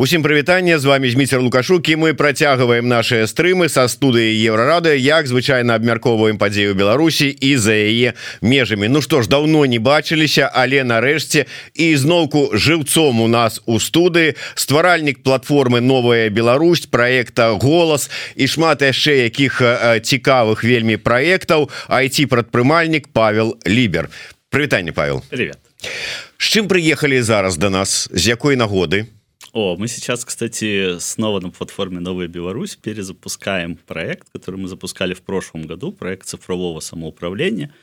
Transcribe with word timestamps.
Усім 0.00 0.22
прывітанне 0.22 0.78
з 0.78 0.84
вами 0.84 1.10
Зміцер 1.10 1.42
лукашукі 1.42 1.96
мы 1.96 2.14
працягваем 2.14 2.88
наши 2.88 3.26
стрымы 3.28 3.68
са 3.68 3.84
студыі 3.84 4.32
еврорады 4.48 4.96
як 4.96 5.28
звычайна 5.28 5.76
абмяркоўваем 5.76 6.40
падзею 6.40 6.72
Беларусі 6.72 7.28
і 7.28 7.60
за 7.60 7.76
яе 7.76 8.16
межамі. 8.40 8.88
Ну 8.88 9.04
што 9.04 9.20
ж 9.20 9.28
давно 9.28 9.66
не 9.68 9.76
бачыліся 9.76 10.48
але 10.48 10.88
нарэшце 10.88 11.44
і 11.76 11.96
зноўку 12.00 12.48
жыўцом 12.56 13.20
у 13.20 13.28
нас 13.28 13.60
у 13.66 13.76
студыі 13.76 14.40
стваральнік 14.56 15.20
платформы 15.20 15.84
новая 15.84 16.32
Беларусь 16.32 16.88
проекта 16.88 17.52
голас 17.60 18.08
і 18.40 18.48
шмат 18.48 18.80
яшчэ 18.80 19.28
якіх 19.28 19.60
цікавых 20.00 20.64
вельмі 20.64 20.96
праектаў 20.96 21.68
айти 21.92 22.24
прадпрымальнік 22.24 23.12
Павел 23.12 23.60
лібер. 23.68 24.08
Прывітанне 24.48 24.96
Павел. 24.96 25.20
Привет. 25.28 25.60
З 26.40 26.56
чым 26.56 26.72
прыехалі 26.72 27.20
зараз 27.20 27.60
до 27.60 27.68
да 27.68 27.84
нас? 27.84 28.08
З 28.08 28.32
якой 28.32 28.56
нагоды 28.56 29.04
о, 29.52 29.76
мы 29.76 29.88
сейчас, 29.88 30.24
кстати, 30.24 30.98
снова 30.98 31.40
на 31.40 31.50
платформе 31.50 31.98
«Новая 31.98 32.28
Беларусь» 32.28 32.76
перезапускаем 32.76 33.76
проект, 33.76 34.28
который 34.32 34.56
мы 34.56 34.68
запускали 34.68 35.12
в 35.12 35.22
прошлом 35.22 35.62
году, 35.62 35.92
проект 35.92 36.26
цифрового 36.28 36.80
самоуправления, 36.80 37.74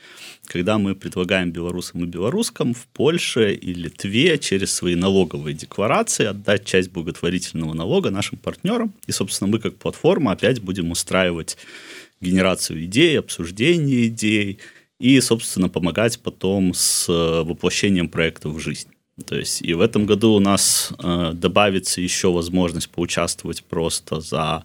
когда 0.46 0.78
мы 0.78 0.94
предлагаем 0.94 1.50
белорусам 1.50 2.04
и 2.04 2.06
белорускам 2.06 2.74
в 2.74 2.86
Польше 2.86 3.52
и 3.52 3.74
Литве 3.74 4.38
через 4.38 4.72
свои 4.72 4.94
налоговые 4.94 5.54
декларации 5.54 6.26
отдать 6.26 6.64
часть 6.64 6.90
благотворительного 6.90 7.74
налога 7.74 8.10
нашим 8.10 8.38
партнерам. 8.38 8.94
И, 9.06 9.12
собственно, 9.12 9.50
мы 9.50 9.58
как 9.58 9.76
платформа 9.76 10.32
опять 10.32 10.60
будем 10.60 10.90
устраивать 10.90 11.58
генерацию 12.20 12.84
идей, 12.84 13.18
обсуждение 13.18 14.08
идей 14.08 14.58
и, 14.98 15.20
собственно, 15.20 15.68
помогать 15.68 16.18
потом 16.20 16.74
с 16.74 17.08
э, 17.08 17.42
воплощением 17.42 18.08
проекта 18.08 18.48
в 18.48 18.58
жизнь. 18.58 18.88
То 19.26 19.36
есть 19.36 19.62
и 19.62 19.74
в 19.74 19.80
этом 19.80 20.06
году 20.06 20.32
у 20.32 20.40
нас 20.40 20.92
э, 20.98 21.32
добавится 21.34 22.00
еще 22.00 22.32
возможность 22.32 22.88
поучаствовать 22.90 23.64
просто 23.64 24.20
за 24.20 24.64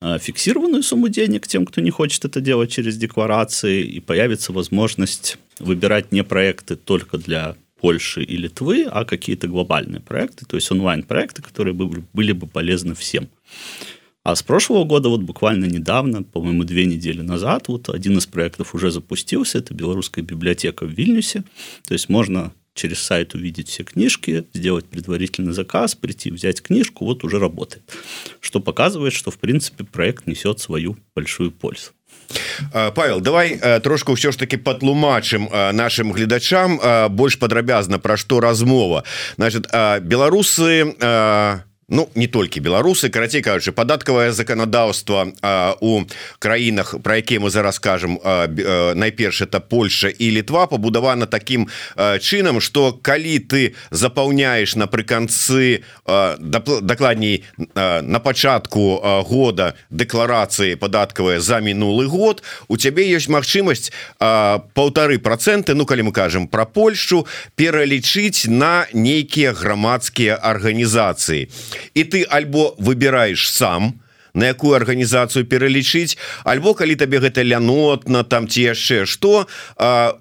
э, 0.00 0.18
фиксированную 0.18 0.82
сумму 0.82 1.08
денег 1.08 1.46
тем, 1.46 1.66
кто 1.66 1.80
не 1.80 1.90
хочет 1.90 2.24
это 2.24 2.40
делать 2.40 2.70
через 2.70 2.96
декларации, 2.96 3.82
и 3.82 4.00
появится 4.00 4.52
возможность 4.52 5.38
выбирать 5.58 6.12
не 6.12 6.22
проекты 6.22 6.76
только 6.76 7.18
для 7.18 7.56
Польши 7.80 8.22
и 8.22 8.36
Литвы, 8.36 8.86
а 8.90 9.04
какие-то 9.04 9.48
глобальные 9.48 10.00
проекты, 10.00 10.44
то 10.46 10.56
есть 10.56 10.70
онлайн-проекты, 10.70 11.42
которые 11.42 11.74
бы, 11.74 12.04
были 12.12 12.32
бы 12.32 12.46
полезны 12.46 12.94
всем. 12.94 13.28
А 14.22 14.36
с 14.36 14.42
прошлого 14.42 14.84
года, 14.84 15.08
вот 15.08 15.22
буквально 15.22 15.64
недавно, 15.64 16.22
по-моему, 16.22 16.64
две 16.64 16.84
недели 16.84 17.22
назад, 17.22 17.68
вот 17.68 17.88
один 17.88 18.18
из 18.18 18.26
проектов 18.26 18.74
уже 18.74 18.90
запустился, 18.90 19.58
это 19.58 19.72
белорусская 19.72 20.20
библиотека 20.20 20.84
в 20.84 20.90
Вильнюсе. 20.90 21.42
То 21.88 21.94
есть 21.94 22.10
можно 22.10 22.52
через 22.80 22.98
сайт 23.02 23.34
увидеть 23.34 23.68
все 23.68 23.84
книжки, 23.84 24.46
сделать 24.54 24.86
предварительный 24.86 25.52
заказ, 25.52 25.94
прийти, 25.94 26.30
взять 26.30 26.62
книжку, 26.62 27.04
вот 27.04 27.24
уже 27.24 27.38
работает. 27.38 27.82
Что 28.40 28.60
показывает, 28.60 29.12
что, 29.12 29.30
в 29.30 29.38
принципе, 29.38 29.84
проект 29.84 30.26
несет 30.26 30.60
свою 30.60 30.96
большую 31.14 31.50
пользу. 31.50 31.90
Павел 32.72 33.20
давай 33.20 33.58
трошку 33.80 34.12
ўсё 34.12 34.30
ж 34.30 34.36
таки 34.36 34.56
патлумачым 34.56 35.48
нашим 35.50 36.12
гледачам 36.12 36.78
больш 37.10 37.38
падрабязна 37.38 37.98
пра 37.98 38.16
што 38.16 38.40
размова 38.40 39.04
значит 39.36 39.66
беларусы 40.02 40.94
Ну 41.90 42.08
не 42.14 42.28
толькі 42.28 42.60
беларусы 42.62 43.10
карацей 43.10 43.42
кажучы 43.42 43.72
падаткавае 43.74 44.30
заканадаўства 44.32 45.26
у 45.80 46.02
краінах 46.38 46.94
про 47.02 47.16
якія 47.18 47.40
мы 47.40 47.50
зараз 47.50 47.82
скажем 47.82 48.18
найперш 48.94 49.42
это 49.42 49.60
Польша 49.60 50.08
і 50.08 50.30
Літва 50.30 50.66
пабудавана 50.66 51.26
таким 51.26 51.66
чынам 51.98 52.60
что 52.60 52.92
калі 52.92 53.38
ты 53.38 53.74
запаўняешь 53.90 54.76
напрыканцы 54.76 55.82
дакладней 56.06 57.44
на 57.74 58.20
пачатку 58.22 59.02
года 59.26 59.74
дэкларацыі 59.90 60.78
падаткавыя 60.78 61.40
за 61.40 61.58
мінулы 61.58 62.06
год 62.06 62.42
у 62.68 62.76
цябе 62.76 63.10
ёсць 63.10 63.26
магчымасць 63.26 63.90
полторы 64.74 65.18
проценты 65.18 65.74
Ну 65.74 65.86
калі 65.86 66.02
мы 66.02 66.12
кажем 66.12 66.46
про 66.46 66.66
Польшу 66.66 67.26
пералічыць 67.56 68.46
на 68.46 68.86
нейкія 68.94 69.52
грамадскія 69.52 70.38
арганізацыі 70.38 71.50
і 71.94 72.04
ты 72.04 72.24
альбо 72.28 72.74
выбираешь 72.78 73.50
сам 73.50 74.00
на 74.34 74.46
якую 74.46 74.74
арганізацыю 74.78 75.44
пералічыць 75.46 76.16
альбо 76.44 76.74
калі 76.74 76.94
табе 76.96 77.20
гэта 77.22 77.42
лянотна 77.42 78.22
там 78.22 78.48
ці 78.48 78.70
яшчэ 78.70 79.06
что 79.06 79.46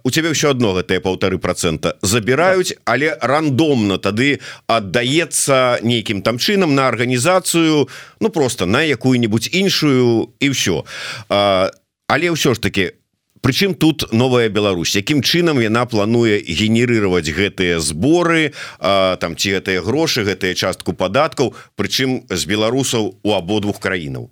у 0.03 0.09
цябе 0.09 0.33
ўсё 0.33 0.53
одно 0.53 0.73
гэтыя 0.77 1.01
полторы 1.01 1.37
процента 1.37 1.95
забіраюць 2.01 2.73
але 2.85 3.17
рандомна 3.21 3.97
тады 3.97 4.39
аддаецца 4.67 5.79
нейкім 5.85 6.21
там 6.21 6.39
чынам 6.39 6.75
на 6.75 6.87
арганізацыю 6.87 7.89
ну 8.19 8.29
просто 8.29 8.65
на 8.65 8.81
якую-нибудь 8.83 9.49
іншую 9.53 10.33
і 10.39 10.49
все 10.49 10.83
але 11.29 12.33
ўсё 12.33 12.57
ж 12.57 12.61
таки 12.61 12.98
Прычым 13.41 13.73
тут 13.75 14.11
новая 14.11 14.49
Беларусь? 14.49 14.95
Якім 14.95 15.23
чынам 15.23 15.59
яна 15.59 15.85
плануе 15.85 16.39
генерировать 16.43 17.29
гэтыя 17.31 17.79
зборы 17.79 18.51
а, 18.79 19.15
там 19.15 19.37
ці 19.37 19.55
гэтыя 19.55 19.81
грошы 19.81 20.27
гэтыя 20.27 20.55
частку 20.55 20.91
падаткаў 20.91 21.55
прычым 21.79 22.27
з 22.27 22.45
беларусаў 22.45 23.15
у 23.23 23.29
абодвух 23.33 23.79
краінаў? 23.79 24.29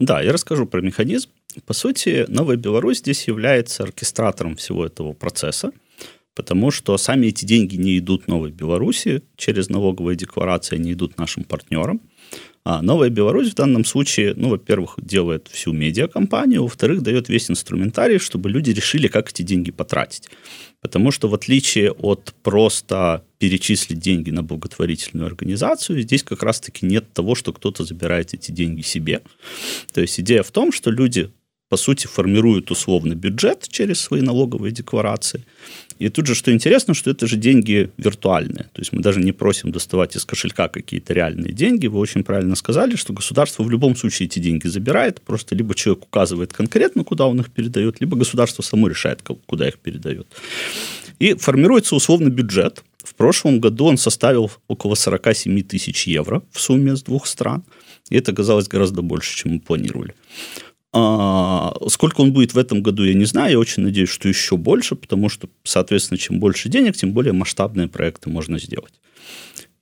Да 0.00 0.20
я 0.20 0.32
расскажу 0.32 0.66
про 0.66 0.82
механизм 0.82 1.30
по 1.64 1.72
сути 1.72 2.26
новая 2.28 2.56
Беларусь 2.56 2.98
здесь 2.98 3.26
является 3.28 3.84
оркестратором 3.84 4.56
всего 4.56 4.84
этого 4.84 5.12
процесса 5.14 5.72
потому 6.34 6.70
что 6.70 6.98
сами 6.98 7.28
эти 7.28 7.46
деньги 7.46 7.76
не 7.76 7.98
идут 7.98 8.28
новой 8.28 8.50
Беларуси 8.50 9.22
через 9.36 9.70
налоговые 9.70 10.16
декларации 10.16 10.76
не 10.76 10.92
идут 10.92 11.16
нашим 11.16 11.44
партнерам 11.44 12.00
а 12.68 12.82
Новая 12.82 13.10
Беларусь 13.10 13.52
в 13.52 13.54
данном 13.54 13.84
случае, 13.84 14.34
ну, 14.34 14.48
во-первых, 14.48 14.96
делает 15.00 15.46
всю 15.52 15.72
медиакомпанию, 15.72 16.64
во-вторых, 16.64 17.00
дает 17.00 17.28
весь 17.28 17.48
инструментарий, 17.48 18.18
чтобы 18.18 18.50
люди 18.50 18.70
решили, 18.70 19.06
как 19.06 19.30
эти 19.30 19.42
деньги 19.42 19.70
потратить. 19.70 20.28
Потому 20.80 21.12
что 21.12 21.28
в 21.28 21.34
отличие 21.34 21.92
от 21.92 22.34
просто 22.42 23.22
перечислить 23.38 24.00
деньги 24.00 24.30
на 24.30 24.42
благотворительную 24.42 25.28
организацию, 25.28 26.02
здесь 26.02 26.24
как 26.24 26.42
раз-таки 26.42 26.84
нет 26.84 27.12
того, 27.12 27.36
что 27.36 27.52
кто-то 27.52 27.84
забирает 27.84 28.34
эти 28.34 28.50
деньги 28.50 28.82
себе. 28.82 29.22
То 29.94 30.00
есть 30.00 30.18
идея 30.18 30.42
в 30.42 30.50
том, 30.50 30.72
что 30.72 30.90
люди 30.90 31.30
по 31.68 31.76
сути, 31.76 32.06
формируют 32.06 32.70
условный 32.70 33.16
бюджет 33.16 33.66
через 33.68 34.00
свои 34.00 34.20
налоговые 34.20 34.70
декларации. 34.72 35.44
И 35.98 36.08
тут 36.08 36.26
же, 36.26 36.34
что 36.34 36.52
интересно, 36.52 36.94
что 36.94 37.10
это 37.10 37.26
же 37.26 37.36
деньги 37.36 37.90
виртуальные. 37.96 38.64
То 38.72 38.80
есть 38.80 38.92
мы 38.92 39.00
даже 39.00 39.20
не 39.20 39.32
просим 39.32 39.72
доставать 39.72 40.16
из 40.16 40.24
кошелька 40.24 40.68
какие-то 40.68 41.14
реальные 41.14 41.52
деньги. 41.52 41.86
Вы 41.86 41.98
очень 41.98 42.22
правильно 42.22 42.56
сказали, 42.56 42.96
что 42.96 43.12
государство 43.12 43.62
в 43.62 43.70
любом 43.70 43.96
случае 43.96 44.26
эти 44.26 44.38
деньги 44.38 44.66
забирает. 44.66 45.20
Просто 45.22 45.54
либо 45.54 45.74
человек 45.74 46.04
указывает 46.04 46.52
конкретно, 46.52 47.04
куда 47.04 47.26
он 47.26 47.40
их 47.40 47.50
передает, 47.50 48.00
либо 48.00 48.16
государство 48.16 48.62
само 48.62 48.88
решает, 48.88 49.22
куда 49.22 49.68
их 49.68 49.78
передает. 49.78 50.26
И 51.18 51.34
формируется 51.34 51.96
условный 51.96 52.30
бюджет. 52.30 52.82
В 53.02 53.14
прошлом 53.14 53.60
году 53.60 53.86
он 53.86 53.96
составил 53.96 54.50
около 54.68 54.94
47 54.94 55.62
тысяч 55.62 56.06
евро 56.06 56.42
в 56.50 56.60
сумме 56.60 56.96
с 56.96 57.02
двух 57.02 57.26
стран. 57.26 57.64
И 58.10 58.16
это 58.16 58.32
оказалось 58.32 58.68
гораздо 58.68 59.02
больше, 59.02 59.36
чем 59.36 59.52
мы 59.52 59.60
планировали. 59.60 60.14
А, 60.92 61.74
сколько 61.88 62.20
он 62.20 62.32
будет 62.32 62.54
в 62.54 62.58
этом 62.58 62.82
году, 62.82 63.04
я 63.04 63.14
не 63.14 63.24
знаю. 63.24 63.52
Я 63.52 63.58
очень 63.58 63.82
надеюсь, 63.82 64.08
что 64.08 64.28
еще 64.28 64.56
больше, 64.56 64.94
потому 64.94 65.28
что, 65.28 65.48
соответственно, 65.62 66.18
чем 66.18 66.40
больше 66.40 66.68
денег, 66.68 66.96
тем 66.96 67.12
более 67.12 67.32
масштабные 67.32 67.88
проекты 67.88 68.30
можно 68.30 68.58
сделать. 68.58 68.94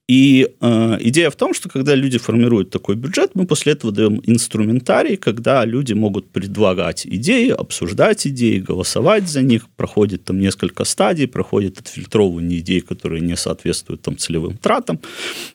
И 0.07 0.51
э, 0.61 0.99
идея 1.01 1.31
в 1.31 1.37
том, 1.37 1.55
что 1.55 1.71
когда 1.71 1.95
люди 1.95 2.19
формируют 2.19 2.69
такой 2.69 2.95
бюджет, 2.95 3.31
мы 3.35 3.47
после 3.47 3.73
этого 3.73 3.91
даем 3.91 4.21
инструментарий, 4.25 5.17
когда 5.17 5.65
люди 5.65 5.95
могут 5.95 6.29
предлагать 6.29 7.07
идеи, 7.07 7.49
обсуждать 7.49 8.27
идеи, 8.27 8.59
голосовать 8.59 9.29
за 9.29 9.41
них. 9.41 9.67
Проходит 9.77 10.25
там 10.25 10.39
несколько 10.39 10.85
стадий, 10.85 11.27
проходит 11.27 11.79
отфильтровывание 11.79 12.59
идей, 12.59 12.83
которые 12.83 13.23
не 13.23 13.35
соответствуют 13.35 14.03
там 14.03 14.19
целевым 14.19 14.59
тратам. 14.59 15.01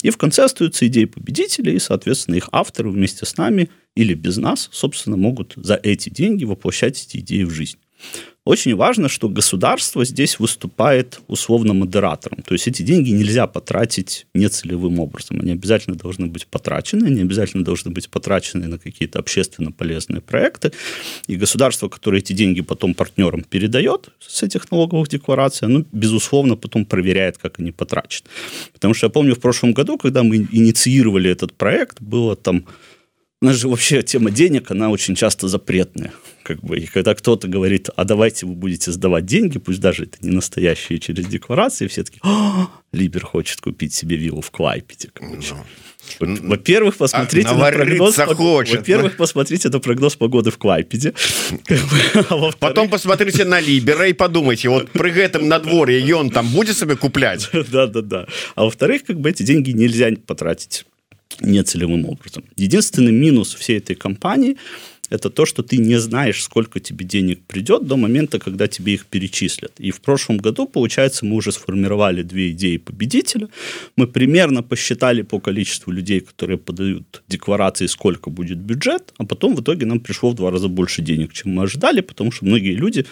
И 0.02 0.10
в 0.10 0.18
конце 0.18 0.46
остаются 0.46 0.88
идеи 0.88 1.06
победителей, 1.06 1.76
и, 1.76 1.80
соответственно, 1.80 2.36
их 2.36 2.50
авторы 2.52 2.90
вместе 2.90 3.28
с 3.28 3.38
нами 3.38 3.69
или 3.95 4.16
без 4.16 4.38
нас, 4.38 4.69
собственно, 4.72 5.16
могут 5.18 5.54
за 5.57 5.75
эти 5.75 6.10
деньги 6.10 6.44
воплощать 6.44 7.06
эти 7.06 7.18
идеи 7.18 7.44
в 7.44 7.52
жизнь. 7.52 7.78
Очень 8.50 8.75
важно, 8.75 9.10
что 9.10 9.30
государство 9.30 10.04
здесь 10.04 10.40
выступает 10.40 11.19
условно 11.28 11.74
модератором. 11.74 12.42
То 12.42 12.54
есть 12.54 12.68
эти 12.68 12.81
деньги 12.81 13.12
нельзя 13.12 13.46
потратить 13.46 14.25
нецелевым 14.34 15.00
образом. 15.00 15.40
Они 15.40 15.51
обязательно 15.51 15.96
должны 15.96 16.25
быть 16.25 16.48
потрачены, 16.48 17.06
они 17.06 17.22
обязательно 17.22 17.63
должны 17.63 17.92
быть 17.92 18.10
потрачены 18.10 18.66
на 18.68 18.80
какие-то 18.80 19.19
общественно 19.19 19.72
полезные 19.72 20.22
проекты. 20.22 20.72
И 21.28 21.36
государство, 21.36 21.90
которое 21.90 22.19
эти 22.19 22.34
деньги 22.34 22.62
потом 22.62 22.96
партнерам 22.96 23.44
передает 23.44 24.10
с 24.19 24.42
этих 24.42 24.72
налоговых 24.72 25.10
деклараций, 25.10 25.68
оно, 25.68 25.86
безусловно, 25.92 26.56
потом 26.56 26.86
проверяет, 26.86 27.38
как 27.38 27.60
они 27.60 27.72
потрачены. 27.72 28.30
Потому 28.74 28.95
что 28.95 29.06
я 29.06 29.12
помню 29.12 29.36
в 29.36 29.40
прошлом 29.40 29.74
году, 29.74 29.98
когда 29.98 30.24
мы 30.24 30.38
инициировали 30.38 31.30
этот 31.30 31.54
проект, 31.54 32.02
было 32.02 32.36
там 32.36 32.66
у 33.41 33.45
нас 33.45 33.56
же 33.56 33.69
вообще 33.69 34.01
тема 34.03 34.31
денег, 34.31 34.69
она 34.69 34.89
очень 34.89 35.15
часто 35.15 35.47
запретная. 35.47 36.12
Как 36.44 36.62
бы, 36.62 36.77
и 36.77 36.86
когда 36.86 37.15
кто-то 37.15 37.47
говорит, 37.47 37.89
а 37.95 38.03
давайте 38.03 38.45
вы 38.45 38.53
будете 38.53 38.91
сдавать 38.91 39.25
деньги, 39.25 39.59
пусть 39.59 39.80
даже 39.80 40.03
это 40.03 40.18
не 40.21 40.31
настоящие 40.31 41.00
через 41.00 41.25
декларации, 41.25 41.88
все 41.88 42.03
такие, 42.03 42.19
«А, 42.24 42.69
Либер 42.91 43.25
хочет 43.25 43.62
купить 43.62 43.94
себе 43.94 44.18
виллу 44.18 44.41
в 44.41 44.51
Квайпеде. 44.51 45.12
Ну, 46.19 46.38
во-первых, 46.50 46.97
посмотрите 46.97 47.50
а, 47.50 47.56
на 47.56 47.71
прогноз. 47.71 48.18
Во-первых, 48.18 49.15
посмотрите 49.15 49.69
на 49.69 49.80
прогноз 49.80 50.15
погоды 50.18 50.51
в 50.51 50.57
Квайпеде. 50.57 51.13
А 52.30 52.51
Потом 52.59 52.89
посмотрите 52.89 53.45
на 53.45 53.62
Либера 53.62 54.07
и 54.07 54.13
подумайте, 54.13 54.69
вот 54.69 54.92
при 54.92 55.13
этом 55.13 55.47
на 55.47 55.59
дворе 55.59 56.01
и 56.01 56.12
он 56.12 56.30
там 56.30 56.47
будет 56.50 56.77
себе 56.77 56.95
куплять. 56.95 57.50
Да, 57.69 57.88
да, 57.88 58.01
да. 58.01 58.27
А 58.56 58.63
во-вторых, 58.65 59.03
как 59.06 59.19
бы 59.19 59.30
эти 59.30 59.44
деньги 59.44 59.71
нельзя 59.71 60.09
потратить 60.25 60.85
нецелевым 61.41 62.06
образом. 62.06 62.44
Единственный 62.56 63.12
минус 63.12 63.53
всей 63.53 63.77
этой 63.77 63.95
компании 63.95 64.57
это 65.09 65.30
то, 65.30 65.45
что 65.45 65.63
ты 65.63 65.77
не 65.77 66.00
знаешь, 66.00 66.44
сколько 66.44 66.80
тебе 66.80 67.06
денег 67.06 67.39
придет 67.47 67.88
до 67.88 67.97
момента, 67.97 68.39
когда 68.39 68.68
тебе 68.68 68.94
их 68.94 69.06
перечислят. 69.06 69.71
И 69.80 69.91
в 69.91 70.01
прошлом 70.01 70.38
году, 70.38 70.68
получается, 70.68 71.25
мы 71.25 71.36
уже 71.36 71.51
сформировали 71.51 72.21
две 72.21 72.51
идеи 72.51 72.77
победителя. 72.77 73.47
Мы 73.95 74.07
примерно 74.07 74.62
посчитали 74.63 75.24
по 75.24 75.39
количеству 75.39 75.91
людей, 75.91 76.19
которые 76.19 76.57
подают 76.57 77.24
декларации, 77.27 77.88
сколько 77.88 78.30
будет 78.30 78.57
бюджет, 78.59 79.13
а 79.18 79.25
потом 79.25 79.56
в 79.56 79.62
итоге 79.62 79.85
нам 79.85 80.00
пришло 80.00 80.30
в 80.30 80.35
два 80.35 80.51
раза 80.51 80.68
больше 80.68 81.01
денег, 81.01 81.33
чем 81.33 81.53
мы 81.53 81.63
ожидали, 81.63 82.01
потому 82.01 82.31
что 82.31 82.45
многие 82.45 82.75
люди 82.75 83.06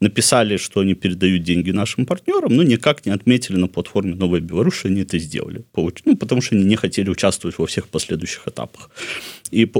написали, 0.00 0.56
что 0.56 0.80
они 0.80 0.94
передают 0.94 1.42
деньги 1.42 1.70
нашим 1.70 2.06
партнерам, 2.06 2.54
но 2.54 2.62
никак 2.62 3.06
не 3.06 3.12
отметили 3.12 3.56
на 3.56 3.68
платформе 3.68 4.14
«Новая 4.14 4.40
Беларусь», 4.40 4.74
что 4.74 4.88
они 4.88 5.02
это 5.02 5.18
сделали. 5.18 5.64
Ну, 6.04 6.16
потому 6.16 6.40
что 6.40 6.54
они 6.54 6.64
не 6.64 6.76
хотели 6.76 7.10
участвовать 7.10 7.58
во 7.58 7.66
всех 7.66 7.88
последующих 7.88 8.46
этапах. 8.48 8.90
И 9.50 9.70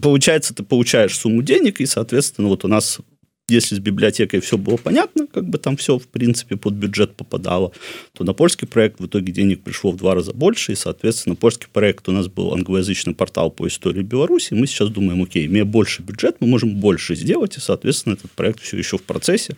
получается, 0.00 0.54
ты 0.54 0.62
получаешь 0.62 1.16
сумму 1.16 1.42
денег, 1.42 1.80
и, 1.80 1.86
соответственно, 1.86 2.48
вот 2.48 2.64
у 2.64 2.68
нас 2.68 3.00
если 3.48 3.76
с 3.76 3.78
библиотекой 3.78 4.40
все 4.40 4.58
было 4.58 4.76
понятно, 4.76 5.28
как 5.28 5.48
бы 5.48 5.58
там 5.58 5.76
все, 5.76 5.98
в 5.98 6.08
принципе, 6.08 6.56
под 6.56 6.74
бюджет 6.74 7.14
попадало, 7.14 7.72
то 8.12 8.24
на 8.24 8.32
польский 8.32 8.66
проект 8.66 8.98
в 8.98 9.06
итоге 9.06 9.32
денег 9.32 9.62
пришло 9.62 9.92
в 9.92 9.96
два 9.96 10.14
раза 10.14 10.32
больше, 10.32 10.72
и, 10.72 10.74
соответственно, 10.74 11.36
польский 11.36 11.68
проект 11.72 12.08
у 12.08 12.12
нас 12.12 12.26
был 12.26 12.52
англоязычный 12.52 13.14
портал 13.14 13.52
по 13.52 13.68
истории 13.68 14.02
Беларуси, 14.02 14.54
мы 14.54 14.66
сейчас 14.66 14.88
думаем, 14.88 15.22
окей, 15.22 15.46
имея 15.46 15.64
больше 15.64 16.02
бюджет, 16.02 16.36
мы 16.40 16.48
можем 16.48 16.80
больше 16.80 17.14
сделать, 17.14 17.56
и, 17.56 17.60
соответственно, 17.60 18.14
этот 18.14 18.32
проект 18.32 18.60
все 18.60 18.78
еще 18.78 18.98
в 18.98 19.02
процессе, 19.02 19.56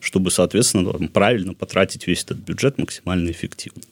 чтобы, 0.00 0.30
соответственно, 0.30 0.92
правильно 1.08 1.52
потратить 1.52 2.06
весь 2.06 2.24
этот 2.24 2.38
бюджет 2.38 2.78
максимально 2.78 3.30
эффективно. 3.30 3.82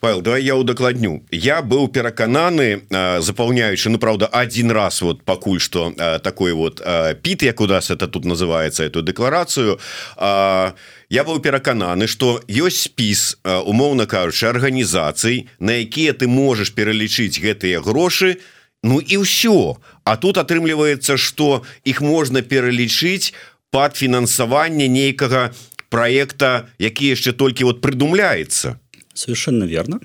Павел 0.00 0.20
давай 0.20 0.42
я 0.44 0.56
удакладню 0.56 1.22
я 1.30 1.62
быў 1.62 1.88
перакананы 1.88 2.82
запаўняючы 3.20 3.90
ну 3.90 3.98
правда 3.98 4.26
один 4.26 4.70
раз 4.70 5.02
вот 5.02 5.22
пакуль 5.22 5.60
что 5.60 5.92
такой 6.22 6.52
вот 6.52 6.82
піт 7.22 7.42
як 7.42 7.60
у 7.60 7.66
нас 7.66 7.90
это 7.90 8.06
тут 8.06 8.24
называется 8.24 8.84
эту 8.84 9.02
дэкларацыю 9.02 9.78
я 10.16 11.24
быў 11.24 11.40
перакананы 11.40 12.06
что 12.06 12.40
ёсць 12.48 12.88
спіс 12.88 13.38
умоўна 13.44 14.06
кажучы 14.06 14.46
арганізацый 14.46 15.48
на 15.58 15.72
якія 15.82 16.12
ты 16.12 16.26
можешь 16.26 16.72
пералічыць 16.72 17.40
гэтыя 17.40 17.80
грошы 17.80 18.36
Ну 18.82 19.00
і 19.00 19.16
ўсё 19.18 19.76
А 20.04 20.16
тут 20.16 20.38
атрымліваецца 20.38 21.16
что 21.16 21.64
их 21.82 22.00
можна 22.00 22.42
пералічыць 22.42 23.34
под 23.70 23.96
фінансаванне 23.96 24.86
нейкага 24.86 25.50
проекта 25.90 26.68
які 26.78 27.14
яшчэ 27.14 27.32
толькі 27.32 27.64
вот 27.64 27.80
прыдумляется 27.80 28.78
Совершенно 29.16 29.64
верно. 29.64 30.00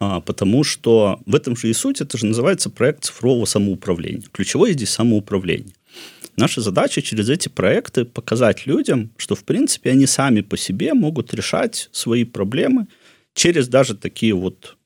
А, 0.00 0.20
потому 0.20 0.64
что 0.64 1.20
в 1.26 1.34
этом 1.34 1.56
же 1.56 1.70
и 1.70 1.72
суть, 1.72 2.00
это 2.00 2.18
же 2.18 2.26
называется 2.26 2.70
проект 2.70 3.04
цифрового 3.04 3.44
самоуправления. 3.44 4.24
Ключевое 4.32 4.72
здесь 4.72 4.90
самоуправление. 4.90 5.74
Наша 6.36 6.60
задача 6.60 7.02
через 7.02 7.28
эти 7.28 7.48
проекты 7.48 8.04
показать 8.04 8.66
людям, 8.66 9.12
что, 9.16 9.34
в 9.34 9.44
принципе, 9.44 9.90
они 9.90 10.06
сами 10.06 10.40
по 10.40 10.56
себе 10.56 10.94
могут 10.94 11.32
решать 11.34 11.88
свои 11.92 12.24
проблемы 12.24 12.88
через 13.34 13.68
даже 13.68 13.94
такие 13.94 14.34
вот 14.34 14.76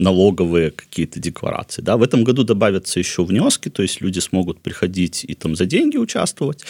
налоговые 0.00 0.70
какие-то 0.70 1.20
декларации. 1.20 1.82
Да? 1.82 1.96
В 1.96 2.02
этом 2.02 2.24
году 2.24 2.42
добавятся 2.42 2.98
еще 2.98 3.22
внески, 3.22 3.68
то 3.68 3.82
есть 3.82 4.00
люди 4.00 4.18
смогут 4.18 4.60
приходить 4.60 5.24
и 5.28 5.34
там 5.34 5.54
за 5.54 5.66
деньги 5.66 5.98
участвовать. 5.98 6.64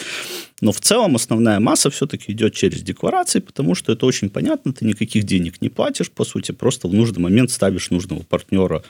Но 0.60 0.72
в 0.72 0.80
целом 0.80 1.14
основная 1.14 1.60
масса 1.60 1.90
все-таки 1.90 2.32
идет 2.32 2.54
через 2.54 2.82
декларации, 2.82 3.38
потому 3.38 3.74
что 3.74 3.92
это 3.92 4.04
очень 4.04 4.30
понятно, 4.30 4.72
ты 4.72 4.84
никаких 4.84 5.24
денег 5.24 5.62
не 5.62 5.68
платишь, 5.68 6.10
по 6.10 6.24
сути, 6.24 6.52
просто 6.52 6.88
в 6.88 6.94
нужный 6.94 7.20
момент 7.20 7.50
ставишь 7.50 7.90
нужного 7.90 8.22
партнера 8.22 8.82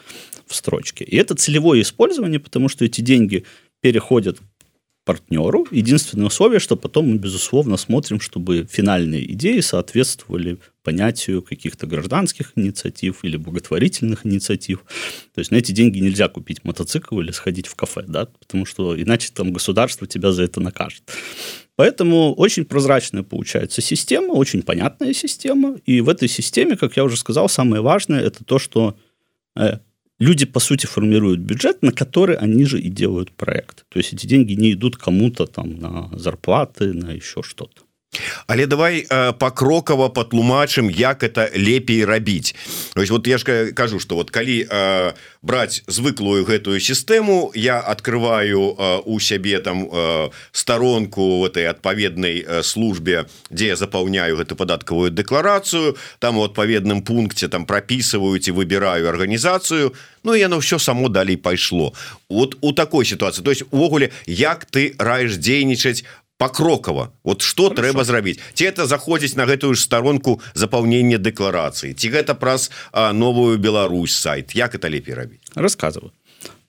в 0.46 0.54
строчке. 0.54 1.04
И 1.04 1.16
это 1.16 1.34
целевое 1.34 1.82
использование, 1.82 2.40
потому 2.40 2.68
что 2.68 2.84
эти 2.84 3.02
деньги 3.02 3.44
переходят 3.82 4.38
партнеру. 5.04 5.66
Единственное 5.70 6.26
условие, 6.26 6.60
что 6.60 6.76
потом 6.76 7.08
мы, 7.08 7.16
безусловно, 7.16 7.76
смотрим, 7.76 8.20
чтобы 8.20 8.66
финальные 8.70 9.32
идеи 9.32 9.60
соответствовали 9.60 10.58
понятию 10.82 11.42
каких-то 11.42 11.86
гражданских 11.86 12.52
инициатив 12.56 13.24
или 13.24 13.36
благотворительных 13.36 14.26
инициатив. 14.26 14.84
То 15.34 15.40
есть 15.40 15.50
на 15.50 15.56
эти 15.56 15.72
деньги 15.72 15.98
нельзя 15.98 16.28
купить 16.28 16.64
мотоцикл 16.64 17.20
или 17.20 17.32
сходить 17.32 17.66
в 17.66 17.74
кафе, 17.74 18.04
да, 18.06 18.26
потому 18.26 18.64
что 18.64 19.00
иначе 19.00 19.30
там 19.34 19.52
государство 19.52 20.06
тебя 20.06 20.32
за 20.32 20.44
это 20.44 20.60
накажет. 20.60 21.02
Поэтому 21.76 22.34
очень 22.34 22.64
прозрачная 22.64 23.22
получается 23.22 23.80
система, 23.80 24.32
очень 24.32 24.62
понятная 24.62 25.14
система. 25.14 25.76
И 25.86 26.02
в 26.02 26.08
этой 26.08 26.28
системе, 26.28 26.76
как 26.76 26.96
я 26.96 27.04
уже 27.04 27.16
сказал, 27.16 27.48
самое 27.48 27.82
важное 27.82 28.20
это 28.20 28.44
то, 28.44 28.58
что 28.58 28.98
э, 29.56 29.78
люди, 30.20 30.46
по 30.46 30.60
сути, 30.60 30.86
формируют 30.86 31.40
бюджет, 31.40 31.82
на 31.82 31.90
который 31.90 32.36
они 32.36 32.64
же 32.64 32.80
и 32.80 32.88
делают 32.88 33.32
проект. 33.32 33.84
То 33.88 33.98
есть 33.98 34.12
эти 34.12 34.26
деньги 34.26 34.52
не 34.52 34.72
идут 34.72 34.96
кому-то 34.96 35.46
там 35.46 35.76
на 35.80 36.10
зарплаты, 36.12 36.92
на 36.92 37.10
еще 37.10 37.42
что-то. 37.42 37.82
Але 38.46 38.66
давай 38.66 39.06
э, 39.08 39.32
покрокова 39.32 40.08
патлумачым 40.08 40.90
як 40.90 41.22
это 41.22 41.50
лепей 41.54 42.04
рабіць. 42.04 42.54
Есть 42.96 43.10
вот 43.10 43.26
я 43.26 43.38
ж 43.38 43.72
кажу 43.72 44.00
что 44.00 44.16
вот 44.16 44.30
калі 44.30 44.66
э, 44.68 45.12
брать 45.42 45.82
звыклую 45.86 46.44
гэтую 46.44 46.80
сістэму 46.80 47.52
я 47.54 47.78
открываю 47.78 48.74
э, 48.76 49.00
у 49.04 49.20
сябе 49.20 49.60
там 49.60 49.88
э, 49.92 50.30
сторонку 50.52 51.40
в 51.40 51.44
этой 51.44 51.66
адпаведнай 51.66 52.44
э, 52.46 52.62
службе 52.62 53.26
дзе 53.50 53.66
я 53.66 53.76
запаўняю 53.76 54.36
гэту 54.36 54.56
падаткавую 54.56 55.10
дэкларацыю 55.10 55.96
там 56.18 56.38
у 56.38 56.44
адпаведным 56.44 57.02
пункце 57.02 57.48
там 57.48 57.64
прописываюць 57.64 58.48
і 58.48 58.52
выбираю 58.52 59.08
арганізацыю 59.08 59.94
Ну 60.22 60.34
яно 60.34 60.58
все 60.58 60.78
само 60.78 61.08
далей 61.08 61.36
пайшло. 61.36 61.94
Вот 62.28 62.56
у 62.60 62.72
такой 62.72 63.04
ситуации 63.04 63.42
то 63.42 63.50
есть 63.50 63.64
увогуле 63.70 64.10
як 64.26 64.66
ты 64.66 64.94
раеш 64.98 65.36
дзейнічаць 65.36 66.04
покрокова 66.39 67.13
вот 67.23 67.41
что 67.41 67.69
Хорошо. 67.69 67.81
трэба 67.81 68.03
зрабіць 68.03 68.39
ці 68.53 68.65
это 68.65 68.85
заходзіць 68.85 69.35
на 69.35 69.45
гэтую 69.45 69.73
ж 69.73 69.81
сторонку 69.81 70.41
запаўнення 70.53 71.17
дэкларацыі 71.17 71.93
ці 71.95 72.07
гэта 72.11 72.35
праз 72.35 72.71
а, 72.91 73.13
новую 73.13 73.57
Беларусь 73.57 74.13
сайт 74.13 74.55
як 74.55 74.75
это 74.75 74.89
лепей 74.91 75.15
рабіць 75.15 75.39
рассказываю 75.55 76.11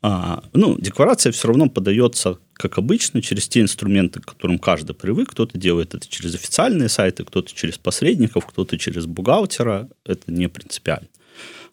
а, 0.02 0.42
ну 0.52 0.78
декларация 0.78 1.32
все 1.32 1.48
равно 1.48 1.68
подается 1.68 2.38
как 2.52 2.78
обычно 2.78 3.22
через 3.22 3.48
те 3.48 3.60
инструменты 3.60 4.20
к 4.20 4.26
которым 4.26 4.58
каждый 4.58 4.94
привык 4.94 5.30
кто-то 5.30 5.58
делает 5.58 5.94
это 5.94 6.06
через 6.08 6.34
официальные 6.34 6.88
сайты 6.88 7.24
кто-то 7.24 7.52
через 7.52 7.76
посредников 7.76 8.46
кто-то 8.46 8.78
через 8.78 9.06
бухгалтера 9.06 9.88
это 10.04 10.30
не 10.30 10.48
принципиально 10.48 11.08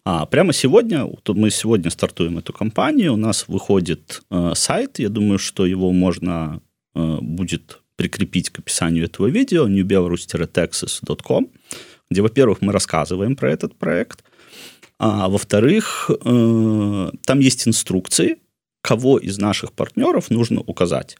а 0.04 0.26
прямо 0.26 0.52
сегодня 0.52 1.08
мы 1.28 1.50
сегодня 1.50 1.90
стартуем 1.90 2.38
эту 2.38 2.52
кампанию 2.52 3.12
у 3.12 3.16
нас 3.16 3.46
выходит 3.46 4.22
э, 4.32 4.52
сайт 4.56 4.98
я 4.98 5.08
думаю 5.08 5.38
что 5.38 5.64
его 5.64 5.92
можно 5.92 6.60
э, 6.96 7.18
будет 7.20 7.77
прикрепить 7.99 8.49
к 8.49 8.59
описанию 8.59 9.03
этого 9.03 9.27
видео 9.27 9.67
newbelarus-texas.com, 9.67 11.49
где, 12.09 12.21
во-первых, 12.21 12.61
мы 12.61 12.71
рассказываем 12.71 13.35
про 13.35 13.51
этот 13.51 13.75
проект, 13.75 14.23
а 14.99 15.27
во-вторых, 15.27 16.09
э, 16.09 17.11
там 17.25 17.39
есть 17.39 17.67
инструкции, 17.67 18.37
кого 18.81 19.17
из 19.17 19.37
наших 19.37 19.73
партнеров 19.73 20.29
нужно 20.29 20.61
указать. 20.61 21.17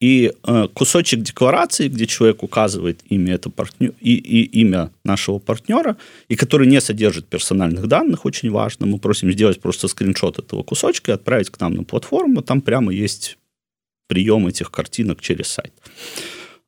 И 0.00 0.32
э, 0.32 0.68
кусочек 0.74 1.20
декларации, 1.20 1.86
где 1.86 2.06
человек 2.06 2.42
указывает 2.42 2.98
имя, 3.08 3.34
это 3.34 3.48
партнер, 3.48 3.92
и, 4.00 4.14
и 4.14 4.60
имя 4.60 4.90
нашего 5.04 5.38
партнера, 5.38 5.96
и 6.26 6.34
который 6.34 6.66
не 6.66 6.80
содержит 6.80 7.26
персональных 7.26 7.86
данных, 7.86 8.24
очень 8.24 8.50
важно. 8.50 8.86
Мы 8.86 8.98
просим 8.98 9.30
сделать 9.30 9.60
просто 9.60 9.86
скриншот 9.86 10.40
этого 10.40 10.64
кусочка 10.64 11.12
и 11.12 11.14
отправить 11.14 11.50
к 11.50 11.60
нам 11.60 11.74
на 11.74 11.84
платформу. 11.84 12.42
Там 12.42 12.60
прямо 12.60 12.92
есть 12.92 13.37
прием 14.08 14.48
этих 14.48 14.72
картинок 14.72 15.20
через 15.20 15.46
сайт. 15.46 15.72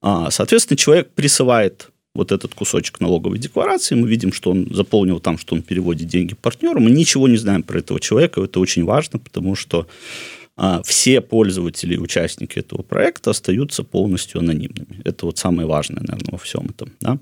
А, 0.01 0.31
соответственно, 0.31 0.77
человек 0.77 1.11
присылает 1.11 1.91
вот 2.15 2.33
этот 2.33 2.55
кусочек 2.55 3.01
налоговой 3.01 3.39
декларации, 3.39 3.95
мы 3.95 4.09
видим, 4.09 4.33
что 4.33 4.51
он 4.51 4.69
заполнил 4.73 5.21
там, 5.21 5.39
что 5.39 5.55
он 5.55 5.63
переводит 5.63 6.09
деньги 6.09 6.35
партнеру, 6.35 6.81
мы 6.81 6.91
ничего 6.91 7.29
не 7.29 7.37
знаем 7.37 7.63
про 7.63 7.79
этого 7.79 8.01
человека, 8.01 8.43
это 8.43 8.61
очень 8.61 8.85
важно, 8.85 9.19
потому 9.19 9.55
что 9.55 9.87
а, 10.57 10.83
все 10.83 11.21
пользователи 11.21 11.95
и 11.95 11.99
участники 11.99 12.59
этого 12.59 12.83
проекта 12.83 13.31
остаются 13.31 13.85
полностью 13.85 14.41
анонимными. 14.41 15.01
Это 15.05 15.27
вот 15.27 15.39
самое 15.39 15.67
важное, 15.67 16.03
наверное, 16.03 16.33
во 16.33 16.39
всем 16.39 16.67
этом. 16.67 16.93
Да? 17.01 17.19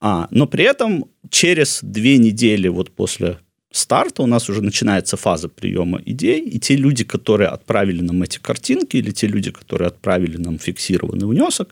А, 0.00 0.28
но 0.30 0.46
при 0.46 0.64
этом 0.64 1.06
через 1.30 1.80
две 1.82 2.18
недели 2.18 2.68
вот 2.68 2.90
после 2.90 3.38
старта 3.70 4.22
у 4.22 4.26
нас 4.26 4.48
уже 4.48 4.62
начинается 4.62 5.16
фаза 5.16 5.48
приема 5.48 6.00
идей, 6.04 6.40
и 6.40 6.58
те 6.58 6.76
люди, 6.76 7.04
которые 7.04 7.48
отправили 7.48 8.02
нам 8.02 8.22
эти 8.22 8.38
картинки, 8.38 8.96
или 8.96 9.10
те 9.10 9.26
люди, 9.26 9.50
которые 9.50 9.88
отправили 9.88 10.36
нам 10.36 10.58
фиксированный 10.58 11.26
внесок, 11.26 11.68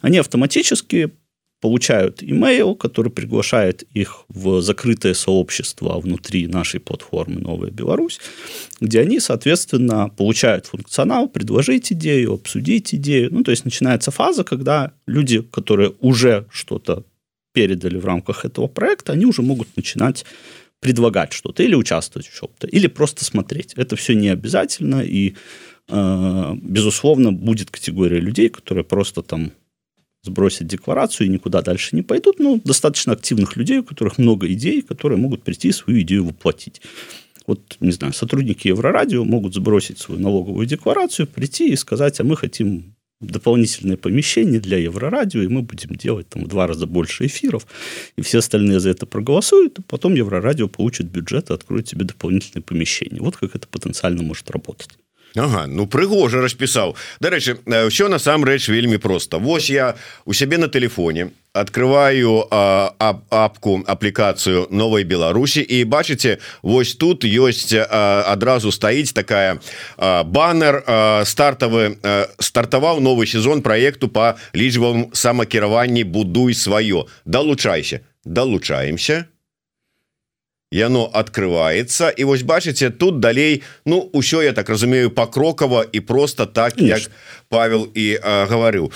они 0.00 0.18
автоматически 0.18 1.10
получают 1.60 2.22
имейл, 2.22 2.74
который 2.74 3.12
приглашает 3.12 3.82
их 3.94 4.24
в 4.28 4.62
закрытое 4.62 5.14
сообщество 5.14 6.00
внутри 6.00 6.46
нашей 6.46 6.80
платформы 6.80 7.40
«Новая 7.40 7.70
Беларусь», 7.70 8.18
где 8.80 9.00
они, 9.00 9.20
соответственно, 9.20 10.08
получают 10.08 10.66
функционал, 10.66 11.28
предложить 11.28 11.92
идею, 11.92 12.32
обсудить 12.32 12.94
идею. 12.94 13.28
Ну, 13.32 13.42
то 13.42 13.50
есть 13.50 13.64
начинается 13.64 14.10
фаза, 14.10 14.42
когда 14.42 14.92
люди, 15.06 15.42
которые 15.42 15.92
уже 16.00 16.46
что-то 16.50 17.04
передали 17.52 17.98
в 17.98 18.06
рамках 18.06 18.44
этого 18.44 18.66
проекта, 18.66 19.12
они 19.12 19.26
уже 19.26 19.42
могут 19.42 19.76
начинать 19.76 20.24
предлагать 20.80 21.32
что-то 21.32 21.62
или 21.62 21.74
участвовать 21.74 22.26
в 22.26 22.34
чем-то, 22.34 22.66
или 22.66 22.86
просто 22.86 23.24
смотреть. 23.24 23.74
Это 23.76 23.96
все 23.96 24.14
не 24.14 24.28
обязательно, 24.28 25.02
и, 25.02 25.34
э, 25.88 26.54
безусловно, 26.62 27.32
будет 27.32 27.70
категория 27.70 28.20
людей, 28.20 28.48
которые 28.48 28.84
просто 28.84 29.22
там 29.22 29.52
сбросят 30.22 30.66
декларацию 30.66 31.26
и 31.26 31.30
никуда 31.30 31.62
дальше 31.62 31.96
не 31.96 32.02
пойдут, 32.02 32.38
но 32.38 32.56
ну, 32.56 32.62
достаточно 32.64 33.12
активных 33.12 33.56
людей, 33.56 33.78
у 33.78 33.84
которых 33.84 34.18
много 34.18 34.50
идей, 34.52 34.82
которые 34.82 35.18
могут 35.18 35.42
прийти 35.42 35.68
и 35.68 35.72
свою 35.72 36.00
идею 36.02 36.26
воплотить. 36.26 36.82
Вот, 37.46 37.76
не 37.80 37.92
знаю, 37.92 38.12
сотрудники 38.12 38.68
Еврорадио 38.68 39.24
могут 39.24 39.54
сбросить 39.54 39.98
свою 39.98 40.20
налоговую 40.20 40.66
декларацию, 40.66 41.26
прийти 41.26 41.70
и 41.70 41.76
сказать, 41.76 42.20
а 42.20 42.24
мы 42.24 42.36
хотим 42.36 42.94
дополнительное 43.20 43.96
помещение 43.96 44.60
для 44.60 44.78
Еврорадио, 44.78 45.42
и 45.42 45.48
мы 45.48 45.62
будем 45.62 45.94
делать 45.94 46.28
там 46.28 46.44
в 46.44 46.48
два 46.48 46.66
раза 46.66 46.86
больше 46.86 47.26
эфиров, 47.26 47.66
и 48.16 48.22
все 48.22 48.38
остальные 48.38 48.80
за 48.80 48.90
это 48.90 49.06
проголосуют, 49.06 49.78
и 49.78 49.82
потом 49.82 50.14
Еврорадио 50.14 50.68
получит 50.68 51.06
бюджет 51.06 51.50
и 51.50 51.54
откроет 51.54 51.88
себе 51.88 52.04
дополнительное 52.04 52.62
помещение. 52.62 53.20
Вот 53.20 53.36
как 53.36 53.54
это 53.54 53.68
потенциально 53.68 54.22
может 54.22 54.50
работать. 54.50 54.90
Ага, 55.36 55.66
ну 55.70 55.86
прыгожа 55.86 56.42
распісаў. 56.42 56.96
Дарэчы 57.22 57.62
ўсё 57.62 58.10
насамрэч 58.10 58.66
вельмі 58.68 58.98
просто 58.98 59.38
Вось 59.38 59.70
я 59.70 59.94
у 60.24 60.32
сябе 60.34 60.58
на 60.58 60.68
телефоне 60.68 61.30
открываю 61.52 62.46
а, 62.50 62.94
ап, 62.98 63.22
апку 63.30 63.82
аплікацыю 63.86 64.66
новой 64.70 65.04
Беларусі 65.04 65.62
і 65.62 65.84
бачыце 65.84 66.38
Вось 66.62 66.94
тут 66.94 67.24
ёсць 67.24 67.74
адразу 67.74 68.72
стаіць 68.74 69.14
такая 69.14 69.58
а, 69.96 70.24
баннер 70.24 70.82
а, 70.86 71.22
стартавы 71.24 71.98
стартаваў 72.38 73.00
новый 73.00 73.26
сезон 73.26 73.62
проекту 73.62 74.08
по 74.08 74.34
лічбам 74.54 75.14
самакіраванні 75.14 76.04
будуй 76.04 76.54
сваё 76.54 77.06
далучайся. 77.24 78.00
Далучаемся 78.24 79.29
яно 80.70 81.10
открывается 81.12 82.08
і 82.10 82.24
вось 82.24 82.42
бачыце 82.42 82.90
тут 82.90 83.18
далей 83.18 83.62
Ну 83.84 84.10
ўсё 84.14 84.42
я 84.42 84.52
так 84.52 84.68
разумею 84.68 85.10
покрокова 85.10 85.84
і 85.92 86.00
просто 86.00 86.46
так 86.46 86.74
Конечно. 86.74 86.96
як 86.96 87.10
Павел 87.48 87.88
і 87.94 88.18
а, 88.22 88.46
гаварыў 88.46 88.92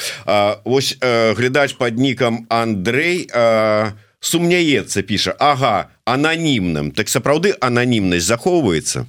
Вось 0.64 0.96
а, 1.00 1.34
глядач 1.34 1.72
под 1.72 1.98
нікам 1.98 2.46
Андрей 2.48 3.28
а, 3.34 3.92
сумняецца 4.20 5.02
піша 5.02 5.34
Ага 5.38 5.90
ананімным 6.04 6.92
так 6.92 7.08
сапраўды 7.08 7.54
ананімнасць 7.60 8.24
захоўваецца? 8.24 9.06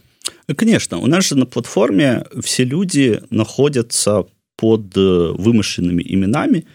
Конечно. 0.55 0.99
У 0.99 1.07
нас 1.07 1.25
же 1.25 1.35
на 1.35 1.45
платформе 1.45 2.25
все 2.41 2.65
люди 2.65 3.21
находятся 3.29 4.25
под 4.55 4.95
э, 4.97 5.33
вымышленными 5.37 6.01
именами. 6.01 6.57
и 6.57 6.65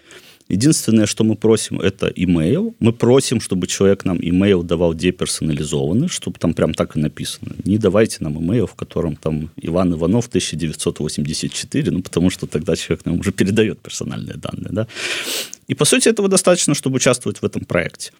Единственное, 0.50 1.06
что 1.06 1.22
мы 1.22 1.36
просим, 1.36 1.80
это 1.80 2.08
имейл. 2.08 2.74
Мы 2.80 2.92
просим, 2.92 3.40
чтобы 3.40 3.68
человек 3.68 4.04
нам 4.04 4.18
имейл 4.20 4.64
давал 4.64 4.94
деперсонализованный, 4.94 6.08
чтобы 6.08 6.40
там 6.40 6.54
прям 6.54 6.74
так 6.74 6.96
и 6.96 7.00
написано. 7.00 7.54
Не 7.64 7.78
давайте 7.78 8.16
нам 8.20 8.36
имейл, 8.40 8.66
в 8.66 8.74
котором 8.74 9.14
там 9.14 9.50
Иван 9.56 9.92
Иванов 9.94 10.26
1984, 10.26 11.90
ну, 11.92 12.02
потому 12.02 12.30
что 12.30 12.48
тогда 12.48 12.74
человек 12.74 13.06
нам 13.06 13.20
уже 13.20 13.30
передает 13.30 13.78
персональные 13.78 14.38
данные, 14.38 14.70
да. 14.72 14.86
И, 15.68 15.74
по 15.74 15.84
сути, 15.84 16.08
этого 16.08 16.28
достаточно, 16.28 16.74
чтобы 16.74 16.96
участвовать 16.96 17.42
в 17.42 17.44
этом 17.44 17.64
проекте. 17.64 18.10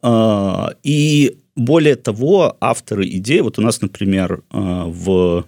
А, 0.00 0.74
и 0.84 1.36
более 1.56 1.96
того, 1.96 2.56
авторы 2.60 3.08
идеи, 3.08 3.40
вот 3.40 3.58
у 3.58 3.62
нас, 3.62 3.80
например, 3.80 4.44
а, 4.50 4.84
в 4.86 5.44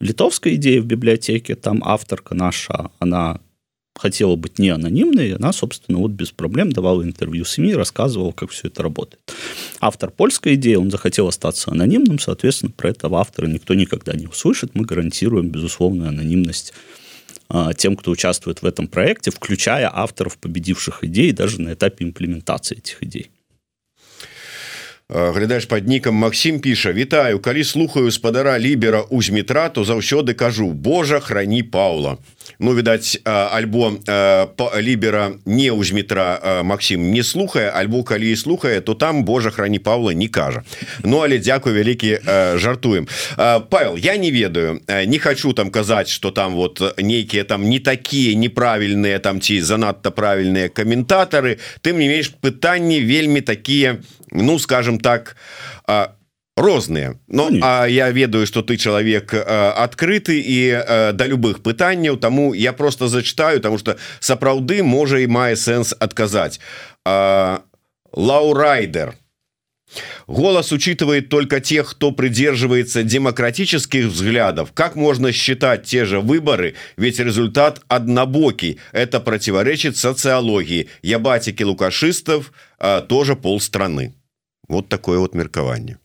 литовской 0.00 0.56
идее 0.56 0.82
в 0.82 0.86
библиотеке, 0.86 1.54
там 1.54 1.82
авторка 1.82 2.34
наша, 2.34 2.90
она 2.98 3.40
хотела 3.97 4.35
быть 4.35 4.59
не 4.59 4.69
анонимной, 4.69 5.29
и 5.29 5.31
она, 5.31 5.51
собственно, 5.51 5.97
вот 5.99 6.11
без 6.11 6.31
проблем 6.31 6.71
давала 6.71 7.03
интервью 7.03 7.45
СМИ, 7.45 7.73
рассказывала, 7.75 8.31
как 8.31 8.51
все 8.51 8.67
это 8.67 8.83
работает. 8.83 9.21
Автор 9.79 10.11
польской 10.11 10.55
идеи, 10.55 10.75
он 10.75 10.91
захотел 10.91 11.27
остаться 11.27 11.71
анонимным, 11.71 12.19
соответственно, 12.19 12.71
про 12.71 12.89
этого 12.89 13.19
автора 13.19 13.47
никто 13.47 13.73
никогда 13.73 14.13
не 14.13 14.27
услышит. 14.27 14.75
Мы 14.75 14.85
гарантируем 14.85 15.49
безусловную 15.49 16.09
анонимность 16.09 16.73
а, 17.49 17.73
тем, 17.73 17.95
кто 17.95 18.11
участвует 18.11 18.61
в 18.61 18.65
этом 18.65 18.87
проекте, 18.87 19.31
включая 19.31 19.89
авторов 19.93 20.37
победивших 20.37 21.03
идей 21.03 21.31
даже 21.31 21.61
на 21.61 21.73
этапе 21.73 22.05
имплементации 22.05 22.77
этих 22.77 23.03
идей. 23.03 23.29
глядаеш 25.09 25.65
под 25.65 25.87
нікам 25.87 26.15
Макссім 26.15 26.59
піша 26.59 26.93
Вітаю 26.93 27.39
калі 27.39 27.63
слухаю 27.63 28.11
спадара 28.11 28.59
лібера 28.59 29.01
у 29.01 29.21
зметра 29.21 29.69
то 29.69 29.83
заўсёды 29.83 30.33
кажу 30.33 30.73
Божа 30.73 31.19
храні 31.19 31.63
Паўла 31.63 32.17
Ну 32.58 32.74
відаць 32.74 33.18
альбо 33.24 33.92
лібера 34.78 35.32
не 35.46 35.70
ў 35.70 35.84
зметра 35.84 36.62
Макссім 36.62 37.10
не 37.10 37.22
слухае 37.22 37.70
альбо 37.70 38.02
калі 38.02 38.36
слухае 38.36 38.80
то 38.80 38.94
там 38.94 39.24
Божа 39.24 39.50
храні 39.50 39.78
Паўла 39.78 40.14
не 40.14 40.28
кажа 40.28 40.62
Ну 41.04 41.18
але 41.18 41.38
дзякую 41.38 41.74
вялікі 41.74 42.18
жартуем. 42.56 43.08
Павел 43.70 43.96
я 43.96 44.16
не 44.16 44.30
ведаю 44.30 44.80
не 45.06 45.18
хочу 45.18 45.52
там 45.52 45.70
казаць 45.70 46.08
что 46.08 46.30
там 46.30 46.54
вот 46.54 46.80
нейкія 46.98 47.44
там 47.44 47.68
не 47.68 47.78
такія 47.78 48.38
неправільныя 48.38 49.18
там 49.18 49.40
ці 49.40 49.60
занадта 49.60 50.10
правільныя 50.10 50.68
каментатары. 50.68 51.58
Ты 51.82 51.92
мне 51.92 52.06
имеешь 52.06 52.32
пытанні 52.40 53.00
вельмі 53.00 53.40
такія 53.40 53.98
ну 54.32 54.58
скажем 54.58 54.98
так 54.98 55.36
розныя 56.57 57.19
но 57.27 57.49
ну, 57.49 57.59
а 57.63 57.85
я 57.85 58.09
ведаю 58.09 58.47
что 58.47 58.63
ты 58.63 58.77
чалавек 58.77 59.33
адкрыты 59.33 60.41
і 60.41 61.13
да 61.13 61.27
любых 61.27 61.61
пытанняў 61.61 62.17
тому 62.17 62.53
я 62.53 62.73
просто 62.73 63.07
зачитаю 63.07 63.61
тому 63.61 63.77
что 63.77 63.97
сапраўды 64.19 64.81
можа 64.83 65.19
і 65.21 65.27
мае 65.27 65.55
сэнс 65.55 65.93
адказаць 65.99 66.59
лаурайдер 68.11 69.13
голос 70.25 70.71
учитывает 70.71 71.29
только 71.29 71.61
тех 71.61 71.91
кто 71.91 72.11
придерживается 72.11 73.03
демократических 73.03 74.05
взглядов 74.05 74.71
как 74.73 74.95
можно 74.95 75.31
считать 75.31 75.83
те 75.83 76.05
же 76.05 76.19
выборы 76.19 76.73
ведь 76.97 77.19
результат 77.19 77.81
однобокий 77.87 78.79
это 78.91 79.19
противоречит 79.19 79.95
социологии 79.95 80.89
я 81.03 81.19
батики 81.19 81.61
лукашистов 81.61 82.51
тоже 83.07 83.35
полстраны 83.35 84.15
вот 84.67 84.89
такое 84.89 85.19
вот 85.19 85.35
меркаванне 85.35 85.93
mm. 85.93 86.00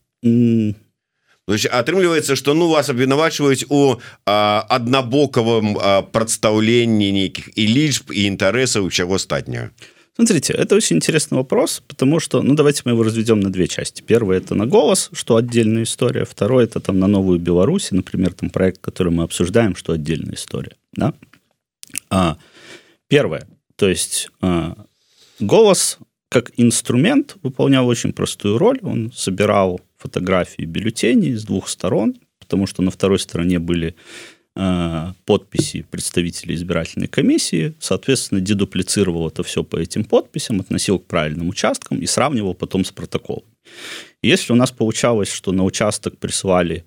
атрымліваецца 1.49 2.37
что 2.37 2.55
ну 2.55 2.69
вас 2.69 2.89
абвінавачваюць 2.89 3.67
у 3.69 3.99
аднабокавым 4.25 5.75
прадстаўленні 6.13 7.13
нейкіх 7.13 7.51
і 7.57 7.65
лічб 7.67 8.13
і 8.15 8.31
інтарэсаў 8.35 8.91
чаго 8.91 9.19
астатняго 9.19 9.71
Смотрите, 10.15 10.53
это 10.53 10.77
очень 10.77 10.97
интересный 10.97 11.39
вопрос, 11.39 11.83
потому 11.89 12.21
что, 12.21 12.43
ну, 12.43 12.55
давайте 12.55 12.83
мы 12.85 12.91
его 12.91 13.03
разведем 13.03 13.41
на 13.41 13.51
две 13.51 13.67
части. 13.67 14.03
Первое – 14.03 14.39
это 14.39 14.55
на 14.55 14.67
голос, 14.67 15.09
что 15.15 15.37
отдельная 15.37 15.85
история. 15.85 16.27
Второе – 16.27 16.67
это 16.67 16.81
там 16.81 16.99
на 16.99 17.07
Новую 17.07 17.39
Беларусь, 17.39 17.93
например, 17.93 18.35
там 18.35 18.51
проект, 18.51 18.83
который 18.83 19.11
мы 19.11 19.23
обсуждаем, 19.23 19.75
что 19.75 19.95
отдельная 19.95 20.35
история. 20.35 20.77
Да? 20.93 21.15
А, 22.11 22.37
первое. 23.09 23.49
То 23.77 23.89
есть 23.89 24.29
а, 24.43 24.77
голос 25.41 25.99
как 26.29 26.51
инструмент 26.57 27.37
выполнял 27.43 27.87
очень 27.87 28.13
простую 28.13 28.59
роль. 28.59 28.79
Он 28.83 29.13
собирал 29.15 29.81
фотографии 29.98 30.64
бюллетеней 30.64 31.34
с 31.36 31.44
двух 31.44 31.70
сторон, 31.70 32.16
потому 32.40 32.68
что 32.68 32.82
на 32.82 32.92
второй 32.92 33.20
стороне 33.20 33.60
были 33.60 33.96
э, 34.56 35.08
подписи 35.26 35.86
представителей 35.90 36.56
избирательной 36.56 37.08
комиссии, 37.08 37.74
соответственно, 37.80 38.42
дедуплицировал 38.42 39.28
это 39.28 39.44
все 39.44 39.64
по 39.64 39.78
этим 39.78 40.04
подписям, 40.04 40.60
относил 40.60 41.00
к 41.00 41.06
правильным 41.06 41.50
участкам 41.50 42.00
и 42.00 42.06
сравнивал 42.06 42.54
потом 42.54 42.86
с 42.86 42.92
протоколом. 42.92 43.44
Если 44.22 44.54
у 44.54 44.56
нас 44.56 44.72
получалось, 44.72 45.32
что 45.32 45.52
на 45.52 45.64
участок 45.64 46.18
прислали 46.18 46.86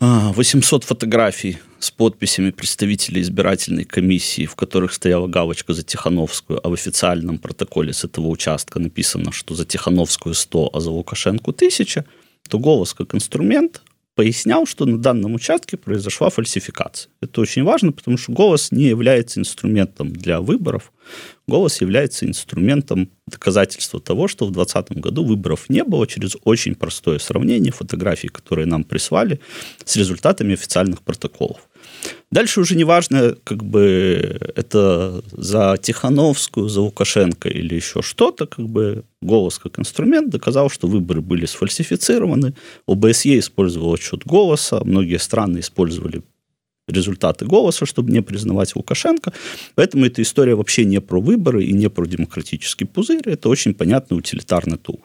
800 0.00 0.84
фотографий 0.84 1.58
с 1.78 1.90
подписями 1.90 2.52
представителей 2.52 3.20
избирательной 3.20 3.84
комиссии, 3.84 4.46
в 4.46 4.54
которых 4.54 4.94
стояла 4.94 5.26
галочка 5.26 5.74
за 5.74 5.82
Тихановскую, 5.82 6.58
а 6.66 6.70
в 6.70 6.72
официальном 6.72 7.38
протоколе 7.38 7.92
с 7.92 8.04
этого 8.04 8.28
участка 8.28 8.78
написано, 8.78 9.30
что 9.30 9.54
за 9.54 9.66
Тихановскую 9.66 10.34
100, 10.34 10.70
а 10.72 10.80
за 10.80 10.90
Лукашенко 10.90 11.50
1000, 11.50 12.06
то 12.48 12.58
голос 12.58 12.94
как 12.94 13.14
инструмент 13.14 13.82
пояснял, 14.14 14.66
что 14.66 14.86
на 14.86 14.98
данном 14.98 15.34
участке 15.34 15.76
произошла 15.76 16.30
фальсификация. 16.30 17.10
Это 17.20 17.40
очень 17.40 17.62
важно, 17.62 17.92
потому 17.92 18.18
что 18.18 18.32
голос 18.32 18.72
не 18.72 18.84
является 18.84 19.40
инструментом 19.40 20.12
для 20.12 20.40
выборов. 20.40 20.92
Голос 21.46 21.80
является 21.80 22.26
инструментом 22.26 23.10
доказательства 23.26 24.00
того, 24.00 24.28
что 24.28 24.46
в 24.46 24.52
2020 24.52 25.00
году 25.00 25.24
выборов 25.24 25.68
не 25.68 25.84
было 25.84 26.06
через 26.06 26.36
очень 26.44 26.74
простое 26.74 27.18
сравнение 27.18 27.72
фотографий, 27.72 28.28
которые 28.28 28.66
нам 28.66 28.84
прислали, 28.84 29.40
с 29.84 29.96
результатами 29.96 30.54
официальных 30.54 31.02
протоколов. 31.02 31.69
Дальше 32.30 32.60
уже 32.60 32.76
не 32.76 32.84
важно, 32.84 33.36
как 33.44 33.64
бы 33.64 34.38
это 34.54 35.22
за 35.32 35.76
Тихановскую, 35.80 36.68
за 36.68 36.80
Лукашенко 36.80 37.48
или 37.48 37.74
еще 37.74 38.02
что-то, 38.02 38.46
как 38.46 38.68
бы 38.68 39.04
голос 39.20 39.58
как 39.58 39.78
инструмент 39.78 40.30
доказал, 40.30 40.70
что 40.70 40.86
выборы 40.86 41.20
были 41.20 41.46
сфальсифицированы. 41.46 42.54
ОБСЕ 42.86 43.38
использовал 43.38 43.94
отчет 43.94 44.24
голоса, 44.24 44.80
многие 44.84 45.18
страны 45.18 45.58
использовали 45.58 46.22
результаты 46.90 47.46
голоса, 47.46 47.86
чтобы 47.86 48.12
не 48.12 48.22
признавать 48.22 48.74
Лукашенко. 48.76 49.32
Поэтому 49.74 50.06
эта 50.06 50.22
история 50.22 50.54
вообще 50.54 50.84
не 50.84 51.00
про 51.00 51.20
выборы 51.20 51.64
и 51.64 51.72
не 51.72 51.88
про 51.88 52.06
демократический 52.06 52.84
пузырь. 52.84 53.22
Это 53.24 53.48
очень 53.48 53.74
понятный 53.74 54.18
утилитарный 54.18 54.78
тул. 54.78 55.00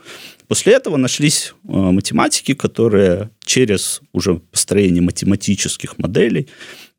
После 0.48 0.74
этого 0.74 0.98
нашлись 0.98 1.54
э, 1.64 1.72
математики, 1.72 2.54
которые 2.54 3.30
через 3.44 4.02
уже 4.14 4.36
построение 4.36 5.02
математических 5.02 5.98
моделей 5.98 6.48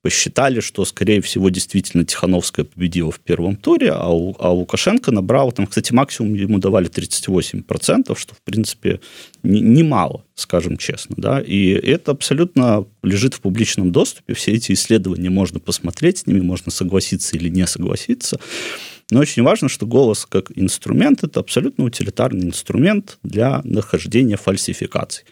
посчитали, 0.02 0.60
что, 0.60 0.84
скорее 0.84 1.20
всего, 1.20 1.48
действительно 1.48 2.04
Тихановская 2.04 2.64
победила 2.64 3.10
в 3.10 3.18
первом 3.18 3.56
туре, 3.56 3.90
а, 3.92 4.08
у, 4.08 4.36
а 4.38 4.52
Лукашенко 4.52 5.10
набрал, 5.10 5.50
там, 5.52 5.66
кстати, 5.66 5.92
максимум 5.92 6.34
ему 6.34 6.58
давали 6.58 6.88
38%, 6.88 8.16
что, 8.16 8.34
в 8.34 8.42
принципе, 8.42 9.00
немало, 9.42 10.18
не 10.18 10.22
скажем 10.34 10.76
честно. 10.76 11.16
Да? 11.18 11.40
И 11.40 11.70
это 11.70 12.12
абсолютно 12.12 12.86
лежит 13.02 13.34
в 13.34 13.40
публичном 13.40 13.90
доступе. 13.90 14.34
Все 14.34 14.52
эти 14.52 14.72
исследования 14.72 15.30
можно 15.30 15.58
посмотреть, 15.58 16.18
с 16.18 16.26
ними 16.26 16.40
можно 16.40 16.70
согласиться 16.70 17.36
или 17.36 17.48
не 17.48 17.66
согласиться. 17.66 18.38
Но 19.10 19.20
очень 19.20 19.42
важно, 19.42 19.68
что 19.68 19.86
голос 19.86 20.26
как 20.26 20.50
инструмент– 20.56 21.22
это 21.24 21.40
абсолютно 21.40 21.84
утилитарный 21.84 22.46
инструмент 22.46 23.18
для 23.22 23.60
нахождения 23.64 24.36
фальсификаций. 24.36 25.24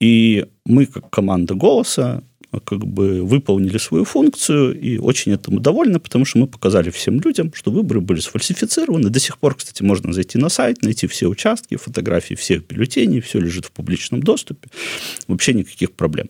И 0.00 0.46
мы, 0.64 0.86
как 0.86 1.10
команда 1.10 1.54
«Голоса», 1.54 2.22
как 2.64 2.84
бы 2.84 3.22
выполнили 3.22 3.78
свою 3.78 4.04
функцию 4.04 4.78
и 4.78 4.98
очень 4.98 5.32
этому 5.32 5.60
довольны, 5.60 6.00
потому 6.00 6.24
что 6.24 6.38
мы 6.38 6.46
показали 6.46 6.90
всем 6.90 7.20
людям, 7.20 7.52
что 7.54 7.70
выборы 7.70 8.00
были 8.00 8.20
сфальсифицированы. 8.20 9.08
До 9.08 9.20
сих 9.20 9.38
пор, 9.38 9.54
кстати, 9.54 9.82
можно 9.82 10.12
зайти 10.12 10.38
на 10.38 10.48
сайт, 10.48 10.82
найти 10.82 11.06
все 11.06 11.28
участки, 11.28 11.76
фотографии 11.76 12.34
всех 12.34 12.66
бюллетеней, 12.66 13.20
все 13.20 13.38
лежит 13.38 13.66
в 13.66 13.70
публичном 13.70 14.22
доступе. 14.22 14.68
Вообще 15.28 15.54
никаких 15.54 15.92
проблем. 15.92 16.28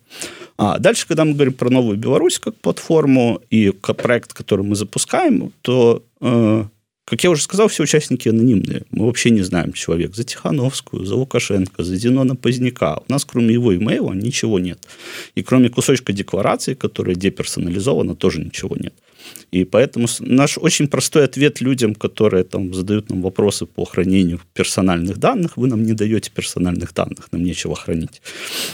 А 0.59 0.79
дальше, 0.79 1.07
когда 1.07 1.25
мы 1.25 1.33
говорим 1.33 1.55
про 1.55 1.71
новую 1.71 1.97
Беларусь 1.97 2.39
как 2.39 2.55
платформу 2.57 3.41
и 3.49 3.71
проект, 3.71 4.35
который 4.35 4.65
мы 4.65 4.77
запускаем, 4.77 5.53
то 5.62 6.05
э, 6.21 6.65
как 7.11 7.25
я 7.25 7.31
уже 7.31 7.43
сказал, 7.43 7.67
все 7.67 7.83
участники 7.83 8.29
анонимные. 8.29 8.83
Мы 8.93 9.05
вообще 9.07 9.31
не 9.31 9.43
знаем 9.43 9.73
человек 9.73 10.14
за 10.14 10.23
Тихановскую, 10.23 11.05
за 11.05 11.17
Лукашенко, 11.17 11.83
за 11.83 11.97
Зенона 11.97 12.37
Поздняка. 12.37 12.99
У 13.09 13.12
нас 13.12 13.25
кроме 13.25 13.52
его 13.52 13.75
имейла 13.75 14.12
ничего 14.12 14.61
нет. 14.61 14.87
И 15.35 15.43
кроме 15.43 15.71
кусочка 15.71 16.12
декларации, 16.12 16.75
которая 16.75 17.17
деперсонализована, 17.17 18.14
тоже 18.14 18.40
ничего 18.40 18.76
нет. 18.76 18.95
И 19.50 19.65
поэтому 19.65 20.07
наш 20.21 20.59
очень 20.59 20.87
простой 20.87 21.25
ответ 21.25 21.61
людям, 21.61 21.95
которые 21.95 22.45
там 22.45 22.73
задают 22.73 23.11
нам 23.11 23.23
вопросы 23.23 23.67
по 23.67 23.85
хранению 23.85 24.41
персональных 24.55 25.19
данных, 25.19 25.57
вы 25.57 25.69
нам 25.69 25.83
не 25.83 25.93
даете 25.93 26.31
персональных 26.31 26.95
данных, 26.95 27.29
нам 27.33 27.43
нечего 27.43 27.75
хранить. 27.75 28.23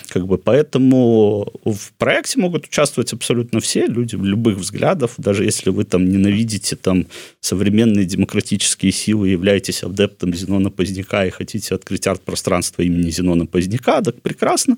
Как 0.08 0.26
бы 0.26 0.36
поэтому 0.38 1.52
в 1.64 1.92
проекте 1.98 2.40
могут 2.40 2.66
участвовать 2.66 3.12
абсолютно 3.12 3.60
все 3.60 3.86
люди 3.86 4.16
любых 4.16 4.58
взглядов, 4.58 5.14
даже 5.16 5.44
если 5.44 5.70
вы 5.70 5.84
там 5.84 6.04
ненавидите 6.04 6.76
там 6.76 7.06
современные 7.40 8.04
демократические 8.04 8.92
силы, 8.92 9.28
являетесь 9.28 9.82
адептом 9.82 10.34
Зенона 10.34 10.70
Поздняка 10.70 11.24
и 11.24 11.30
хотите 11.30 11.74
открыть 11.74 12.06
арт-пространство 12.06 12.82
имени 12.82 13.10
Зенона 13.10 13.46
Поздняка, 13.46 14.02
так 14.02 14.20
прекрасно. 14.20 14.76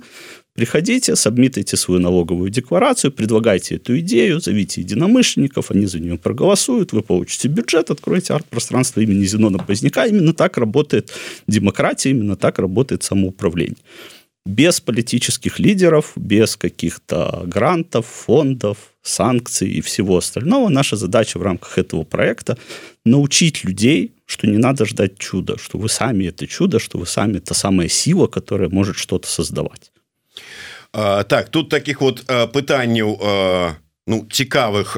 Приходите, 0.59 1.15
сабмитайте 1.15 1.77
свою 1.77 2.01
налоговую 2.01 2.51
декларацию, 2.51 3.13
предлагайте 3.13 3.77
эту 3.77 4.01
идею, 4.01 4.41
зовите 4.41 4.81
единомышленников, 4.81 5.71
они 5.71 5.87
за 5.87 6.01
нее 6.01 6.19
проголосуют, 6.19 6.91
вы 6.91 7.03
получите 7.03 7.47
бюджет, 7.47 7.91
откроете 7.91 8.35
арт-пространство 8.35 9.01
имени 9.01 9.25
Зенона 9.25 9.59
Поздняка. 9.59 10.07
Именно 10.07 10.35
так 10.35 10.57
работает 10.57 11.13
демократия, 11.47 12.11
именно 12.11 12.35
так 12.35 12.59
работает 12.59 13.05
самоуправление. 13.05 13.77
Без 14.47 14.81
политических 14.81 15.61
лидеров, 15.61 16.15
без 16.17 16.57
каких-то 16.57 17.45
грантов, 17.47 18.07
фондов, 18.07 18.79
санкций 19.01 19.71
и 19.71 19.81
всего 19.81 20.17
остального. 20.17 20.71
Наша 20.71 20.97
задача 20.97 21.39
в 21.39 21.43
рамках 21.43 21.79
этого 21.79 22.03
проекта 22.03 22.59
научить 23.05 23.63
людей, 23.63 24.11
что 24.27 24.49
не 24.49 24.59
надо 24.59 24.87
ждать 24.87 25.19
чуда, 25.19 25.57
что 25.57 25.79
вы 25.79 25.89
сами 25.89 26.25
это 26.25 26.49
чудо, 26.49 26.81
что 26.81 26.99
вы 26.99 27.07
сами 27.07 27.39
та 27.39 27.55
самая 27.55 27.87
сила, 27.87 28.27
которая 28.27 28.69
может 28.69 28.97
что-то 28.97 29.29
создавать. 29.29 29.93
А, 30.93 31.25
так 31.25 31.49
тут 31.49 31.69
таких 31.69 32.01
вот 32.01 32.25
пытанняў 32.27 33.77
ну 34.07 34.27
цікавых 34.31 34.97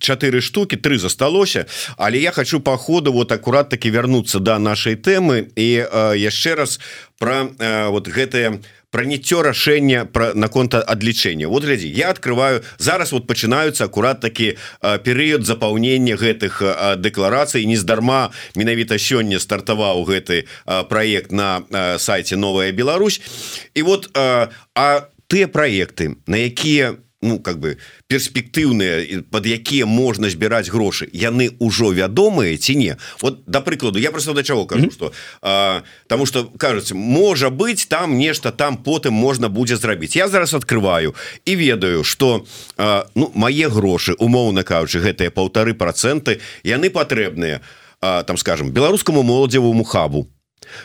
чатыры 0.00 0.40
штуки 0.40 0.76
три 0.76 0.98
засталося. 0.98 1.66
Але 1.96 2.18
я 2.18 2.32
хочу 2.32 2.60
по 2.60 2.76
ходу 2.76 3.12
вот 3.12 3.32
аккурат 3.32 3.68
таки 3.68 3.90
вернуться 3.90 4.38
до 4.38 4.44
да 4.44 4.58
нашай 4.58 4.96
темы 4.96 5.48
і 5.56 5.86
яшчэ 6.16 6.54
раз 6.54 6.80
про 7.18 7.48
вот 7.90 8.08
гэтые 8.08 8.50
про 8.50 8.60
праніццё 8.90 9.42
рашэння 9.42 10.04
про 10.04 10.34
наконт 10.34 10.74
адлічэння 10.74 11.48
вот 11.48 11.64
глядзі 11.64 11.88
я 11.88 12.10
открываю 12.10 12.62
зараз 12.78 13.12
вот 13.12 13.26
пачынаюцца 13.26 13.84
акурат 13.84 14.20
такі 14.20 14.56
перыяд 14.80 15.46
запаўнення 15.46 16.16
гэтых 16.16 16.62
дэкларацый 16.98 17.64
нездарма 17.66 18.30
менавіта 18.54 18.98
сёння 18.98 19.38
стартаваў 19.38 20.04
гэты 20.04 20.46
проект 20.88 21.32
на 21.32 21.62
сайте 21.98 22.36
новая 22.36 22.72
Беларусь 22.72 23.20
і 23.74 23.82
вот 23.82 24.10
а 24.16 25.08
тыя 25.28 25.46
проекты 25.46 26.16
на 26.26 26.36
якія 26.36 26.98
у 26.98 27.09
ну 27.22 27.38
как 27.38 27.58
бы 27.60 27.76
перспектыўныя 28.08 29.22
под 29.30 29.46
якія 29.46 29.84
можна 29.86 30.30
збіраць 30.30 30.72
грошы 30.72 31.08
яны 31.12 31.52
ўжо 31.60 31.92
вядомыя 31.92 32.56
ці 32.56 32.76
не? 32.76 32.96
Вот 33.20 33.44
да 33.46 33.60
прыкладу 33.60 33.98
я 33.98 34.10
просто 34.10 34.32
да 34.32 34.42
чаго 34.42 34.66
кажу 34.66 34.90
что 34.90 35.12
тому 36.06 36.26
что 36.26 36.44
кажется 36.56 36.94
можа 36.94 37.50
быть 37.50 37.88
там 37.88 38.16
нешта 38.16 38.52
там 38.52 38.76
потым 38.76 39.12
можна 39.14 39.48
будзе 39.48 39.76
зрабіць. 39.76 40.16
Я 40.16 40.28
зараз 40.28 40.54
открываю 40.54 41.14
і 41.44 41.56
ведаю 41.56 42.04
что 42.04 42.46
ну 43.14 43.32
мае 43.34 43.68
грошы 43.68 44.14
умоўна 44.14 44.62
кажучы 44.64 45.00
гэтыя 45.00 45.30
полторы 45.30 45.74
проценты 45.74 46.40
яны 46.64 46.88
патрэбныя 46.90 47.60
там 48.00 48.36
скажем 48.36 48.70
беларускаму 48.70 49.22
моладзевому 49.22 49.84
хабу 49.84 50.26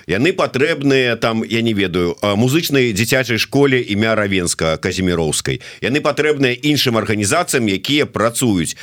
яны 0.07 0.33
патрэбныя 0.33 1.15
там 1.15 1.43
я 1.43 1.61
не 1.61 1.73
ведаю 1.73 2.15
музычнай 2.21 2.93
дзіцячай 2.93 3.37
школе 3.37 3.81
імя 3.81 4.15
равенска 4.15 4.77
казіміроўскай 4.77 5.61
яны 5.81 6.01
патрэбныя 6.01 6.53
іншым 6.53 6.97
арганізацыям 6.97 7.67
якія 7.67 8.05
працуюць. 8.05 8.75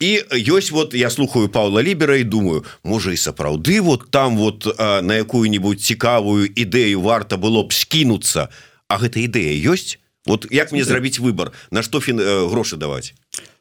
І 0.00 0.22
ёсць 0.50 0.70
вот 0.70 0.94
я 0.94 1.10
слухаю 1.10 1.48
Павла 1.48 1.82
лібера 1.82 2.16
і 2.16 2.24
думаю 2.24 2.64
можа 2.82 3.12
і 3.12 3.16
сапраўды 3.16 3.80
вот 3.80 4.10
там 4.10 4.36
вот 4.36 4.66
на 4.78 5.14
якую-нибудь 5.22 5.80
цікавую 5.80 6.50
ідэю 6.50 7.00
варта 7.00 7.36
было 7.36 7.62
б 7.62 7.72
скінуцца. 7.72 8.48
А 8.88 8.98
гэта 8.98 9.22
ідэя 9.22 9.54
ёсць? 9.70 9.98
Вот 10.26 10.46
як 10.50 10.72
мне 10.72 10.84
зрабіць 10.84 11.20
выбор 11.20 11.52
на 11.70 11.82
што 11.82 12.00
фін 12.00 12.18
грошы 12.50 12.76
даваць 12.76 13.14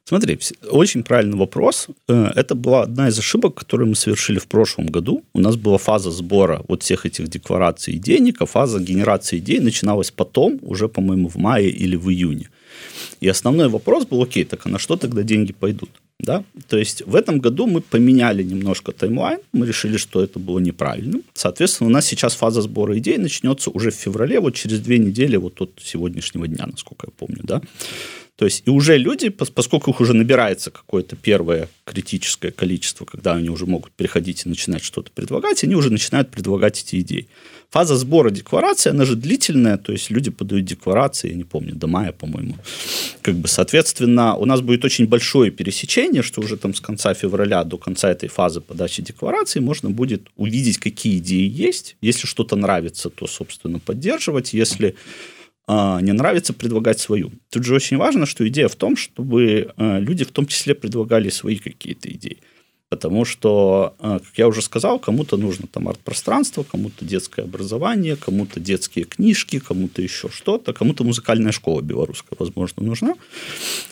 Смотри, 0.06 0.38
очень 0.70 1.04
правильный 1.04 1.38
вопрос. 1.38 1.88
Э, 2.10 2.32
это 2.36 2.56
была 2.56 2.84
одна 2.84 3.08
из 3.08 3.18
ошибок, 3.18 3.56
которую 3.56 3.90
мы 3.90 3.96
совершили 3.96 4.38
в 4.38 4.48
прошлом 4.48 4.88
году. 4.88 5.24
У 5.34 5.40
нас 5.40 5.56
была 5.56 5.78
фаза 5.78 6.12
сбора 6.12 6.62
вот 6.68 6.84
всех 6.84 7.06
этих 7.06 7.30
деклараций 7.30 7.94
и 7.94 8.00
денег, 8.00 8.42
а 8.42 8.46
фаза 8.46 8.80
генерации 8.80 9.38
идей 9.38 9.60
начиналась 9.60 10.12
потом, 10.12 10.60
уже, 10.62 10.90
по-моему, 10.90 11.30
в 11.30 11.38
мае 11.38 11.70
или 11.70 11.96
в 11.96 12.10
июне. 12.10 12.50
И 13.22 13.30
основной 13.30 13.70
вопрос 13.70 14.06
был, 14.06 14.22
окей, 14.22 14.44
так 14.44 14.66
а 14.66 14.70
на 14.70 14.78
что 14.78 14.98
тогда 14.98 15.24
деньги 15.24 15.54
пойдут? 15.54 15.90
Да? 16.20 16.44
То 16.68 16.78
есть 16.78 17.04
в 17.06 17.16
этом 17.16 17.40
году 17.40 17.68
мы 17.68 17.80
поменяли 17.82 18.44
немножко 18.44 18.92
таймлайн, 18.92 19.40
мы 19.54 19.66
решили, 19.66 19.98
что 19.98 20.22
это 20.22 20.38
было 20.40 20.60
неправильно. 20.60 21.22
Соответственно, 21.34 21.90
у 21.90 21.94
нас 21.94 22.06
сейчас 22.06 22.36
фаза 22.36 22.62
сбора 22.62 22.98
идей 22.98 23.18
начнется 23.18 23.70
уже 23.70 23.90
в 23.90 23.96
феврале, 23.96 24.40
вот 24.40 24.56
через 24.56 24.80
две 24.80 25.00
недели, 25.00 25.38
вот 25.38 25.62
от 25.62 25.72
сегодняшнего 25.82 26.48
дня, 26.48 26.66
насколько 26.66 27.08
я 27.08 27.12
помню. 27.18 27.42
Да? 27.44 27.62
То 28.36 28.46
есть 28.46 28.64
и 28.66 28.70
уже 28.72 28.98
люди, 28.98 29.30
поскольку 29.30 29.92
их 29.92 30.02
уже 30.02 30.14
набирается 30.14 30.72
какое-то 30.72 31.16
первое 31.16 31.70
критическое 31.86 32.52
количество, 32.52 33.06
когда 33.06 33.34
они 33.34 33.50
уже 33.50 33.68
могут 33.68 33.94
переходить 33.94 34.46
и 34.46 34.50
начинать 34.50 34.84
что-то 34.84 35.12
предлагать, 35.12 35.64
они 35.64 35.76
уже 35.76 35.92
начинают 35.92 36.32
предлагать 36.32 36.82
эти 36.82 37.00
идеи. 37.02 37.28
Фаза 37.70 37.96
сбора 37.96 38.30
декларации, 38.30 38.92
она 38.92 39.06
же 39.06 39.16
длительная, 39.16 39.78
то 39.78 39.92
есть 39.92 40.12
люди 40.12 40.30
подают 40.30 40.66
декларации, 40.66 41.30
я 41.30 41.36
не 41.36 41.44
помню, 41.44 41.76
до 41.76 41.88
мая, 41.88 42.12
по-моему. 42.12 42.56
Как 43.22 43.36
бы, 43.36 43.48
соответственно, 43.48 44.36
у 44.36 44.46
нас 44.46 44.62
будет 44.62 44.86
очень 44.86 45.08
большое 45.08 45.50
пересечение, 45.50 46.22
что 46.22 46.42
уже 46.42 46.58
там 46.58 46.74
с 46.74 46.82
конца 46.82 47.14
февраля 47.16 47.64
до 47.64 47.78
конца 47.78 48.12
этой 48.12 48.30
фазы 48.30 48.62
подачи 48.62 49.02
декларации 49.02 49.60
можно 49.60 49.90
будет 49.90 50.30
увидеть, 50.38 50.78
какие 50.78 51.18
идеи 51.18 51.50
есть. 51.50 51.98
Если 52.02 52.28
что-то 52.28 52.56
нравится, 52.56 53.10
то, 53.10 53.26
собственно, 53.26 53.80
поддерживать. 53.80 54.54
Если 54.54 54.96
не 55.68 56.12
нравится 56.12 56.54
предлагать 56.54 57.00
свою. 57.00 57.32
Тут 57.50 57.64
же 57.64 57.76
очень 57.76 57.98
важно, 57.98 58.26
что 58.26 58.46
идея 58.48 58.68
в 58.68 58.76
том, 58.76 58.98
чтобы 58.98 59.72
а, 59.78 59.98
люди 60.00 60.26
в 60.26 60.32
том 60.32 60.46
числе 60.46 60.76
предлагали 60.76 61.30
свои 61.30 61.56
какие-то 61.56 62.12
идеи. 62.12 62.40
Потому 62.90 63.26
что, 63.26 63.96
а, 64.00 64.20
как 64.20 64.38
я 64.38 64.48
уже 64.48 64.62
сказал, 64.62 65.00
кому-то 65.00 65.38
нужно 65.38 65.68
там 65.68 65.88
арт-пространство, 65.88 66.64
кому-то 66.64 67.06
детское 67.06 67.44
образование, 67.44 68.18
кому-то 68.18 68.60
детские 68.60 69.06
книжки, 69.06 69.60
кому-то 69.60 70.02
еще 70.02 70.30
что-то, 70.30 70.74
кому-то 70.74 71.04
музыкальная 71.04 71.54
школа 71.54 71.82
белорусская, 71.82 72.36
возможно, 72.38 72.84
нужна. 72.84 73.16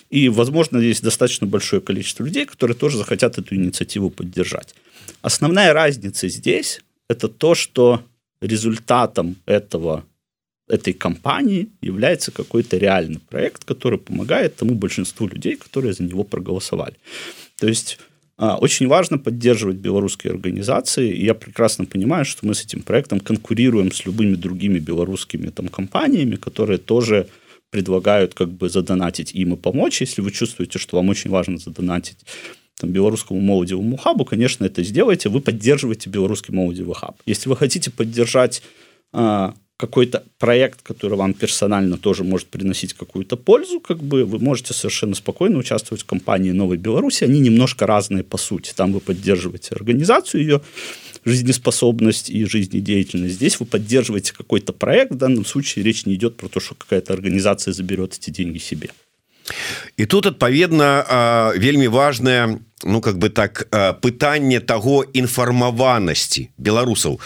И, 0.09 0.29
возможно, 0.29 0.77
есть 0.77 1.01
достаточно 1.01 1.47
большое 1.47 1.81
количество 1.81 2.25
людей, 2.25 2.45
которые 2.45 2.75
тоже 2.75 2.97
захотят 2.97 3.37
эту 3.37 3.55
инициативу 3.55 4.09
поддержать. 4.09 4.75
Основная 5.21 5.73
разница 5.73 6.27
здесь– 6.27 6.81
это 7.09 7.27
то, 7.27 7.55
что 7.55 8.03
результатом 8.41 9.37
этого 9.45 10.03
этой 10.71 10.93
компании 10.93 11.67
является 11.81 12.31
какой-то 12.31 12.77
реальный 12.77 13.19
проект, 13.19 13.65
который 13.65 13.99
помогает 13.99 14.55
тому 14.55 14.73
большинству 14.75 15.27
людей, 15.27 15.57
которые 15.57 15.93
за 15.93 16.03
него 16.03 16.23
проголосовали. 16.23 16.95
То 17.59 17.67
есть 17.67 17.99
а, 18.37 18.57
очень 18.57 18.87
важно 18.87 19.17
поддерживать 19.17 19.77
белорусские 19.77 20.31
организации, 20.31 21.11
и 21.11 21.25
я 21.25 21.33
прекрасно 21.33 21.85
понимаю, 21.85 22.25
что 22.25 22.47
мы 22.47 22.55
с 22.55 22.63
этим 22.63 22.81
проектом 22.81 23.19
конкурируем 23.19 23.91
с 23.91 24.05
любыми 24.05 24.35
другими 24.35 24.79
белорусскими 24.79 25.49
там, 25.49 25.67
компаниями, 25.67 26.37
которые 26.37 26.79
тоже 26.79 27.27
предлагают 27.69 28.33
как 28.33 28.49
бы 28.49 28.69
задонатить 28.69 29.35
им 29.35 29.53
и 29.53 29.57
помочь. 29.57 30.01
Если 30.01 30.21
вы 30.21 30.31
чувствуете, 30.31 30.79
что 30.79 30.97
вам 30.97 31.09
очень 31.09 31.29
важно 31.29 31.57
задонатить 31.57 32.17
там, 32.79 32.89
белорусскому 32.89 33.39
молодевому 33.41 33.97
хабу, 33.97 34.25
конечно, 34.25 34.65
это 34.65 34.83
сделайте. 34.83 35.29
Вы 35.29 35.41
поддерживаете 35.41 36.09
белорусский 36.09 36.53
молодевый 36.53 36.95
хаб. 36.95 37.15
Если 37.25 37.49
вы 37.49 37.55
хотите 37.57 37.91
поддержать 37.91 38.63
а, 39.13 39.53
какой-то 39.81 40.23
проект, 40.37 40.83
который 40.83 41.17
вам 41.17 41.33
персонально 41.33 41.97
тоже 41.97 42.23
может 42.23 42.47
приносить 42.47 42.93
какую-то 42.93 43.35
пользу, 43.35 43.79
как 43.79 43.97
бы 43.97 44.25
вы 44.25 44.37
можете 44.37 44.75
совершенно 44.75 45.15
спокойно 45.15 45.57
участвовать 45.57 46.03
в 46.03 46.05
компании 46.05 46.51
Новой 46.51 46.77
Беларуси. 46.77 47.23
Они 47.23 47.39
немножко 47.39 47.87
разные 47.87 48.23
по 48.23 48.37
сути. 48.37 48.73
Там 48.75 48.93
вы 48.93 48.99
поддерживаете 48.99 49.73
организацию, 49.73 50.41
ее 50.41 50.61
жизнеспособность 51.25 52.29
и 52.29 52.45
жизнедеятельность. 52.45 53.35
Здесь 53.35 53.59
вы 53.59 53.65
поддерживаете 53.65 54.33
какой-то 54.33 54.71
проект. 54.71 55.13
В 55.13 55.17
данном 55.17 55.45
случае 55.45 55.83
речь 55.83 56.05
не 56.05 56.13
идет 56.13 56.37
про 56.37 56.47
то, 56.47 56.59
что 56.59 56.75
какая-то 56.75 57.13
организация 57.13 57.73
заберет 57.73 58.13
эти 58.13 58.29
деньги 58.29 58.59
себе. 58.59 58.89
І 59.97 60.05
тут 60.05 60.25
адпаведна 60.25 61.53
вельмі 61.57 61.87
важная 61.87 62.59
ну 62.83 63.01
как 63.01 63.17
бы 63.17 63.29
так 63.29 63.67
пытанне 64.01 64.59
того 64.59 65.05
інфармаванасці 65.13 66.49
беларусаў 66.57 67.19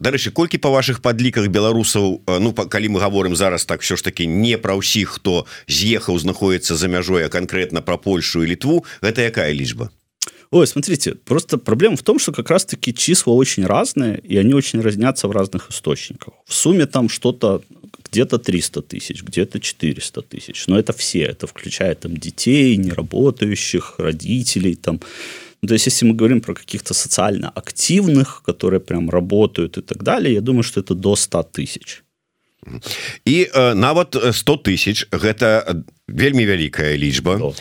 дарэчы 0.00 0.30
колькі 0.30 0.58
па 0.58 0.68
ваших 0.68 1.00
падліках 1.00 1.48
беларусаў 1.48 2.20
ну 2.40 2.52
калі 2.52 2.88
мы 2.88 3.00
говорим 3.00 3.36
зараз 3.36 3.64
так 3.64 3.80
все 3.80 3.96
ж 3.96 4.04
таки 4.04 4.26
не 4.26 4.58
пра 4.58 4.76
ўсіх 4.76 5.20
хто 5.20 5.46
з'ехаў 5.68 6.18
знаходіцца 6.18 6.76
за 6.76 6.88
мяжой 6.88 7.24
а 7.24 7.28
конкретно 7.28 7.82
про 7.82 7.98
Польшу 7.98 8.42
и 8.42 8.46
літву 8.46 8.84
гэта 9.00 9.22
якая 9.22 9.52
лічба 9.52 9.90
Ой, 10.50 10.66
смотрите, 10.66 11.16
просто 11.16 11.58
проблема 11.58 11.96
в 11.96 12.02
том, 12.02 12.20
что 12.20 12.30
как 12.30 12.48
раз-таки 12.48 12.94
числа 12.94 13.32
очень 13.32 13.66
разные, 13.66 14.20
и 14.20 14.36
они 14.36 14.54
очень 14.54 14.80
разнятся 14.80 15.26
в 15.26 15.32
разных 15.32 15.70
источниках. 15.70 16.34
В 16.46 16.54
сумме 16.54 16.86
там 16.86 17.08
что-то 17.08 17.62
где-то 18.14 18.38
300 18.38 18.82
тысяч, 18.82 19.22
где-то 19.22 19.58
400 19.58 20.22
тысяч. 20.22 20.68
Но 20.68 20.78
это 20.78 20.92
все, 20.92 21.18
это 21.18 21.46
включает 21.46 22.00
там 22.00 22.16
детей, 22.16 22.76
неработающих, 22.76 23.94
родителей, 23.98 24.76
там, 24.76 25.00
ну, 25.62 25.68
то 25.68 25.74
есть, 25.74 25.86
если 25.86 26.06
мы 26.06 26.14
говорим 26.14 26.40
про 26.40 26.54
каких-то 26.54 26.94
социально 26.94 27.48
активных, 27.48 28.42
которые 28.42 28.80
прям 28.80 29.10
работают 29.10 29.78
и 29.78 29.80
так 29.80 30.02
далее, 30.02 30.34
я 30.34 30.40
думаю, 30.40 30.62
что 30.62 30.80
это 30.80 30.94
до 30.94 31.16
100 31.16 31.42
тысяч. 31.42 32.04
і 33.24 33.46
э, 33.54 33.74
нават 33.74 34.16
100 34.32 34.56
тысяч 34.56 35.06
гэта 35.12 35.76
вельмі 36.08 36.46
вялікая 36.46 36.96
лічба 36.96 37.36
э, 37.36 37.52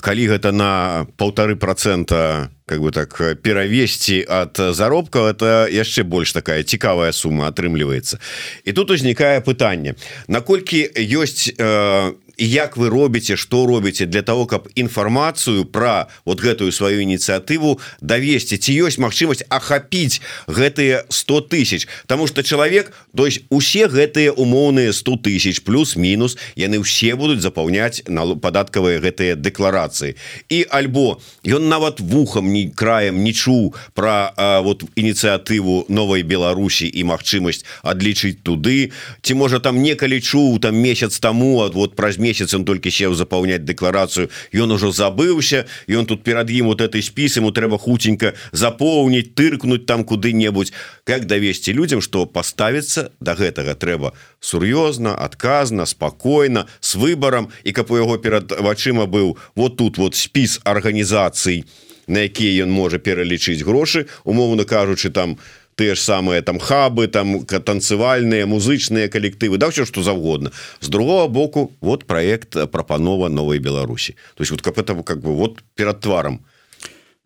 калі 0.00 0.28
гэта 0.28 0.52
на 0.52 1.06
полторы 1.16 1.56
процента 1.56 2.48
как 2.71 2.81
бы 2.81 2.91
так 2.91 3.15
перавесці 3.41 4.25
ад 4.27 4.59
заробка 4.73 5.31
это 5.31 5.67
яшчэ 5.71 6.03
больш 6.03 6.33
такая 6.33 6.63
цікавая 6.63 7.11
сума 7.11 7.47
атрымліваецца 7.47 8.19
і 8.63 8.71
тут 8.71 8.91
узнікае 8.91 9.41
пытанне 9.41 9.95
наколькі 10.27 10.83
ёсць 10.97 11.51
э, 11.51 12.13
як 12.38 12.76
вы 12.76 12.88
робіце 12.88 13.36
что 13.36 13.66
робіце 13.66 14.06
для 14.06 14.22
того 14.22 14.46
каб 14.46 14.68
інфармацыю 14.74 15.64
про 15.64 16.08
вот 16.24 16.40
гэтую 16.40 16.72
сваю 16.72 17.02
ініцыятыву 17.02 17.80
давесці? 18.00 18.58
Ці 18.58 18.72
ёсць 18.72 18.98
магчымасць 18.98 19.44
ахапіць 19.48 20.20
гэтые 20.46 21.04
100 21.08 21.40
тысяч? 21.40 21.88
Тому 22.06 22.26
что 22.26 22.42
чалавек 22.42 22.92
то 23.14 23.26
есть 23.26 23.42
усе 23.48 23.86
гэтыя 23.86 24.32
умоўныя 24.32 24.92
100 24.92 25.16
тысяч 25.22 25.62
плюс-мінус 25.62 26.36
яны 26.56 26.80
ўсе 26.80 27.14
будуць 27.16 27.42
запаўняць 27.44 28.02
на 28.08 28.34
падаткавыя 28.34 28.98
гэтыя 29.00 29.36
дэкларацыі. 29.36 30.16
І 30.48 30.66
альбо 30.70 31.20
ён 31.44 31.68
нават 31.68 32.00
вухам 32.00 32.52
не 32.52 32.70
краем 32.70 33.22
не 33.24 33.32
чуў 33.32 33.74
про 33.94 34.32
вот 34.64 34.84
ініцыятыву 34.96 35.84
новой 35.88 36.22
Беларусі 36.22 36.88
і 36.88 37.04
магчымасць 37.04 37.64
адлічыць 37.82 38.42
туды. 38.42 38.90
Ці 39.22 39.34
можа 39.34 39.60
там 39.60 39.82
некалі 39.82 40.20
чуў 40.20 40.58
там 40.58 40.76
месяц 40.76 41.18
тому 41.18 41.62
вот 41.72 41.96
праз 41.96 42.18
месяц 42.18 42.31
он 42.40 42.64
только 42.64 42.90
сеў 42.90 43.14
запаўняць 43.14 43.64
дэкларацыю 43.64 44.30
ён 44.54 44.72
ужо 44.72 44.92
забыўся 44.92 45.66
он 45.88 46.06
тут 46.06 46.24
перад 46.24 46.50
ім 46.50 46.66
вот 46.66 46.80
этой 46.80 47.02
спіс 47.02 47.36
ему 47.36 47.50
трэба 47.50 47.78
хуценька 47.78 48.34
запоўніць 48.52 49.34
тыркнуть 49.34 49.86
там 49.86 50.04
куды-небудзь 50.04 50.72
как 51.04 51.26
давесці 51.26 51.72
людям 51.72 52.00
что 52.00 52.26
поставіцца 52.26 53.10
до 53.20 53.32
да 53.32 53.34
гэтага 53.34 53.74
трэба 53.74 54.12
сур'ёзна 54.40 55.14
адказна 55.14 55.86
спокойно 55.86 56.66
с 56.80 56.94
выбором 56.94 57.50
і 57.64 57.72
каб 57.72 57.90
у 57.90 57.96
яго 57.96 58.18
перад 58.18 58.52
вачыма 58.52 59.06
быў 59.06 59.36
вот 59.54 59.76
тут 59.76 59.98
вот 59.98 60.14
спіс 60.14 60.60
арганізацый 60.64 61.64
на 62.06 62.26
якія 62.26 62.64
ён 62.64 62.70
можа 62.70 62.98
пералічыць 62.98 63.62
грошы 63.62 64.06
умоўно 64.24 64.64
кажучы 64.64 65.10
там 65.10 65.38
у 65.38 65.61
тыя 65.82 65.94
ж 65.94 66.00
самыя 66.00 66.42
там 66.42 66.60
хабы 66.62 67.08
там 67.08 67.42
танцевальныя 67.44 68.46
музычныя 68.46 69.08
калектывы 69.08 69.58
да 69.58 69.68
все 69.70 69.84
что 69.84 70.02
завгодна 70.02 70.52
з 70.80 70.88
другого 70.88 71.26
боку 71.26 71.72
вот 71.80 72.04
проект 72.04 72.70
прапанова 72.70 73.28
новой 73.28 73.58
Беларусі 73.58 74.14
то 74.36 74.42
есть 74.42 74.52
вот 74.52 74.62
как 74.62 74.78
это 74.78 75.02
как 75.02 75.20
бы 75.20 75.34
вот 75.34 75.58
перад 75.74 76.00
тваром 76.00 76.40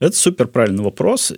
это 0.00 0.16
супер 0.16 0.46
правильный 0.48 0.82
вопрос 0.82 1.34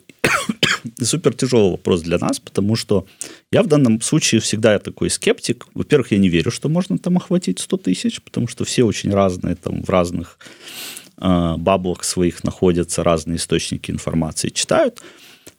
супер 1.02 1.34
тяжелый 1.34 1.70
вопрос 1.72 2.02
для 2.02 2.18
нас 2.18 2.38
потому 2.38 2.76
что 2.76 3.04
я 3.50 3.62
в 3.62 3.66
данном 3.66 4.00
случае 4.00 4.40
всегда 4.40 4.72
я 4.72 4.78
такой 4.78 5.10
скептик. 5.10 5.66
Во-первых 5.74 6.12
я 6.12 6.18
не 6.18 6.28
верю 6.28 6.52
что 6.52 6.68
можно 6.68 6.98
там 6.98 7.16
охватить 7.16 7.58
100 7.58 7.76
тысяч 7.78 8.22
потому 8.22 8.46
что 8.46 8.64
все 8.64 8.84
очень 8.84 9.12
разные 9.12 9.56
там 9.56 9.82
в 9.82 9.90
разных 9.90 10.38
э, 11.20 11.54
баблах 11.56 12.04
своих 12.04 12.44
находятся 12.44 13.02
разные 13.02 13.38
источники 13.38 13.90
информации 13.90 14.50
читают. 14.50 15.02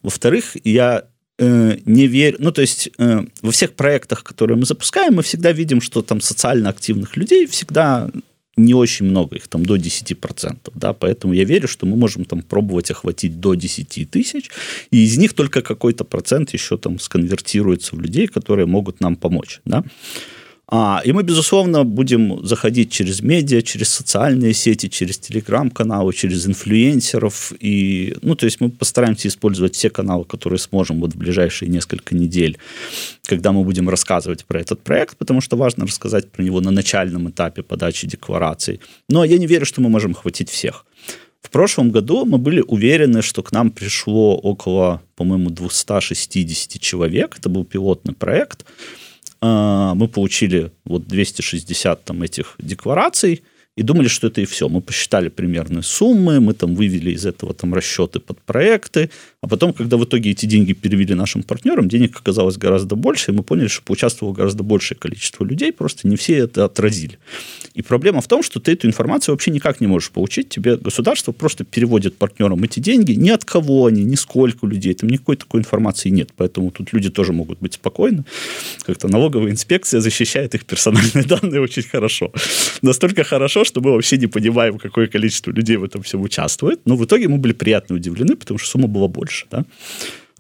Во-вторых 0.02 0.56
я 0.64 1.04
Э, 1.42 1.78
не 1.86 2.08
верю, 2.08 2.36
ну 2.40 2.52
то 2.52 2.62
есть 2.62 2.90
э, 2.98 3.24
во 3.42 3.52
всех 3.52 3.74
проектах, 3.74 4.24
которые 4.24 4.58
мы 4.58 4.66
запускаем, 4.66 5.14
мы 5.14 5.24
всегда 5.24 5.54
видим, 5.54 5.80
что 5.80 6.02
там 6.02 6.20
социально 6.20 6.70
активных 6.70 7.16
людей 7.16 7.48
всегда 7.48 8.10
не 8.58 8.74
очень 8.74 9.06
много, 9.06 9.38
их 9.38 9.48
там 9.48 9.66
до 9.66 9.78
10%, 9.78 10.58
да, 10.76 10.92
поэтому 10.92 11.34
я 11.34 11.46
верю, 11.46 11.70
что 11.70 11.86
мы 11.86 11.96
можем 11.96 12.26
там 12.26 12.42
пробовать 12.42 12.92
охватить 12.92 13.40
до 13.40 13.54
10 13.54 14.12
тысяч, 14.12 14.52
и 14.92 15.02
из 15.06 15.18
них 15.18 15.34
только 15.34 15.62
какой-то 15.62 16.04
процент 16.04 16.54
еще 16.54 16.78
там 16.78 17.00
сконвертируется 17.00 17.96
в 17.96 18.02
людей, 18.02 18.28
которые 18.28 18.66
могут 18.66 19.00
нам 19.00 19.16
помочь, 19.16 19.62
да. 19.64 19.86
А, 20.72 21.02
и 21.04 21.12
мы, 21.14 21.24
безусловно, 21.24 21.84
будем 21.84 22.46
заходить 22.46 22.92
через 22.92 23.24
медиа, 23.24 23.64
через 23.64 23.90
социальные 23.90 24.54
сети, 24.54 24.88
через 24.88 25.18
телеграм-каналы, 25.18 26.14
через 26.14 26.46
инфлюенсеров. 26.46 27.54
И, 27.60 28.16
ну, 28.22 28.36
то 28.36 28.46
есть 28.46 28.62
мы 28.62 28.70
постараемся 28.70 29.30
использовать 29.30 29.74
все 29.74 29.90
каналы, 29.90 30.26
которые 30.26 30.60
сможем 30.60 31.00
вот 31.00 31.14
в 31.14 31.18
ближайшие 31.18 31.70
несколько 31.70 32.16
недель, 32.16 32.60
когда 33.26 33.52
мы 33.52 33.64
будем 33.64 33.90
рассказывать 33.90 34.46
про 34.46 34.62
этот 34.62 34.84
проект, 34.84 35.18
потому 35.18 35.42
что 35.42 35.58
важно 35.58 35.88
рассказать 35.88 36.32
про 36.32 36.44
него 36.44 36.62
на 36.62 36.70
начальном 36.70 37.32
этапе 37.32 37.64
подачи 37.64 38.06
деклараций. 38.06 38.80
Но 39.10 39.24
я 39.24 39.40
не 39.40 39.48
верю, 39.48 39.66
что 39.66 39.82
мы 39.82 39.90
можем 39.90 40.12
охватить 40.12 40.50
всех. 40.52 40.86
В 41.42 41.50
прошлом 41.50 41.90
году 41.90 42.26
мы 42.26 42.38
были 42.38 42.62
уверены, 42.62 43.24
что 43.24 43.42
к 43.42 43.52
нам 43.52 43.72
пришло 43.72 44.38
около, 44.38 45.02
по-моему, 45.16 45.50
260 45.50 46.80
человек. 46.80 47.38
Это 47.40 47.50
был 47.50 47.66
пилотный 47.66 48.14
проект. 48.14 48.66
А, 49.42 49.94
мы 49.96 50.08
получили 50.08 50.72
вот 50.86 51.08
260 51.08 52.04
там 52.04 52.22
этих 52.24 52.56
деклараций, 52.60 53.44
и 53.80 53.84
думали, 53.84 54.10
что 54.10 54.28
это 54.28 54.42
и 54.42 54.46
все. 54.46 54.68
Мы 54.68 54.82
посчитали 54.82 55.30
примерные 55.30 55.84
суммы, 55.84 56.42
мы 56.42 56.54
там 56.54 56.76
вывели 56.76 57.12
из 57.12 57.26
этого 57.26 57.54
там 57.54 57.74
расчеты 57.74 58.20
под 58.20 58.42
проекты, 58.42 59.10
а 59.42 59.48
потом, 59.48 59.72
когда 59.72 59.96
в 59.96 60.04
итоге 60.04 60.32
эти 60.32 60.46
деньги 60.46 60.74
перевели 60.74 61.14
нашим 61.14 61.44
партнерам, 61.44 61.88
денег 61.88 62.18
оказалось 62.18 62.58
гораздо 62.58 62.98
больше, 62.98 63.32
и 63.32 63.34
мы 63.34 63.42
поняли, 63.42 63.68
что 63.68 63.82
поучаствовало 63.84 64.34
гораздо 64.34 64.64
большее 64.64 64.98
количество 64.98 65.46
людей, 65.46 65.72
просто 65.72 66.10
не 66.10 66.18
все 66.18 66.36
это 66.40 66.66
отразили. 66.66 67.20
И 67.74 67.82
проблема 67.82 68.20
в 68.20 68.28
том, 68.28 68.44
что 68.44 68.60
ты 68.60 68.74
эту 68.74 68.88
информацию 68.88 69.34
вообще 69.34 69.52
никак 69.52 69.80
не 69.80 69.88
можешь 69.88 70.12
получить. 70.12 70.50
Тебе 70.50 70.76
государство 70.76 71.32
просто 71.32 71.64
переводит 71.64 72.18
партнерам 72.18 72.62
эти 72.66 72.82
деньги, 72.82 73.14
ни 73.14 73.30
от 73.30 73.46
кого 73.46 73.86
они, 73.86 74.04
ни 74.04 74.16
сколько 74.16 74.68
людей, 74.68 74.94
там 74.94 75.10
никакой 75.10 75.38
такой 75.38 75.62
информации 75.62 76.10
нет. 76.10 76.32
Поэтому 76.36 76.72
тут 76.72 76.92
люди 76.92 77.10
тоже 77.10 77.32
могут 77.32 77.60
быть 77.60 77.76
спокойны. 77.76 78.26
Как-то 78.82 79.08
налоговая 79.08 79.52
инспекция 79.52 80.02
защищает 80.02 80.56
их 80.56 80.66
персональные 80.66 81.24
данные 81.26 81.62
очень 81.62 81.84
хорошо. 81.84 82.34
Настолько 82.82 83.24
хорошо, 83.24 83.64
что 83.70 83.82
мы 83.82 83.92
вообще 83.92 84.18
не 84.18 84.28
понимаем, 84.28 84.78
какое 84.78 85.08
количество 85.08 85.52
людей 85.52 85.78
в 85.78 85.84
этом 85.84 86.02
всем 86.02 86.22
участвует. 86.22 86.82
Но 86.86 86.96
в 86.96 87.06
итоге 87.06 87.28
мы 87.28 87.38
были 87.38 87.54
приятно 87.54 87.96
удивлены, 87.96 88.36
потому 88.36 88.58
что 88.58 88.70
сумма 88.70 88.88
была 88.88 89.08
больше. 89.08 89.46
Да? 89.50 89.66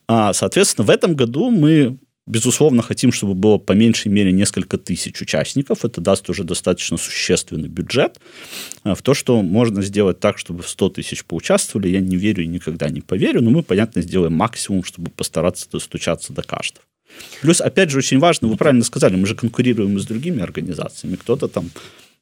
А, 0.07 0.33
соответственно, 0.33 0.85
в 0.85 0.89
этом 0.89 1.15
году 1.15 1.49
мы 1.49 1.97
безусловно, 2.29 2.83
хотим, 2.83 3.11
чтобы 3.11 3.33
было 3.33 3.57
по 3.57 3.73
меньшей 3.73 4.09
мере 4.09 4.31
несколько 4.31 4.77
тысяч 4.77 5.19
участников. 5.19 5.83
Это 5.83 5.99
даст 5.99 6.29
уже 6.29 6.43
достаточно 6.43 6.95
существенный 6.97 7.67
бюджет. 7.67 8.19
А, 8.83 8.93
в 8.93 9.01
то, 9.01 9.13
что 9.13 9.41
можно 9.41 9.81
сделать 9.81 10.19
так, 10.19 10.37
чтобы 10.37 10.63
100 10.63 10.89
тысяч 10.89 11.25
поучаствовали, 11.25 11.89
я 11.89 11.99
не 11.99 12.17
верю 12.17 12.43
и 12.43 12.47
никогда 12.47 12.89
не 12.89 13.01
поверю. 13.01 13.41
Но 13.41 13.49
мы, 13.49 13.63
понятно, 13.63 14.01
сделаем 14.01 14.33
максимум, 14.33 14.83
чтобы 14.83 15.09
постараться 15.09 15.67
достучаться 15.71 16.31
до 16.31 16.43
каждого. 16.43 16.83
Плюс, 17.41 17.59
опять 17.59 17.89
же, 17.89 17.97
очень 17.97 18.19
важно, 18.19 18.47
вы 18.47 18.55
правильно 18.55 18.83
сказали, 18.83 19.15
мы 19.15 19.25
же 19.25 19.33
конкурируем 19.35 19.97
и 19.97 19.99
с 19.99 20.05
другими 20.05 20.41
организациями. 20.41 21.15
Кто-то 21.15 21.47
там 21.47 21.71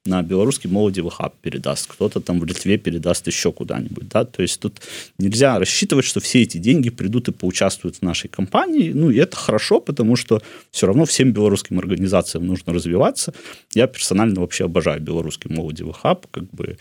на 0.07 0.21
белорусский 0.23 0.69
молодевый 0.69 1.11
хаб 1.11 1.35
передаст, 1.41 1.87
кто-то 1.87 2.19
там 2.19 2.39
в 2.39 2.45
Литве 2.45 2.77
передаст 2.77 3.27
еще 3.27 3.51
куда-нибудь, 3.51 4.07
да, 4.09 4.25
то 4.25 4.41
есть 4.41 4.59
тут 4.59 4.81
нельзя 5.17 5.59
рассчитывать, 5.59 6.05
что 6.05 6.19
все 6.19 6.41
эти 6.41 6.57
деньги 6.57 6.89
придут 6.89 7.27
и 7.27 7.31
поучаствуют 7.31 7.97
в 7.97 8.01
нашей 8.01 8.29
компании, 8.29 8.91
ну, 8.93 9.09
и 9.09 9.17
это 9.17 9.35
хорошо, 9.35 9.79
потому 9.79 10.15
что 10.15 10.41
все 10.71 10.87
равно 10.87 11.05
всем 11.05 11.31
белорусским 11.31 11.79
организациям 11.79 12.47
нужно 12.47 12.73
развиваться. 12.73 13.33
Я 13.73 13.87
персонально 13.87 14.41
вообще 14.41 14.65
обожаю 14.65 15.01
белорусский 15.01 15.53
молодевый 15.53 15.93
хаб, 15.93 16.27
как 16.31 16.49
бы 16.51 16.77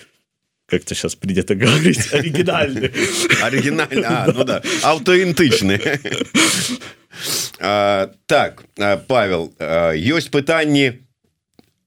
как 0.67 0.83
это 0.83 0.95
сейчас 0.95 1.15
принято 1.15 1.55
говорить, 1.65 2.13
оригинальный. 2.13 2.91
Оригинальный, 3.43 4.03
а, 4.05 4.33
ну 4.35 4.45
да, 4.45 4.63
аутоінтычны. 4.83 5.81
Так, 7.59 8.65
Павел, 9.09 9.53
ёсць 9.97 10.29
пытанні 10.29 11.06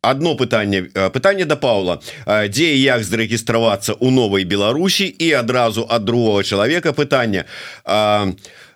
одно 0.05 0.35
пытанне 0.35 0.83
пытанне 1.13 1.45
да 1.45 1.57
Паўла 1.57 2.01
дзе 2.27 2.75
і 2.77 2.81
як 2.81 3.05
зарэгістравацца 3.05 3.95
у 4.01 4.11
новой 4.11 4.45
Беларусі 4.45 5.07
і 5.07 5.33
адразу 5.33 5.87
ад 5.89 6.05
другого 6.05 6.45
человека 6.45 6.93
пытання 6.93 7.45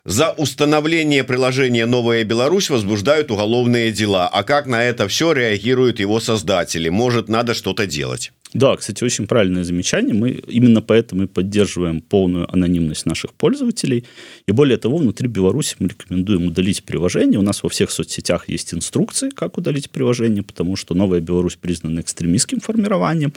за 0.04 0.30
установление 0.30 1.24
приложения 1.24 1.86
новая 1.86 2.24
Беларусь 2.24 2.70
возбуждают 2.70 3.30
уголовные 3.30 3.92
дела 3.92 4.28
а 4.32 4.42
как 4.42 4.66
на 4.66 4.82
это 4.82 5.06
все 5.08 5.32
реагируют 5.32 6.00
его 6.00 6.20
создатели 6.20 6.88
может 6.88 7.28
надо 7.28 7.54
что-то 7.54 7.86
делать 7.86 8.32
Да, 8.53 8.75
кстати, 8.75 9.03
очень 9.03 9.25
правильное 9.25 9.63
замечание. 9.63 10.13
Мы 10.13 10.29
именно 10.29 10.81
поэтому 10.81 11.23
и 11.23 11.27
поддерживаем 11.27 12.01
полную 12.01 12.51
анонимность 12.53 13.05
наших 13.07 13.33
пользователей. 13.33 14.05
И 14.47 14.51
более 14.51 14.77
того, 14.77 14.97
внутри 14.97 15.27
Беларуси 15.27 15.75
мы 15.79 15.87
рекомендуем 15.87 16.47
удалить 16.47 16.83
приложение. 16.83 17.39
У 17.39 17.43
нас 17.43 17.63
во 17.63 17.69
всех 17.69 17.89
соцсетях 17.89 18.49
есть 18.49 18.73
инструкции, 18.73 19.31
как 19.31 19.57
удалить 19.57 19.89
приложение, 19.89 20.43
потому 20.43 20.75
что 20.75 20.93
новая 20.93 21.19
Беларусь 21.19 21.55
признана 21.55 22.01
экстремистским 22.01 22.59
формированием. 22.59 23.33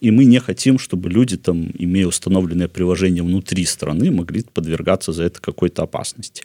И 0.00 0.10
мы 0.10 0.26
не 0.26 0.40
хотим, 0.40 0.78
чтобы 0.78 1.08
люди, 1.08 1.38
там, 1.38 1.70
имея 1.78 2.06
установленное 2.06 2.68
приложение 2.68 3.22
внутри 3.22 3.64
страны, 3.64 4.10
могли 4.10 4.42
подвергаться 4.42 5.12
за 5.12 5.24
это 5.24 5.40
какой-то 5.40 5.82
опасности. 5.84 6.44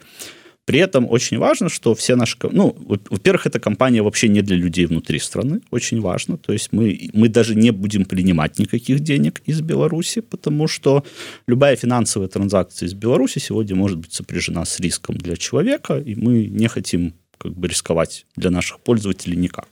При 0.65 0.79
этом 0.79 1.07
очень 1.09 1.37
важно, 1.37 1.69
что 1.69 1.93
все 1.93 2.15
наши... 2.15 2.37
Ну, 2.51 2.75
во-первых, 3.09 3.45
эта 3.45 3.59
компания 3.59 4.01
вообще 4.01 4.27
не 4.29 4.41
для 4.41 4.57
людей 4.57 4.87
внутри 4.87 5.19
страны, 5.19 5.61
очень 5.69 6.01
важно. 6.01 6.37
То 6.37 6.53
есть 6.53 6.73
мы, 6.73 7.09
мы 7.13 7.29
даже 7.29 7.53
не 7.53 7.71
будем 7.71 8.05
принимать 8.05 8.57
никаких 8.57 8.99
денег 8.99 9.41
из 9.45 9.61
Беларуси, 9.61 10.21
потому 10.21 10.67
что 10.67 11.05
любая 11.47 11.75
финансовая 11.75 12.27
транзакция 12.27 12.87
из 12.87 12.95
Беларуси 12.95 13.37
сегодня 13.37 13.75
может 13.75 13.99
быть 13.99 14.13
сопряжена 14.13 14.65
с 14.65 14.79
риском 14.79 15.17
для 15.17 15.35
человека, 15.35 15.99
и 15.99 16.15
мы 16.15 16.47
не 16.47 16.67
хотим 16.67 17.13
как 17.37 17.53
бы 17.53 17.67
рисковать 17.67 18.25
для 18.35 18.49
наших 18.49 18.79
пользователей 18.79 19.37
никак. 19.37 19.67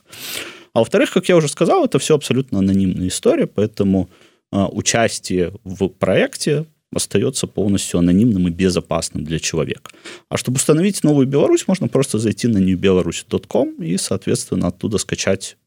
А 0.74 0.80
во-вторых, 0.80 1.12
как 1.12 1.28
я 1.28 1.36
уже 1.36 1.48
сказал, 1.48 1.86
это 1.86 1.98
все 1.98 2.16
абсолютно 2.16 2.60
анонимная 2.60 3.08
история, 3.08 3.48
поэтому 3.48 4.10
э, 4.52 4.64
участие 4.72 5.54
в 5.64 5.88
проекте 5.88 6.66
остается 6.96 7.48
полностью 7.48 8.00
анонимным 8.00 8.48
и 8.48 8.52
безопасным 8.52 9.24
для 9.24 9.40
человека. 9.40 9.92
А 10.30 10.38
чтобы 10.38 10.58
установить 10.58 11.04
новую 11.04 11.28
Беларусь, 11.28 11.68
можно 11.68 11.88
просто 11.88 12.20
зайти 12.20 12.48
на 12.48 12.58
newbelarus.com 12.58 13.84
и, 13.84 13.98
соответственно, 13.98 14.68
оттуда 14.68 14.98
скачать 14.98 15.58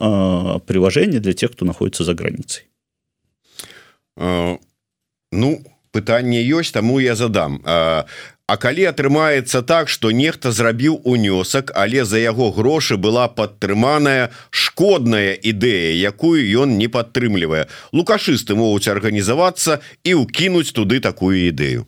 э, 0.00 0.58
приложение 0.66 1.20
для 1.20 1.32
тех, 1.32 1.52
кто 1.52 1.64
находится 1.64 2.04
за 2.04 2.14
границей. 2.14 2.64
Uh, 4.18 4.58
ну, 5.32 5.62
пытанне 5.92 6.42
ёсць 6.42 6.72
таму 6.72 6.98
я 6.98 7.14
задам 7.14 7.62
А 8.50 8.56
калі 8.58 8.82
атрымаецца 8.90 9.62
так 9.62 9.90
что 9.94 10.10
нехта 10.10 10.50
зрабіў 10.50 10.96
унёсак 11.06 11.70
але 11.82 12.02
за 12.04 12.18
яго 12.18 12.48
грошы 12.50 12.96
была 12.98 13.28
падтрыманая 13.30 14.34
шкодная 14.50 15.38
ідэя 15.38 15.92
якую 16.10 16.42
ён 16.62 16.74
не 16.80 16.88
падтрымлівае. 16.90 17.68
Лукашысты 17.94 18.56
могуць 18.58 18.90
арганізавацца 18.90 19.78
і 20.02 20.14
ўкінуць 20.22 20.74
туды 20.74 20.98
такую 20.98 21.46
ідэю. 21.46 21.86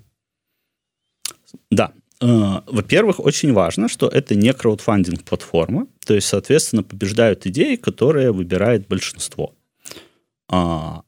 Да. 1.74 1.90
Э, 2.22 2.62
во-первых 2.70 3.18
очень 3.18 3.52
важно 3.52 3.88
что 3.88 4.06
это 4.06 4.36
не 4.36 4.54
краудфандинг 4.54 5.24
платформа 5.24 5.88
то 6.06 6.14
есть 6.14 6.28
соответственно 6.28 6.84
побеждают 6.84 7.44
идеи 7.44 7.74
которые 7.74 8.30
выбирает 8.30 8.86
большинство. 8.86 9.52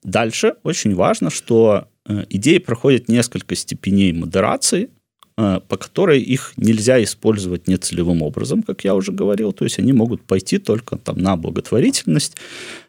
Дальше 0.02 0.54
очень 0.64 0.96
важно 0.96 1.30
что 1.30 1.86
э, 2.08 2.24
идеи 2.28 2.58
проходят 2.58 3.08
несколько 3.08 3.54
степеней 3.54 4.12
модерации 4.12 4.88
Э, 4.88 4.93
по 5.36 5.76
которой 5.76 6.20
их 6.20 6.52
нельзя 6.56 7.02
использовать 7.02 7.66
нецелевым 7.66 8.22
образом, 8.22 8.62
как 8.62 8.84
я 8.84 8.94
уже 8.94 9.10
говорил. 9.10 9.52
То 9.52 9.64
есть 9.64 9.80
они 9.80 9.92
могут 9.92 10.22
пойти 10.22 10.58
только 10.58 10.96
там, 10.96 11.18
на 11.18 11.36
благотворительность, 11.36 12.36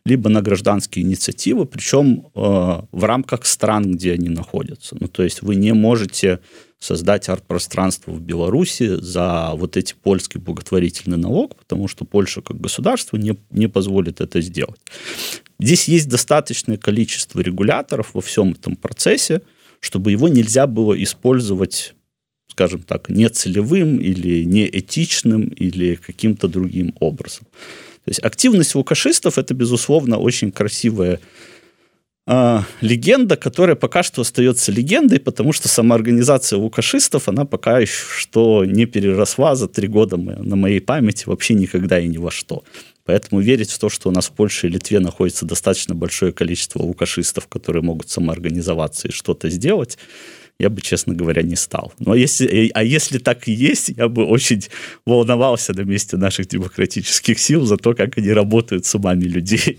либо 0.06 0.30
на 0.30 0.44
гражданские 0.44 1.06
инициативы, 1.06 1.66
причем 1.66 2.28
э, 2.36 2.40
в 2.92 3.04
рамках 3.04 3.48
стран, 3.48 3.94
где 3.94 4.14
они 4.14 4.30
находятся. 4.30 4.96
Ну, 5.00 5.08
то 5.08 5.24
есть 5.24 5.42
вы 5.42 5.56
не 5.56 5.74
можете 5.74 6.40
создать 6.78 7.30
арт-пространство 7.30 8.12
в 8.12 8.22
Беларуси 8.22 8.98
за 9.02 9.54
вот 9.56 9.76
эти 9.76 9.96
польский 9.96 10.40
благотворительный 10.40 11.18
налог, 11.18 11.56
потому 11.56 11.88
что 11.88 12.06
Польша 12.06 12.42
как 12.42 12.62
государство 12.62 13.18
не, 13.18 13.36
не 13.50 13.68
позволит 13.68 14.22
это 14.22 14.40
сделать. 14.42 14.80
Здесь 15.60 15.88
есть 15.88 16.10
достаточное 16.10 16.78
количество 16.78 17.40
регуляторов 17.40 18.12
во 18.14 18.22
всем 18.22 18.52
этом 18.52 18.76
процессе, 18.76 19.42
чтобы 19.80 20.12
его 20.12 20.28
нельзя 20.28 20.68
было 20.68 21.02
использовать 21.02 21.96
скажем 22.48 22.82
так, 22.82 23.10
нецелевым 23.10 23.98
или 23.98 24.44
неэтичным 24.44 25.48
или 25.48 25.96
каким-то 25.96 26.48
другим 26.48 26.94
образом. 27.00 27.46
То 28.06 28.10
есть 28.10 28.24
активность 28.24 28.76
лукашистов– 28.76 29.38
это, 29.40 29.54
безусловно, 29.54 30.18
очень 30.20 30.52
красивая 30.52 31.20
э, 32.28 32.60
легенда, 32.82 33.36
которая 33.36 33.76
пока 33.76 34.04
что 34.04 34.22
остается 34.22 34.72
легендой, 34.72 35.20
потому 35.20 35.54
что 35.54 35.68
сама 35.68 35.96
организация 35.96 36.58
лукашистов, 36.58 37.28
она 37.28 37.46
пока 37.46 37.80
еще 37.80 38.06
что 38.18 38.64
не 38.64 38.86
переросла 38.86 39.56
за 39.56 39.68
три 39.68 39.88
года 39.88 40.18
на 40.18 40.56
моей 40.56 40.82
памяти 40.82 41.24
вообще 41.26 41.56
никогда 41.56 42.00
и 42.00 42.08
ни 42.08 42.18
во 42.18 42.30
что. 42.30 42.64
Поэтому 43.06 43.42
верить 43.42 43.72
в 43.72 43.80
то, 43.80 43.90
что 43.90 44.10
у 44.10 44.12
нас 44.12 44.28
в 44.28 44.32
Польше 44.32 44.68
и 44.68 44.70
Литве 44.70 45.00
находится 45.00 45.46
достаточно 45.46 45.94
большое 45.94 46.32
количество 46.32 46.82
лукашистов, 46.82 47.48
которые 47.48 47.84
могут 47.84 48.10
самоорганизоваться 48.10 49.08
и 49.08 49.12
что-то 49.12 49.50
сделать, 49.50 49.98
я 50.60 50.70
бы, 50.70 50.82
честно 50.82 51.14
говоря, 51.14 51.42
не 51.42 51.56
стал. 51.56 51.94
Но 52.00 52.16
если, 52.16 52.72
а 52.74 52.84
если 52.84 53.18
так 53.18 53.48
и 53.48 53.52
есть, 53.52 53.90
я 53.90 54.08
бы 54.08 54.26
очень 54.26 54.64
волновался 55.06 55.74
на 55.74 55.82
месте 55.82 56.18
наших 56.18 56.48
демократических 56.48 57.40
сил 57.40 57.66
за 57.66 57.78
то, 57.78 57.94
как 57.94 58.18
они 58.18 58.32
работают 58.32 58.86
с 58.86 58.96
умами 58.96 59.26
людей. 59.26 59.78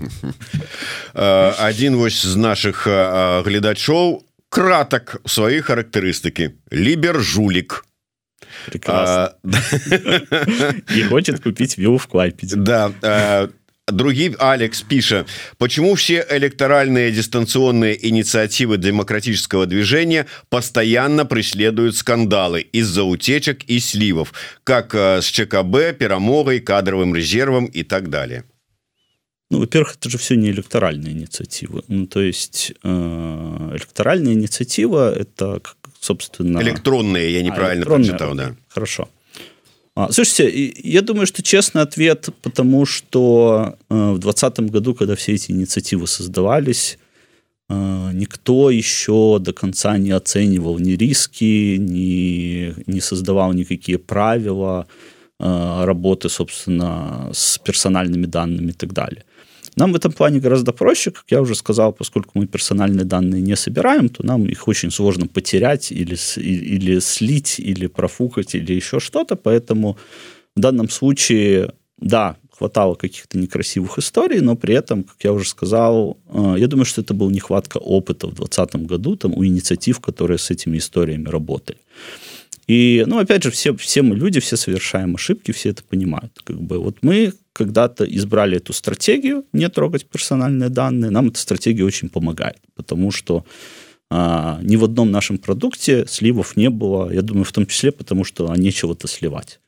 Один 1.15 1.97
вось 1.97 2.23
з 2.23 2.37
наших 2.37 2.87
гледачоў 2.87 4.23
кратак 4.49 5.21
свои 5.27 5.61
характарыстыкі 5.61 6.55
либер 6.71 7.21
жулик 7.21 7.85
Прекрасно. 8.67 9.35
И 10.97 11.03
хочет 11.03 11.43
купить 11.43 11.79
виллу 11.79 11.99
в 11.99 12.07
Клайпеде. 12.07 12.57
Да, 12.57 13.51
другие 13.87 14.35
Алекс 14.39 14.83
пишет 14.83 15.29
почему 15.59 15.95
все 15.95 16.27
электоральные 16.29 17.13
дистанционные 17.13 18.09
инициативы 18.09 18.79
демократического 18.79 19.67
движения 19.67 20.27
постоянно 20.49 21.25
преследуют 21.25 21.97
скандалы 21.97 22.61
из-за 22.61 23.05
утечек 23.05 23.63
и 23.65 23.79
сливов 23.79 24.33
как 24.65 24.95
э, 24.95 25.21
с 25.23 25.27
ЧКБ 25.27 25.99
перамогой 25.99 26.61
кадровым 26.61 27.15
резервом 27.15 27.67
и 27.67 27.85
так 27.85 28.11
далее 28.11 28.45
Ну, 29.51 29.61
во-первых, 29.61 29.97
это 29.97 30.11
же 30.11 30.19
все 30.19 30.35
не 30.35 30.51
электоральные 30.51 31.13
инициативы. 31.13 31.85
Ну, 31.87 32.07
то 32.07 32.21
есть 32.21 32.73
э, 32.83 32.89
электоральная 33.73 34.33
инициатива 34.33 35.15
это, 35.15 35.61
собственно... 36.01 36.61
Электронные, 36.61 37.33
я 37.33 37.43
неправильно 37.43 37.87
а, 37.87 37.89
прочитал, 37.89 38.35
да. 38.35 38.57
Хорошо. 38.69 39.09
А, 39.97 40.13
слушайте, 40.13 40.75
я 40.85 41.01
думаю, 41.01 41.27
что 41.27 41.43
честный 41.43 41.81
ответ, 41.81 42.29
потому 42.43 42.85
что 42.85 43.77
э, 43.89 43.95
в 43.95 44.19
2020 44.19 44.71
году, 44.71 44.95
когда 44.95 45.15
все 45.15 45.33
эти 45.33 45.53
инициативы 45.53 46.07
создавались, 46.07 46.99
э, 47.71 48.11
никто 48.13 48.71
еще 48.71 49.39
до 49.41 49.55
конца 49.55 49.97
не 49.97 50.11
оценивал 50.11 50.79
ни 50.79 50.93
риски, 50.93 51.77
ни, 51.79 52.75
не 52.87 53.01
создавал 53.01 53.55
никакие 53.55 53.99
правила 53.99 54.87
э, 55.41 55.85
работы, 55.85 56.29
собственно, 56.29 57.31
с 57.33 57.57
персональными 57.57 58.27
данными 58.27 58.73
и 58.73 58.75
так 58.75 58.93
далее. 58.93 59.25
Нам 59.77 59.93
в 59.93 59.97
этом 59.97 60.13
плане 60.13 60.41
гораздо 60.41 60.73
проще, 60.73 61.11
как 61.11 61.25
я 61.29 61.43
уже 61.43 61.55
сказал, 61.55 61.93
поскольку 61.93 62.31
мы 62.35 62.47
персональные 62.47 63.05
данные 63.05 63.43
не 63.43 63.57
собираем, 63.57 64.09
то 64.09 64.25
нам 64.25 64.47
их 64.47 64.69
очень 64.69 64.91
сложно 64.91 65.27
потерять 65.27 65.93
или, 65.93 66.17
или 66.41 67.01
слить, 67.01 67.61
или 67.61 67.87
профукать, 67.87 68.55
или 68.55 68.73
еще 68.73 69.01
что-то. 69.01 69.37
Поэтому 69.37 69.99
в 70.57 70.61
данном 70.61 70.89
случае, 70.89 71.73
да, 71.99 72.37
хватало 72.59 72.95
каких-то 72.95 73.39
некрасивых 73.39 73.99
историй, 73.99 74.41
но 74.41 74.57
при 74.57 74.75
этом, 74.75 75.03
как 75.03 75.17
я 75.23 75.33
уже 75.33 75.47
сказал, 75.49 76.17
э, 76.29 76.55
я 76.59 76.67
думаю, 76.67 76.87
что 76.87 77.03
это 77.03 77.13
была 77.13 77.31
нехватка 77.31 77.77
опыта 77.77 78.29
в 78.29 78.35
2020 78.35 78.87
году 78.87 79.17
там, 79.17 79.35
у 79.35 79.45
инициатив, 79.45 80.01
которые 80.01 80.39
с 80.39 80.51
этими 80.51 80.79
историями 80.79 81.29
работали. 81.29 81.79
И, 82.67 83.05
ну, 83.07 83.19
опять 83.19 83.45
же, 83.45 83.51
все, 83.51 83.77
все 83.77 84.03
мы 84.03 84.17
люди, 84.17 84.41
все 84.41 84.57
совершаем 84.57 85.15
ошибки, 85.15 85.53
все 85.53 85.71
это 85.71 85.85
понимают. 85.85 86.33
Как 86.45 86.61
бы 86.61 86.79
вот 86.79 86.99
мы 87.03 87.33
когда-то 87.53 88.05
избрали 88.05 88.57
эту 88.57 88.73
стратегию, 88.73 89.45
не 89.53 89.69
трогать 89.69 90.07
персональные 90.07 90.69
данные, 90.69 91.11
нам 91.11 91.29
эта 91.29 91.39
стратегия 91.39 91.85
очень 91.85 92.09
помогает, 92.09 92.59
потому 92.75 93.11
что 93.13 93.45
а, 94.11 94.59
ни 94.63 94.77
в 94.77 94.85
одном 94.85 95.11
нашем 95.11 95.39
продукте 95.39 96.07
сливов 96.09 96.57
не 96.57 96.69
было, 96.71 97.11
я 97.13 97.23
думаю, 97.23 97.45
в 97.45 97.53
том 97.53 97.67
числе 97.67 97.93
потому, 97.93 98.25
что 98.25 98.55
нечего-то 98.55 99.09
сливать. 99.09 99.61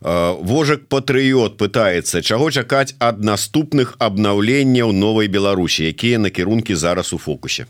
Вожак 0.00 0.88
патрыот 0.88 1.56
пытаецца 1.56 2.22
чаго 2.22 2.50
чакаць 2.50 2.94
ад 2.98 3.22
наступных 3.22 3.94
абнаўленняў 4.02 4.90
новой 4.90 5.30
Беларусі 5.30 5.86
якія 5.86 6.18
накірункі 6.18 6.74
зараз 6.74 7.12
у 7.14 7.18
фокусе 7.18 7.66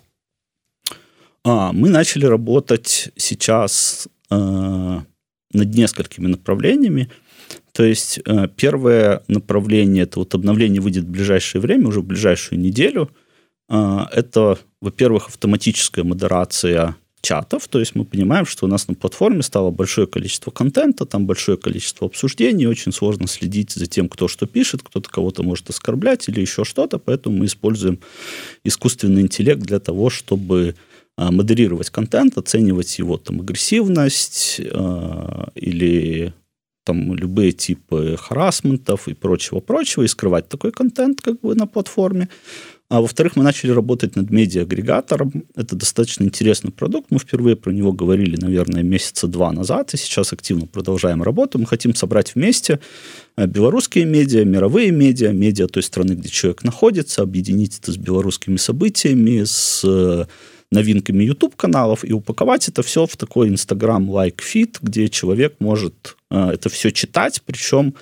а, 1.44 1.72
мы 1.72 1.88
начали 1.88 2.26
работать 2.26 3.10
сейчас 3.16 4.08
э, 4.30 4.34
над 5.52 5.74
несколькими 5.74 6.26
направлениями. 6.26 7.10
То 7.72 7.84
есть 7.84 8.20
э, 8.24 8.48
первое 8.56 9.22
направление, 9.28 10.04
это 10.04 10.18
вот 10.18 10.34
обновление 10.34 10.80
выйдет 10.80 11.04
в 11.04 11.10
ближайшее 11.10 11.62
время, 11.62 11.88
уже 11.88 12.00
в 12.00 12.04
ближайшую 12.04 12.60
неделю. 12.60 13.10
Э, 13.68 14.06
это, 14.12 14.58
во-первых, 14.80 15.28
автоматическая 15.28 16.04
модерация 16.04 16.96
чатов, 17.20 17.66
то 17.68 17.80
есть 17.80 17.94
мы 17.94 18.04
понимаем, 18.04 18.46
что 18.46 18.66
у 18.66 18.68
нас 18.68 18.86
на 18.86 18.94
платформе 18.94 19.42
стало 19.42 19.70
большое 19.70 20.06
количество 20.06 20.50
контента, 20.50 21.04
там 21.04 21.26
большое 21.26 21.58
количество 21.58 22.06
обсуждений, 22.06 22.66
очень 22.66 22.92
сложно 22.92 23.26
следить 23.26 23.72
за 23.72 23.86
тем, 23.86 24.08
кто 24.08 24.28
что 24.28 24.46
пишет, 24.46 24.82
кто-то 24.82 25.10
кого-то 25.10 25.42
может 25.42 25.68
оскорблять 25.68 26.28
или 26.28 26.40
еще 26.40 26.64
что-то, 26.64 26.98
поэтому 26.98 27.38
мы 27.38 27.46
используем 27.46 27.98
искусственный 28.64 29.22
интеллект 29.22 29.60
для 29.60 29.80
того, 29.80 30.10
чтобы 30.10 30.76
модерировать 31.18 31.90
контент, 31.90 32.38
оценивать 32.38 32.98
его 32.98 33.16
там 33.18 33.40
агрессивность 33.40 34.60
э, 34.60 35.44
или 35.54 36.32
там 36.84 37.14
любые 37.14 37.52
типы 37.52 38.16
харасментов 38.18 39.08
и 39.08 39.14
прочего-прочего, 39.14 40.04
и 40.04 40.08
скрывать 40.08 40.48
такой 40.48 40.72
контент 40.72 41.20
как 41.20 41.40
бы 41.40 41.54
на 41.54 41.66
платформе. 41.66 42.28
А 42.90 43.02
во-вторых, 43.02 43.36
мы 43.36 43.42
начали 43.44 43.70
работать 43.70 44.16
над 44.16 44.30
медиа-агрегатором. 44.30 45.44
Это 45.54 45.76
достаточно 45.76 46.24
интересный 46.24 46.70
продукт. 46.70 47.10
Мы 47.10 47.18
впервые 47.18 47.54
про 47.54 47.70
него 47.70 47.92
говорили, 47.92 48.40
наверное, 48.40 48.82
месяца 48.82 49.26
два 49.26 49.52
назад, 49.52 49.92
и 49.92 49.98
сейчас 49.98 50.32
активно 50.32 50.66
продолжаем 50.66 51.22
работу. 51.22 51.58
Мы 51.58 51.66
хотим 51.66 51.94
собрать 51.94 52.34
вместе 52.34 52.80
э, 53.36 53.46
белорусские 53.46 54.06
медиа, 54.06 54.44
мировые 54.44 54.90
медиа, 54.90 55.32
медиа 55.32 55.66
той 55.66 55.82
страны, 55.82 56.12
где 56.12 56.30
человек 56.30 56.64
находится, 56.64 57.20
объединить 57.20 57.78
это 57.78 57.92
с 57.92 57.98
белорусскими 57.98 58.56
событиями, 58.56 59.44
с 59.44 60.26
новинками 60.70 61.24
YouTube-каналов 61.24 62.04
и 62.04 62.12
упаковать 62.12 62.68
это 62.68 62.82
все 62.82 63.06
в 63.06 63.16
такой 63.16 63.48
Instagram-like 63.50 64.40
фит, 64.40 64.78
где 64.82 65.08
человек 65.08 65.56
может 65.60 66.16
э, 66.30 66.50
это 66.54 66.68
все 66.68 66.90
читать, 66.90 67.42
причем 67.44 67.94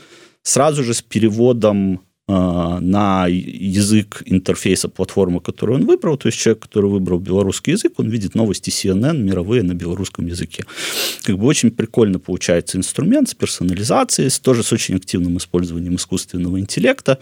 сразу 0.42 0.82
же 0.82 0.92
с 0.92 1.02
переводом 1.02 2.00
э, 2.28 2.32
на 2.80 3.26
язык 3.28 4.22
интерфейса 4.26 4.88
платформы, 4.88 5.40
которую 5.40 5.78
он 5.80 5.86
выбрал. 5.86 6.16
То 6.16 6.26
есть 6.26 6.38
человек, 6.38 6.62
который 6.62 6.90
выбрал 6.90 7.20
белорусский 7.20 7.72
язык, 7.72 7.94
он 7.98 8.08
видит 8.08 8.34
новости 8.34 8.70
CNN 8.70 9.18
мировые 9.18 9.62
на 9.62 9.74
белорусском 9.74 10.26
языке. 10.26 10.64
Как 11.22 11.38
бы 11.38 11.46
очень 11.46 11.70
прикольно 11.70 12.18
получается 12.18 12.78
инструмент 12.78 13.28
с 13.28 13.34
персонализацией, 13.34 14.30
тоже 14.42 14.64
с 14.64 14.72
очень 14.72 14.96
активным 14.96 15.36
использованием 15.36 15.96
искусственного 15.96 16.58
интеллекта. 16.58 17.18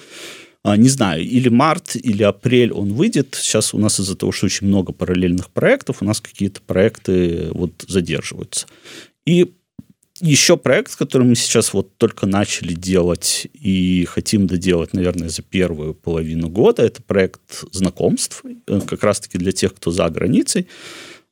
А, 0.65 0.79
не 0.79 0.89
знаю, 0.89 1.23
или 1.23 1.51
март, 1.51 1.95
или 1.95 2.23
апрель 2.23 2.73
он 2.73 2.95
выйдет. 2.95 3.37
Сейчас 3.39 3.75
у 3.75 3.79
нас 3.79 4.01
из-за 4.01 4.17
того, 4.17 4.33
что 4.33 4.47
очень 4.47 4.67
много 4.67 4.95
параллельных 4.95 5.51
проектов, 5.51 5.99
у 6.01 6.07
нас 6.07 6.23
какие-то 6.23 6.63
проекты 6.63 7.49
вот 7.51 7.85
задерживаются. 7.87 8.67
И 9.27 9.53
еще 10.21 10.57
проект, 10.57 10.97
который 10.97 11.27
мы 11.27 11.35
сейчас 11.35 11.75
вот 11.75 11.99
только 11.99 12.27
начали 12.27 12.73
делать 12.73 13.47
и 13.53 14.07
хотим 14.07 14.47
доделать, 14.47 14.95
наверное, 14.95 15.29
за 15.29 15.43
первую 15.43 15.93
половину 15.93 16.49
года, 16.49 16.83
это 16.83 17.03
проект 17.03 17.65
знакомств, 17.73 18.43
э, 18.67 18.81
как 18.87 19.03
раз-таки 19.03 19.37
для 19.37 19.53
тех, 19.53 19.75
кто 19.75 19.91
за 19.91 20.09
границей 20.09 20.69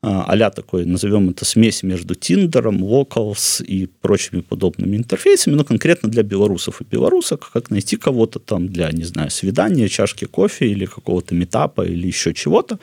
а 0.04 0.50
такой, 0.50 0.84
назовем 0.84 1.30
это 1.30 1.44
смесь 1.44 1.84
между 1.84 2.16
Тиндером, 2.16 2.82
Locals 2.82 3.64
и 3.64 3.86
прочими 3.86 4.40
подобными 4.40 4.96
интерфейсами, 4.96 5.54
но 5.54 5.64
конкретно 5.64 6.08
для 6.08 6.24
белорусов 6.24 6.80
и 6.80 6.84
белорусок, 6.84 7.50
как 7.52 7.70
найти 7.70 7.96
кого-то 7.96 8.40
там 8.40 8.68
для, 8.68 8.90
не 8.90 9.04
знаю, 9.04 9.30
свидания, 9.30 9.88
чашки 9.88 10.24
кофе 10.24 10.66
или 10.66 10.86
какого-то 10.86 11.36
метапа 11.36 11.82
или 11.82 12.08
еще 12.08 12.34
чего-то. 12.34 12.80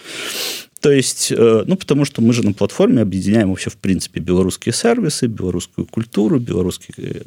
То 0.80 0.92
есть, 0.92 1.32
э, 1.32 1.64
ну, 1.68 1.76
потому 1.76 2.06
что 2.06 2.22
мы 2.22 2.34
же 2.34 2.44
на 2.44 2.54
платформе 2.54 3.02
объединяем 3.02 3.50
вообще, 3.50 3.70
в 3.70 3.78
принципе, 3.78 4.22
белорусские 4.22 4.72
сервисы, 4.74 5.28
белорусскую 5.28 5.86
культуру, 5.86 6.40
белорусские, 6.40 7.24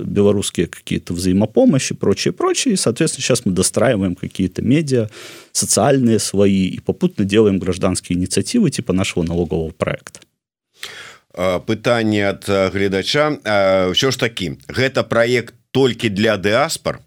белорусские 0.00 0.66
какие-то 0.66 1.12
взаимопомощи, 1.12 1.94
прочее, 1.94 2.32
прочее. 2.32 2.74
И, 2.74 2.76
соответственно, 2.76 3.22
сейчас 3.22 3.44
мы 3.44 3.52
достраиваем 3.52 4.14
какие-то 4.14 4.62
медиа, 4.62 5.10
социальные 5.52 6.18
свои, 6.18 6.68
и 6.68 6.80
попутно 6.80 7.24
делаем 7.24 7.58
гражданские 7.58 8.18
инициативы 8.18 8.70
типа 8.70 8.92
нашего 8.92 9.24
налогового 9.24 9.70
проекта. 9.70 10.20
Пытанне 11.66 12.26
ад 12.26 12.48
гледача 12.48 13.38
ўсё 13.94 14.10
ж 14.10 14.16
такі 14.18 14.58
гэта 14.66 15.06
проект 15.06 15.54
толькі 15.70 16.10
для 16.10 16.34
дыаспор 16.36 16.98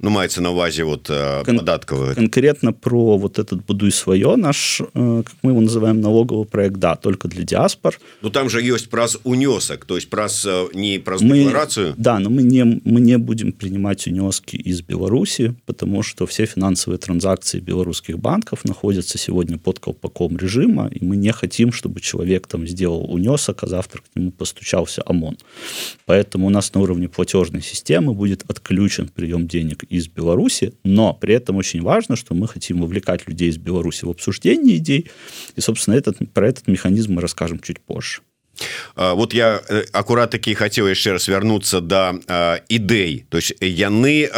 ну 0.00 0.10
маецца 0.10 0.40
на 0.40 0.50
увазе 0.50 0.84
вот 0.84 1.08
Кон- 1.08 1.58
податковые 1.58 2.14
конкретно 2.14 2.72
про 2.72 3.18
вот 3.18 3.38
этот 3.38 3.64
будуй 3.64 3.92
свое 3.92 4.36
наш 4.36 4.80
как 4.94 5.32
мы 5.42 5.52
его 5.52 5.60
называем 5.60 6.00
налоговый 6.00 6.46
проект. 6.46 6.76
Да 6.76 6.96
только 6.96 7.28
для 7.28 7.44
диаспор. 7.44 7.98
Ну 8.22 8.30
там 8.30 8.48
же 8.48 8.62
есть 8.62 8.90
праз 8.90 9.18
унесок 9.24 9.84
то 9.84 9.96
есть 9.96 10.08
праз 10.10 10.44
э, 10.46 10.66
не 10.74 10.98
про 10.98 11.18
декларацию. 11.18 11.94
Да 11.96 12.18
но 12.18 12.30
мы 12.30 12.42
не 12.42 12.64
мы 12.64 13.00
не 13.00 13.18
будем 13.18 13.52
принимать 13.52 14.06
унески 14.06 14.56
из 14.56 14.82
Беларуси 14.82 15.54
потому 15.66 16.02
что 16.02 16.26
все 16.26 16.46
финансовые 16.46 16.98
транзакции 16.98 17.60
белорусских 17.60 18.18
банков 18.18 18.64
находятся 18.64 19.18
сегодня 19.18 19.58
под 19.58 19.78
колпаком 19.78 20.36
режима 20.36 20.88
и 20.88 21.04
мы 21.04 21.16
не 21.16 21.32
хотим 21.32 21.72
чтобы 21.72 22.00
человек 22.00 22.46
там 22.46 22.66
сделал 22.66 23.12
унесок 23.12 23.62
а 23.62 23.66
завтра 23.66 24.00
к 24.00 24.16
нему 24.16 24.30
постучался 24.30 25.02
ОМОН. 25.04 25.38
Поэтому 26.06 26.46
у 26.46 26.50
нас 26.50 26.72
на 26.74 26.80
уровне 26.80 27.08
платежной 27.08 27.62
системы 27.62 28.14
будет 28.14 28.44
отключен 28.48 29.08
прием 29.08 29.46
денег 29.46 29.84
из 29.90 30.08
Беларуси, 30.08 30.72
но 30.84 31.12
при 31.12 31.34
этом 31.34 31.56
очень 31.56 31.82
важно, 31.82 32.16
что 32.16 32.34
мы 32.34 32.48
хотим 32.48 32.80
вовлекать 32.80 33.28
людей 33.28 33.50
из 33.50 33.58
Беларуси 33.58 34.04
в 34.04 34.10
обсуждение 34.10 34.76
идей, 34.76 35.10
и, 35.56 35.60
собственно, 35.60 35.96
этот, 35.96 36.16
про 36.32 36.48
этот 36.48 36.68
механизм 36.68 37.14
мы 37.14 37.20
расскажем 37.20 37.60
чуть 37.60 37.80
позже. 37.80 38.22
вот 38.96 39.34
я 39.34 39.62
э, 39.68 39.84
аккурат 39.92 40.30
таки 40.30 40.54
хотел 40.54 40.86
яшчэ 40.86 41.12
раз 41.12 41.28
вярнуцца 41.28 41.80
до 41.80 42.20
ідэй 42.68 43.26
то 43.28 43.38
есть 43.38 43.54
яны 43.60 44.28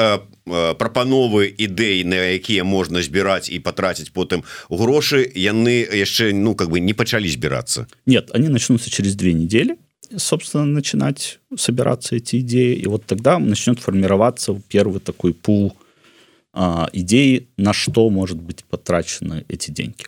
прапановы 0.47 1.51
ідэй 1.51 2.05
на 2.05 2.17
якія 2.39 2.65
можна 2.65 3.03
збіраць 3.03 3.51
і 3.51 3.59
потратить 3.59 4.13
потым 4.13 4.45
грошы 4.71 5.27
яны 5.35 5.83
яшчэ 5.83 6.33
ну 6.33 6.55
как 6.55 6.71
бы 6.71 6.81
не 6.81 6.95
пачалі 6.95 7.29
збірацца 7.29 7.87
нет 8.07 8.31
они 8.35 8.49
начнутся 8.49 8.91
через 8.91 9.15
две 9.15 9.33
недели 9.33 9.77
собственно, 10.17 10.65
начинать 10.65 11.41
собираться 11.57 12.17
эти 12.17 12.41
идеи. 12.41 12.75
И 12.77 12.87
вот 12.87 13.05
тогда 13.07 13.39
начнет 13.39 13.79
формироваться 13.79 14.61
первый 14.69 15.01
такой 15.01 15.35
пул 15.35 15.77
а, 16.53 16.89
идей, 16.93 17.49
на 17.57 17.73
что 17.73 18.11
может 18.11 18.39
быть 18.39 18.65
потрачены 18.65 19.45
эти 19.49 19.71
деньги. 19.71 20.05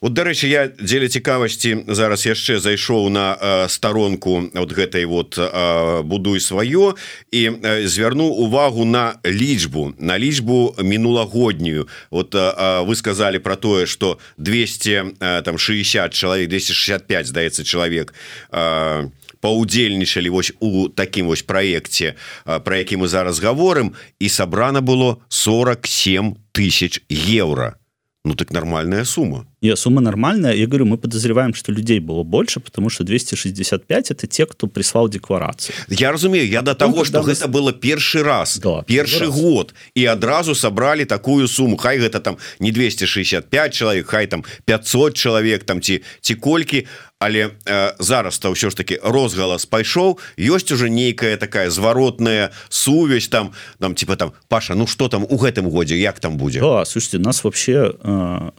вот 0.00 0.12
дарэчы 0.12 0.46
я 0.48 0.68
дзеля 0.68 1.08
цікавасці 1.08 1.88
зараз 1.88 2.26
яшчэ 2.26 2.58
зайшоў 2.60 3.08
на 3.10 3.34
э, 3.34 3.68
старонку 3.68 4.50
вот 4.52 4.72
гэтай 4.72 5.04
вот 5.04 5.38
э, 5.38 6.02
будуй 6.02 6.40
сваё 6.40 6.94
і 7.32 7.42
э, 7.50 7.86
звярну 7.86 8.26
увагу 8.26 8.84
на 8.84 9.18
лічбу 9.24 9.94
на 9.98 10.18
лічбу 10.18 10.74
мінулагоднюю 10.78 11.88
вот 12.10 12.34
э, 12.34 12.84
вы 12.84 12.94
сказали 12.96 13.38
про 13.38 13.56
тое 13.56 13.86
что 13.86 14.18
200 14.36 14.90
э, 15.20 15.42
там 15.42 15.58
60 15.58 16.12
чалавек 16.12 16.48
265 16.48 17.26
здаецца 17.26 17.64
чалавек 17.64 18.14
э, 18.52 19.08
паўдзельнічалі 19.40 20.28
вось 20.28 20.52
у 20.60 20.88
такім 20.88 21.26
вось 21.26 21.42
праекце 21.42 22.14
про 22.44 22.76
які 22.76 22.96
мы 22.96 23.08
зараз 23.08 23.40
гаворым 23.40 23.94
і 24.18 24.28
сабрана 24.28 24.80
было 24.80 25.18
47 25.28 26.36
тысяч 26.52 27.00
евро 27.08 27.76
ну 28.24 28.34
так 28.34 28.50
нормальная 28.50 29.04
сумма 29.04 29.46
не 29.66 29.76
сумма 29.76 30.00
нормальная. 30.00 30.54
Я 30.54 30.66
говорю 30.66 30.86
мы 30.86 30.98
подозреваем 30.98 31.54
что 31.54 31.72
людей 31.72 32.00
было 32.00 32.22
больше 32.22 32.60
потому 32.60 32.90
что 32.90 33.04
265 33.04 34.10
это 34.10 34.26
те 34.26 34.46
кто 34.46 34.66
прислал 34.66 35.08
декларацию. 35.08 35.74
Я 35.88 36.12
разумею 36.12 36.48
я 36.48 36.62
до 36.62 36.74
того 36.74 37.04
что 37.04 37.22
мы... 37.22 37.32
это 37.32 37.48
было 37.48 37.72
першы 37.72 38.22
раз 38.22 38.58
да, 38.58 38.82
першы 38.82 39.26
год 39.26 39.74
и 39.94 40.04
адразу 40.04 40.54
собрали 40.54 41.04
такую 41.04 41.48
сумму. 41.48 41.76
Хай 41.76 41.98
гэта 41.98 42.20
там 42.20 42.38
не 42.58 42.72
265 42.72 43.74
человек 43.74 44.06
Хай 44.06 44.26
там 44.26 44.44
500 44.64 45.14
человек 45.14 45.64
там 45.64 45.80
ці 45.80 46.02
ці 46.20 46.34
колькі 46.34 46.86
але 47.18 47.50
э, 47.64 47.92
зараз 47.98 48.38
то 48.38 48.52
ўсё 48.52 48.70
ж 48.70 48.76
таки 48.76 49.00
розгалас 49.02 49.64
пайшоў 49.66 50.20
ёсць 50.36 50.72
уже 50.72 50.90
нейкая 50.90 51.36
такая 51.36 51.70
зваротная 51.70 52.52
сувязь 52.68 53.28
там 53.28 53.52
там 53.80 53.94
типа 53.94 54.16
там 54.16 54.32
Паша 54.48 54.74
Ну 54.74 54.86
что 54.86 55.08
там 55.08 55.24
у 55.24 55.36
гэтым 55.36 55.70
годзе 55.70 55.96
як 55.96 56.20
там 56.20 56.36
будзе 56.36 56.60
да, 56.60 56.84
слушайте 56.84 57.18
нас 57.18 57.44
вообще 57.44 57.94
э, 58.02 58.50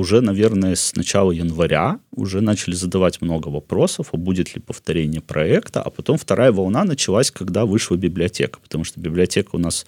уже 0.00 0.20
наверное 0.20 0.74
с 0.74 0.96
начала 0.96 1.30
января 1.30 2.00
уже 2.10 2.40
начали 2.40 2.74
задавать 2.74 3.20
много 3.20 3.48
вопросов 3.48 4.08
а 4.12 4.16
будет 4.16 4.54
ли 4.54 4.60
повторение 4.60 5.20
проекта 5.20 5.82
а 5.82 5.90
потом 5.90 6.18
вторая 6.18 6.52
волна 6.52 6.84
началась 6.84 7.30
когда 7.30 7.66
вышла 7.66 7.96
библиотека 7.96 8.58
потому 8.60 8.84
что 8.84 9.00
библиотека 9.00 9.50
у 9.52 9.58
нас 9.58 9.86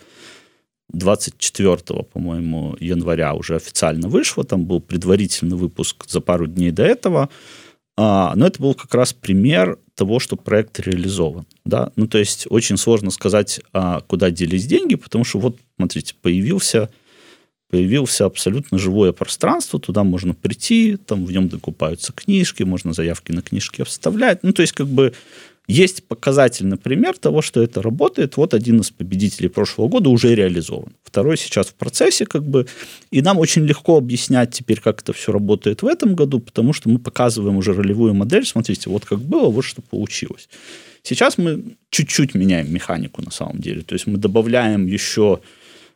24 0.90 1.76
по-моему 2.12 2.76
января 2.78 3.34
уже 3.34 3.56
официально 3.56 4.08
вышла 4.08 4.44
там 4.44 4.66
был 4.66 4.80
предварительный 4.80 5.56
выпуск 5.56 6.04
за 6.08 6.20
пару 6.20 6.46
дней 6.46 6.70
до 6.70 6.84
этого 6.84 7.28
А, 7.96 8.32
но 8.36 8.46
это 8.46 8.60
был 8.60 8.74
как 8.74 8.94
раз 8.94 9.12
пример 9.12 9.78
того, 9.94 10.18
что 10.18 10.36
проект 10.36 10.80
реализован. 10.80 11.44
Да? 11.64 11.92
Ну, 11.96 12.06
то 12.06 12.18
есть 12.18 12.46
очень 12.48 12.78
сложно 12.78 13.10
сказать, 13.10 13.60
а, 13.72 14.00
куда 14.00 14.30
делись 14.30 14.66
деньги, 14.66 14.94
потому 14.94 15.24
что 15.24 15.38
вот, 15.38 15.58
смотрите, 15.76 16.14
появился, 16.20 16.88
появился 17.72 18.26
абсолютно 18.26 18.76
живое 18.78 19.12
пространство, 19.12 19.80
туда 19.80 20.04
можно 20.04 20.34
прийти, 20.34 20.98
там 20.98 21.24
в 21.24 21.32
нем 21.32 21.48
докупаются 21.48 22.12
книжки, 22.12 22.64
можно 22.64 22.92
заявки 22.92 23.32
на 23.32 23.40
книжки 23.40 23.82
вставлять. 23.82 24.42
Ну, 24.42 24.52
то 24.52 24.60
есть 24.60 24.74
как 24.74 24.88
бы 24.88 25.14
есть 25.66 26.04
показательный 26.04 26.76
пример 26.76 27.16
того, 27.16 27.40
что 27.40 27.62
это 27.62 27.80
работает. 27.80 28.36
Вот 28.36 28.52
один 28.52 28.80
из 28.80 28.90
победителей 28.90 29.48
прошлого 29.48 29.88
года 29.88 30.10
уже 30.10 30.34
реализован. 30.34 30.92
Второй 31.02 31.38
сейчас 31.38 31.68
в 31.68 31.74
процессе, 31.74 32.26
как 32.26 32.44
бы. 32.44 32.66
И 33.10 33.22
нам 33.22 33.38
очень 33.38 33.64
легко 33.64 33.96
объяснять 33.96 34.50
теперь, 34.50 34.78
как 34.78 35.00
это 35.00 35.14
все 35.14 35.32
работает 35.32 35.80
в 35.80 35.86
этом 35.86 36.14
году, 36.14 36.40
потому 36.40 36.74
что 36.74 36.90
мы 36.90 36.98
показываем 36.98 37.56
уже 37.56 37.72
ролевую 37.72 38.12
модель. 38.12 38.44
Смотрите, 38.44 38.90
вот 38.90 39.06
как 39.06 39.20
было, 39.20 39.48
вот 39.48 39.64
что 39.64 39.80
получилось. 39.80 40.50
Сейчас 41.02 41.38
мы 41.38 41.64
чуть-чуть 41.88 42.34
меняем 42.34 42.70
механику 42.70 43.22
на 43.22 43.30
самом 43.30 43.60
деле. 43.60 43.80
То 43.80 43.94
есть 43.94 44.06
мы 44.06 44.18
добавляем 44.18 44.86
еще 44.86 45.40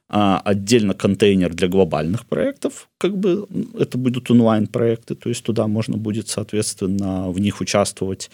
а, 0.08 0.40
отдельно 0.44 0.94
контейнер 0.94 1.52
для 1.54 1.68
глобальных 1.68 2.26
проектов, 2.26 2.88
как 2.98 3.16
бы 3.16 3.46
это 3.78 3.98
будут 3.98 4.30
онлайн-проекты, 4.30 5.14
то 5.14 5.28
есть 5.28 5.42
туда 5.42 5.66
можно 5.66 5.96
будет, 5.96 6.28
соответственно, 6.28 7.30
в 7.30 7.40
них 7.40 7.60
участвовать 7.60 8.30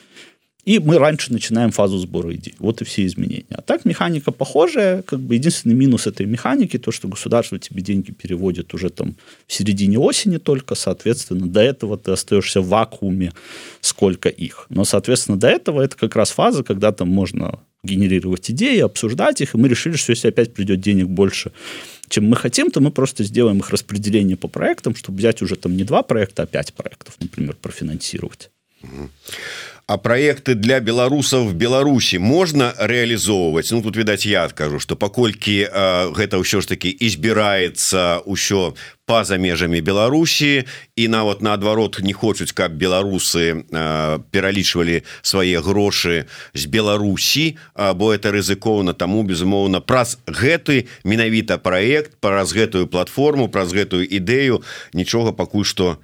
и 0.65 0.79
мы 0.79 0.99
раньше 0.99 1.33
начинаем 1.33 1.73
фазу 1.73 1.99
сбора 1.99 2.35
идей. 2.35 2.55
Вот 2.59 2.81
и 2.83 2.85
все 2.85 3.05
изменения. 3.05 3.45
А 3.51 3.63
так 3.63 3.85
механика 3.85 4.31
похожая. 4.31 5.03
Как 5.03 5.19
бы 5.19 5.35
единственный 5.35 5.75
минус 5.75 6.07
этой 6.07 6.25
механики, 6.25 6.79
то, 6.79 6.93
что 6.93 7.09
государство 7.09 7.59
тебе 7.59 7.83
деньги 7.83 8.13
переводит 8.13 8.73
уже 8.73 8.91
там 8.91 9.17
в 9.47 9.53
середине 9.53 9.99
осени 9.99 10.39
только, 10.39 10.77
соответственно, 10.77 11.49
до 11.49 11.61
этого 11.61 11.99
ты 11.99 12.13
остаешься 12.13 12.61
в 12.61 12.69
вакууме, 12.69 13.33
сколько 13.81 14.29
их. 14.29 14.67
Но, 14.69 14.85
соответственно, 14.85 15.37
до 15.37 15.49
этого 15.49 15.83
это 15.83 15.97
как 15.97 16.15
раз 16.15 16.31
фаза, 16.31 16.63
когда 16.63 16.93
там 16.93 17.09
можно 17.09 17.59
генерировать 17.85 18.51
идеи, 18.51 18.79
обсуждать 18.79 19.41
их, 19.41 19.55
и 19.55 19.59
мы 19.59 19.69
решили, 19.69 19.97
что 19.97 20.11
если 20.11 20.29
опять 20.29 20.55
придет 20.55 20.81
денег 20.81 21.09
больше, 21.09 21.53
чем 22.09 22.29
мы 22.29 22.37
хотим, 22.37 22.71
то 22.71 22.81
мы 22.81 22.93
просто 22.93 23.25
сделаем 23.25 23.59
их 23.59 23.71
распределение 23.71 24.37
по 24.37 24.47
проектам, 24.47 24.95
чтобы 24.95 25.19
взять 25.19 25.43
уже 25.43 25.57
там 25.57 25.77
не 25.77 25.83
два 25.83 26.03
проекта, 26.03 26.43
а 26.43 26.47
пять 26.47 26.73
проектов, 26.75 27.17
например, 27.19 27.57
профинансировать. 27.61 28.51
А 29.87 29.99
проекты 29.99 30.55
для 30.55 30.81
беларусаў 30.81 31.49
в 31.51 31.55
Беларусі 31.55 32.19
можна 32.19 32.73
реалізоўваць 32.79 33.73
Ну 33.73 33.83
тут 33.83 33.97
відаць 33.97 34.27
я 34.27 34.45
адкажу 34.45 34.79
что 34.79 34.97
паколькі 34.97 35.67
э, 35.67 36.13
гэта 36.15 36.39
ўсё 36.39 36.63
ж 36.63 36.69
таки 36.69 36.89
і 36.89 37.07
збіраецца 37.09 38.23
ўсё 38.25 38.75
по-за 39.07 39.37
межамі 39.37 39.81
Беларусі 39.83 40.65
і 40.97 41.09
нават 41.09 41.43
наадварот 41.43 41.99
не 42.01 42.13
хочуць 42.13 42.53
каб 42.53 42.79
беларусы 42.79 43.67
э, 43.67 44.19
пералічвалі 44.31 45.03
свае 45.23 45.61
грошы 45.61 46.31
з 46.55 46.65
Беларусі 46.67 47.59
бо 47.75 48.15
это 48.15 48.31
рызыкоўна 48.31 48.95
таму 48.95 49.23
безумоўна 49.27 49.81
праз 49.81 50.19
гэты 50.27 50.87
менавіта 51.05 51.59
проект 51.59 52.17
праз 52.21 52.55
гэтую 52.55 52.87
платформу 52.87 53.49
праз 53.49 53.75
гэтую 53.75 54.07
ідэю 54.07 54.63
нічога 54.95 55.33
пакуль 55.33 55.67
что 55.67 55.99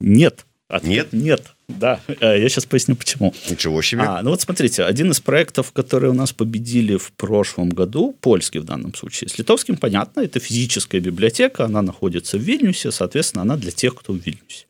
нет. 0.00 0.46
Нет? 0.82 1.12
Нет 1.12 1.59
Да, 1.78 2.00
э, 2.08 2.40
я 2.40 2.48
сейчас 2.48 2.66
поясню, 2.66 2.96
почему. 2.96 3.34
Ничего 3.48 3.82
себе. 3.82 4.02
А, 4.02 4.22
ну 4.22 4.30
вот 4.30 4.40
смотрите, 4.40 4.84
один 4.84 5.10
из 5.10 5.20
проектов, 5.20 5.72
которые 5.72 6.10
у 6.10 6.14
нас 6.14 6.32
победили 6.32 6.96
в 6.96 7.12
прошлом 7.12 7.68
году, 7.68 8.16
польский 8.20 8.60
в 8.60 8.64
данном 8.64 8.94
случае, 8.94 9.28
с 9.28 9.38
литовским, 9.38 9.76
понятно, 9.76 10.20
это 10.20 10.40
физическая 10.40 11.00
библиотека, 11.00 11.64
она 11.64 11.82
находится 11.82 12.38
в 12.38 12.40
Вильнюсе, 12.40 12.90
соответственно, 12.90 13.42
она 13.42 13.56
для 13.56 13.70
тех, 13.70 13.94
кто 13.94 14.12
в 14.12 14.16
Вильнюсе. 14.16 14.66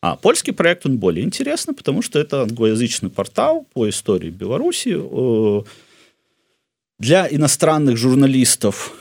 А 0.00 0.16
польский 0.16 0.52
проект, 0.52 0.86
он 0.86 0.98
более 0.98 1.24
интересный, 1.24 1.74
потому 1.74 2.02
что 2.02 2.18
это 2.18 2.42
англоязычный 2.42 3.10
портал 3.10 3.66
по 3.72 3.88
истории 3.88 4.30
Беларуси. 4.30 4.96
Э, 4.96 5.62
для 6.98 7.28
иностранных 7.28 7.96
журналистов 7.96 8.92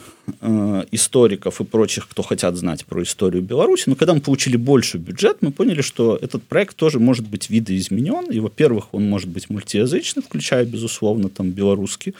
э, 0.41 0.83
историков 0.91 1.61
и 1.61 1.63
прочих, 1.63 2.07
кто 2.07 2.23
хотят 2.23 2.55
знать 2.55 2.85
про 2.85 3.03
историю 3.03 3.41
Беларуси. 3.43 3.83
Но 3.87 3.95
когда 3.95 4.13
мы 4.13 4.21
получили 4.21 4.57
больший 4.57 4.99
бюджет, 4.99 5.37
мы 5.41 5.51
поняли, 5.51 5.81
что 5.81 6.17
этот 6.21 6.43
проект 6.43 6.75
тоже 6.75 6.99
может 6.99 7.27
быть 7.27 7.49
видоизменен. 7.49 8.31
И, 8.31 8.39
во-первых, 8.39 8.93
он 8.93 9.09
может 9.09 9.29
быть 9.29 9.49
мультиязычный, 9.49 10.23
включая, 10.23 10.65
безусловно, 10.65 11.29
там 11.29 11.51
белорусский 11.51 12.13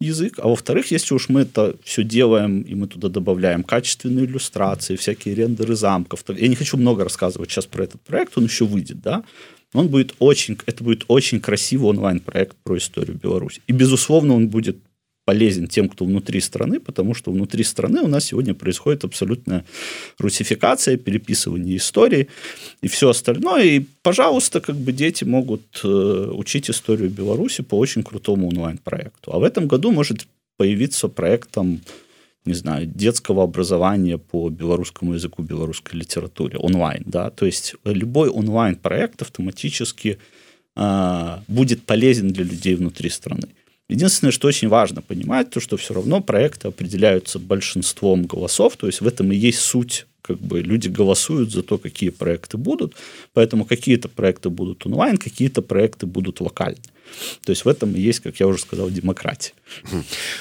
язык. 0.00 0.38
А 0.38 0.48
во-вторых, 0.48 0.90
если 0.90 1.14
уж 1.14 1.28
мы 1.28 1.42
это 1.42 1.76
все 1.82 2.02
делаем, 2.02 2.62
и 2.62 2.74
мы 2.74 2.86
туда 2.86 3.08
добавляем 3.08 3.62
качественные 3.62 4.26
иллюстрации, 4.26 4.96
всякие 4.96 5.34
рендеры 5.34 5.74
замков. 5.76 6.22
То... 6.22 6.32
Я 6.32 6.48
не 6.48 6.56
хочу 6.56 6.76
много 6.76 7.04
рассказывать 7.04 7.50
сейчас 7.50 7.66
про 7.66 7.84
этот 7.84 8.00
проект, 8.02 8.36
он 8.36 8.44
еще 8.44 8.64
выйдет, 8.64 9.00
да? 9.00 9.24
Он 9.72 9.88
будет 9.88 10.14
очень, 10.20 10.58
это 10.66 10.84
будет 10.84 11.04
очень 11.08 11.40
красивый 11.40 11.90
онлайн-проект 11.90 12.56
про 12.62 12.78
историю 12.78 13.18
Беларуси. 13.22 13.60
И, 13.66 13.72
безусловно, 13.72 14.34
он 14.34 14.48
будет 14.48 14.78
полезен 15.26 15.66
тем, 15.66 15.88
кто 15.88 16.04
внутри 16.04 16.40
страны, 16.40 16.78
потому 16.78 17.12
что 17.12 17.32
внутри 17.32 17.64
страны 17.64 18.00
у 18.00 18.06
нас 18.06 18.24
сегодня 18.26 18.54
происходит 18.54 19.04
абсолютная 19.04 19.64
русификация, 20.18 20.96
переписывание 20.96 21.76
истории 21.76 22.28
и 22.80 22.86
все 22.86 23.08
остальное. 23.08 23.64
И, 23.64 23.86
пожалуйста, 24.02 24.60
как 24.60 24.76
бы 24.76 24.92
дети 24.92 25.24
могут 25.24 25.80
э, 25.82 25.88
учить 26.32 26.70
историю 26.70 27.10
Беларуси 27.10 27.62
по 27.62 27.76
очень 27.76 28.04
крутому 28.04 28.48
онлайн-проекту. 28.48 29.32
А 29.32 29.38
в 29.38 29.42
этом 29.42 29.66
году 29.66 29.90
может 29.90 30.28
появиться 30.56 31.08
проект 31.08 31.50
там, 31.50 31.80
не 32.44 32.54
знаю, 32.54 32.86
детского 32.86 33.42
образования 33.42 34.18
по 34.18 34.48
белорусскому 34.48 35.14
языку, 35.14 35.42
белорусской 35.42 35.98
литературе 35.98 36.56
онлайн, 36.56 37.02
да, 37.04 37.30
то 37.30 37.46
есть 37.46 37.74
любой 37.84 38.28
онлайн-проект 38.28 39.22
автоматически 39.22 40.18
э, 40.76 41.38
будет 41.48 41.82
полезен 41.82 42.28
для 42.28 42.44
людей 42.44 42.76
внутри 42.76 43.10
страны. 43.10 43.48
Единственное, 43.89 44.31
что 44.31 44.47
очень 44.47 44.69
важно 44.69 45.01
понимать, 45.01 45.49
то, 45.49 45.59
что 45.59 45.75
все 45.75 45.93
равно 45.93 46.21
проекты 46.21 46.69
определяются 46.69 47.39
большинством 47.39 48.25
голосов, 48.25 48.77
то 48.77 48.87
есть 48.87 49.01
в 49.01 49.07
этом 49.07 49.31
и 49.31 49.35
есть 49.35 49.59
суть 49.59 50.05
как 50.21 50.39
бы 50.39 50.61
люди 50.61 50.87
голосуют 50.87 51.51
за 51.51 51.61
то, 51.61 51.77
какие 51.77 52.09
проекты 52.09 52.57
будут, 52.57 52.95
поэтому 53.33 53.65
какие-то 53.65 54.07
проекты 54.07 54.49
будут 54.49 54.85
онлайн, 54.85 55.17
какие-то 55.17 55.61
проекты 55.61 56.05
будут 56.05 56.41
локальны. 56.41 56.77
То 57.43 57.51
есть 57.51 57.65
в 57.65 57.67
этом 57.67 57.93
и 57.95 57.99
есть, 57.99 58.19
как 58.19 58.39
я 58.39 58.47
уже 58.47 58.59
сказал, 58.59 58.89
демократия. 58.89 59.53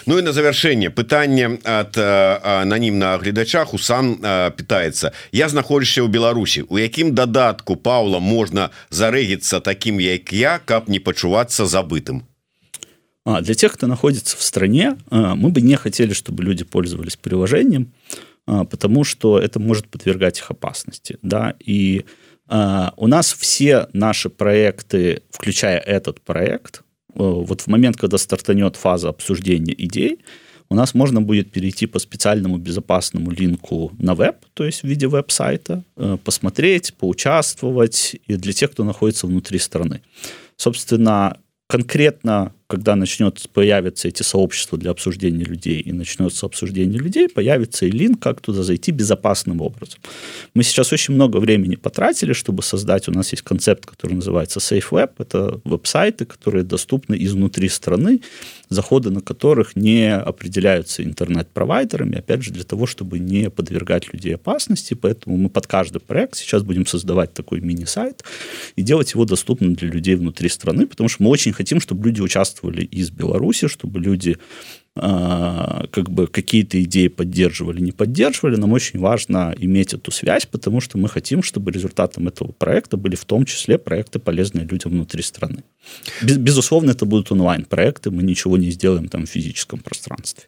Ну 0.07 0.19
и 0.19 0.23
на 0.23 0.33
завершение 0.33 0.91
пытание 0.91 1.59
от 1.65 1.97
анонімна 1.99 3.19
гледача 3.19 3.65
Хусан 3.65 4.17
питается 4.57 5.13
я 5.33 5.49
знаходишься 5.49 6.03
у 6.03 6.09
Беларусі 6.09 6.63
у 6.69 6.79
якім 6.79 7.15
дадатку 7.15 7.77
Павла 7.77 8.19
можно 8.21 8.71
зарэгиться 8.91 9.61
таким 9.61 10.01
як 10.01 10.33
я 10.33 10.61
каб 10.65 10.89
не 10.89 11.01
пачуваться 11.01 11.65
забытым 11.65 12.23
а 13.26 13.42
для 13.42 13.56
тех, 13.56 13.74
кто 13.74 13.88
находится 13.88 14.38
в 14.38 14.42
стране, 14.42 14.98
а, 15.10 15.36
мы 15.36 15.50
бы 15.50 15.62
не 15.62 15.76
хотели, 15.76 16.14
чтобы 16.14 16.44
люди 16.44 16.64
пользовались 16.64 17.18
приложением. 17.18 17.92
потому 18.46 19.04
что 19.04 19.40
это 19.40 19.60
может 19.60 19.88
подвергать 19.88 20.38
их 20.38 20.52
опасности. 20.52 21.18
Да? 21.24 21.56
И 21.60 22.06
у 22.48 23.08
нас 23.08 23.34
все 23.34 23.88
наши 23.92 24.30
проекты, 24.30 25.24
включая 25.32 25.80
этот 25.80 26.22
проект, 26.22 26.84
вот 27.16 27.62
в 27.62 27.68
момент, 27.68 27.98
когда 27.98 28.20
стартанет 28.20 28.76
фаза 28.76 29.10
обсуждения 29.10 29.74
идей, 29.76 30.20
у 30.70 30.76
нас 30.76 30.94
можно 30.94 31.22
будет 31.22 31.52
перейти 31.52 31.88
по 31.88 31.98
специальному 31.98 32.58
безопасному 32.58 33.32
линку 33.32 33.92
на 33.98 34.14
веб, 34.14 34.36
то 34.54 34.64
есть 34.64 34.82
в 34.82 34.88
виде 34.88 35.08
веб-сайта, 35.08 35.84
посмотреть, 36.24 36.94
поучаствовать, 36.94 38.16
и 38.28 38.36
для 38.36 38.54
тех, 38.54 38.72
кто 38.72 38.84
находится 38.84 39.26
внутри 39.26 39.58
страны. 39.58 40.02
Собственно, 40.56 41.38
конкретно, 41.68 42.54
когда 42.68 42.96
начнет 42.96 43.48
появиться 43.54 44.08
эти 44.08 44.24
сообщества 44.24 44.78
для 44.78 44.92
обсуждения 44.92 45.44
людей 45.44 45.82
и 45.82 45.92
начнется 45.92 46.46
обсуждение 46.46 47.00
людей, 47.00 47.30
появится 47.30 47.86
и 47.86 47.92
линк, 47.92 48.22
как 48.22 48.42
туда 48.42 48.64
зайти 48.64 48.92
безопасным 48.92 49.62
образом. 49.62 50.00
Мы 50.56 50.64
сейчас 50.64 50.92
очень 50.92 51.14
много 51.14 51.38
времени 51.38 51.76
потратили, 51.76 52.34
чтобы 52.34 52.64
создать, 52.64 53.08
у 53.08 53.12
нас 53.12 53.32
есть 53.32 53.44
концепт, 53.44 53.86
который 53.86 54.14
называется 54.14 54.60
Safe 54.60 54.90
Web, 54.90 55.12
это 55.20 55.62
веб-сайты, 55.64 56.26
которые 56.26 56.64
доступны 56.64 57.16
изнутри 57.20 57.70
страны, 57.70 58.22
заходы 58.70 59.10
на 59.10 59.22
которых 59.22 59.76
не 59.76 60.14
определяются 60.16 61.04
интернет-провайдерами, 61.04 62.18
опять 62.18 62.44
же, 62.44 62.52
для 62.52 62.64
того, 62.64 62.86
чтобы 62.86 63.20
не 63.20 63.50
подвергать 63.50 64.12
людей 64.14 64.36
опасности, 64.36 64.94
поэтому 64.94 65.38
мы 65.38 65.50
под 65.50 65.68
каждый 65.68 66.00
проект 66.00 66.36
сейчас 66.36 66.64
будем 66.64 66.86
создавать 66.86 67.34
такой 67.34 67.62
мини-сайт 67.62 68.24
и 68.76 68.82
делать 68.82 69.14
его 69.14 69.26
доступным 69.26 69.76
для 69.76 69.90
людей 69.90 70.16
внутри 70.16 70.50
страны, 70.50 70.88
потому 70.88 71.10
что 71.10 71.24
мы 71.24 71.30
очень 71.30 71.54
хотим, 71.54 71.80
чтобы 71.80 72.08
люди 72.08 72.22
участвовали 72.22 72.84
из 72.84 73.12
Беларуси, 73.12 73.68
чтобы 73.68 74.00
люди 74.00 74.38
как 74.95 76.11
бы 76.11 76.27
какие-то 76.27 76.83
идеи 76.83 77.09
поддерживали, 77.09 77.81
не 77.81 77.93
поддерживали, 77.93 78.57
нам 78.57 78.73
очень 78.73 78.99
важно 78.99 79.55
иметь 79.59 79.95
эту 79.95 80.11
связь, 80.11 80.47
потому 80.47 80.81
что 80.81 80.99
мы 80.99 81.09
хотим, 81.09 81.43
чтобы 81.43 81.71
результатом 81.73 82.29
этого 82.29 82.53
проекта 82.53 82.97
были 82.97 83.15
в 83.15 83.25
том 83.25 83.45
числе 83.45 83.79
проекты, 83.79 84.19
полезные 84.19 84.67
людям 84.67 84.93
внутри 84.93 85.23
страны. 85.23 85.63
Безусловно, 86.23 86.91
это 86.91 87.07
будут 87.07 87.33
онлайн-проекты, 87.33 88.11
мы 88.11 88.23
ничего 88.23 88.59
не 88.59 88.71
сделаем 88.71 89.09
там 89.09 89.27
в 89.27 89.31
физическом 89.31 89.79
пространстве. 89.79 90.45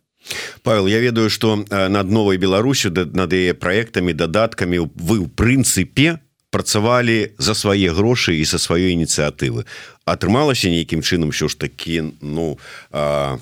Павел 0.62 0.86
я 0.86 1.00
ведаю 1.00 1.30
что 1.30 1.64
над 1.70 2.10
новой 2.10 2.36
Беларусью 2.36 2.92
над 2.92 3.32
яе 3.32 3.54
проектами 3.54 4.12
дадатками 4.12 4.78
вы 4.78 5.18
у 5.18 5.26
прынцыпе 5.26 6.20
працавалі 6.50 7.32
за 7.38 7.54
свае 7.54 7.90
грошы 7.90 8.36
і 8.36 8.44
са 8.44 8.60
сваёй 8.60 8.92
ініцыятывы 8.92 9.64
атрымалася 10.04 10.68
нейкім 10.68 11.00
чынам 11.00 11.32
що 11.32 11.48
ж 11.48 11.58
такі 11.58 12.12
ну 12.20 12.58
а, 12.92 13.38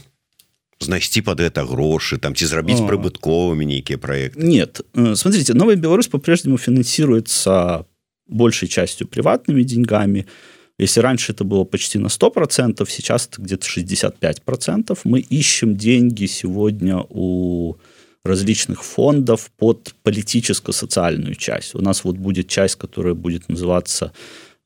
знайсці 0.80 1.22
под 1.22 1.40
это 1.40 1.64
грошы 1.64 2.18
там 2.18 2.34
ці 2.34 2.46
зрабіць 2.46 2.80
а... 2.80 2.88
прыбытковымі 2.88 3.66
нейкія 3.66 3.98
проекты 3.98 4.40
нет 4.40 4.80
э, 4.94 5.14
смотрите 5.14 5.54
новая 5.54 5.76
Беларусь 5.76 6.08
по-прежнему 6.08 6.58
финансируется 6.58 7.84
большей 8.26 8.68
частью 8.68 9.06
приватными 9.06 9.62
деньгами 9.62 10.26
если 10.78 11.00
раньше 11.00 11.32
это 11.32 11.44
было 11.44 11.64
почти 11.64 11.98
на 11.98 12.08
100 12.08 12.30
процентов 12.30 12.90
сейчас 12.90 13.28
это 13.28 13.42
где-то 13.42 13.66
65 13.66 14.42
процентов 14.42 15.04
мы 15.04 15.20
ищем 15.20 15.76
деньги 15.76 16.26
сегодня 16.26 17.04
у 17.08 17.76
различных 18.24 18.84
фондов 18.84 19.50
под 19.56 19.94
политическо-социальную 20.02 21.34
часть. 21.34 21.74
У 21.74 21.80
нас 21.80 22.04
вот 22.04 22.16
будет 22.16 22.48
часть, 22.48 22.76
которая 22.76 23.14
будет 23.14 23.48
называться 23.48 24.12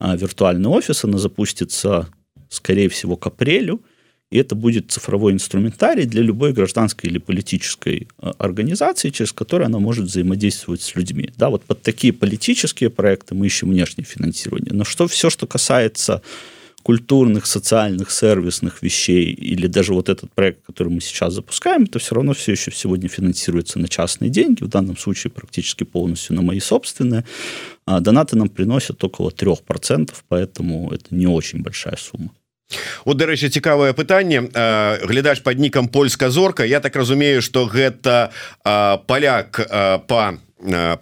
а, 0.00 0.16
виртуальный 0.16 0.68
офис, 0.68 1.04
она 1.04 1.18
запустится, 1.18 2.08
скорее 2.48 2.88
всего, 2.88 3.16
к 3.16 3.26
апрелю, 3.26 3.80
и 4.31 4.37
это 4.37 4.55
будет 4.55 4.91
цифровой 4.91 5.33
инструментарий 5.33 6.05
для 6.05 6.21
любой 6.21 6.53
гражданской 6.53 7.09
или 7.09 7.17
политической 7.17 8.07
а, 8.19 8.35
организации, 8.37 9.09
через 9.09 9.31
которую 9.31 9.65
она 9.65 9.79
может 9.79 10.05
взаимодействовать 10.05 10.81
с 10.81 10.95
людьми. 10.95 11.31
Да, 11.35 11.49
вот 11.49 11.63
под 11.63 11.81
такие 11.81 12.13
политические 12.13 12.89
проекты 12.91 13.33
мы 13.33 13.47
ищем 13.47 13.69
внешнее 13.69 14.05
финансирование. 14.05 14.73
Но 14.73 14.83
что 14.83 15.07
все, 15.07 15.29
что 15.29 15.47
касается 15.47 16.21
культурных, 16.83 17.45
социальных, 17.45 18.09
сервисных 18.11 18.81
вещей, 18.81 19.33
или 19.33 19.67
даже 19.67 19.93
вот 19.93 20.09
этот 20.09 20.31
проект, 20.31 20.65
который 20.65 20.89
мы 20.89 21.01
сейчас 21.01 21.33
запускаем, 21.33 21.83
это 21.83 21.99
все 21.99 22.15
равно 22.15 22.33
все 22.33 22.53
еще 22.53 22.71
сегодня 22.71 23.09
финансируется 23.09 23.79
на 23.79 23.87
частные 23.87 24.29
деньги, 24.29 24.63
в 24.63 24.69
данном 24.69 24.95
случае 24.95 25.31
практически 25.31 25.83
полностью 25.83 26.35
на 26.35 26.41
мои 26.41 26.59
собственные. 26.59 27.25
А 27.85 27.99
донаты 27.99 28.37
нам 28.37 28.47
приносят 28.47 29.03
около 29.03 29.29
3%, 29.29 30.13
поэтому 30.29 30.91
это 30.91 31.13
не 31.13 31.27
очень 31.27 31.61
большая 31.61 31.97
сумма. 31.97 32.31
Вот 33.05 33.17
дарэчы 33.17 33.49
цікавае 33.49 33.93
пытанне 33.97 34.45
глядач 35.01 35.41
под 35.41 35.59
нікам 35.59 35.87
польска 35.89 36.29
зорка. 36.29 36.63
Я 36.63 36.79
так 36.79 36.95
разумею 36.95 37.41
что 37.41 37.65
гэта 37.65 38.29
поляк 39.07 39.59
по 40.07 40.19
Э, 40.19 40.48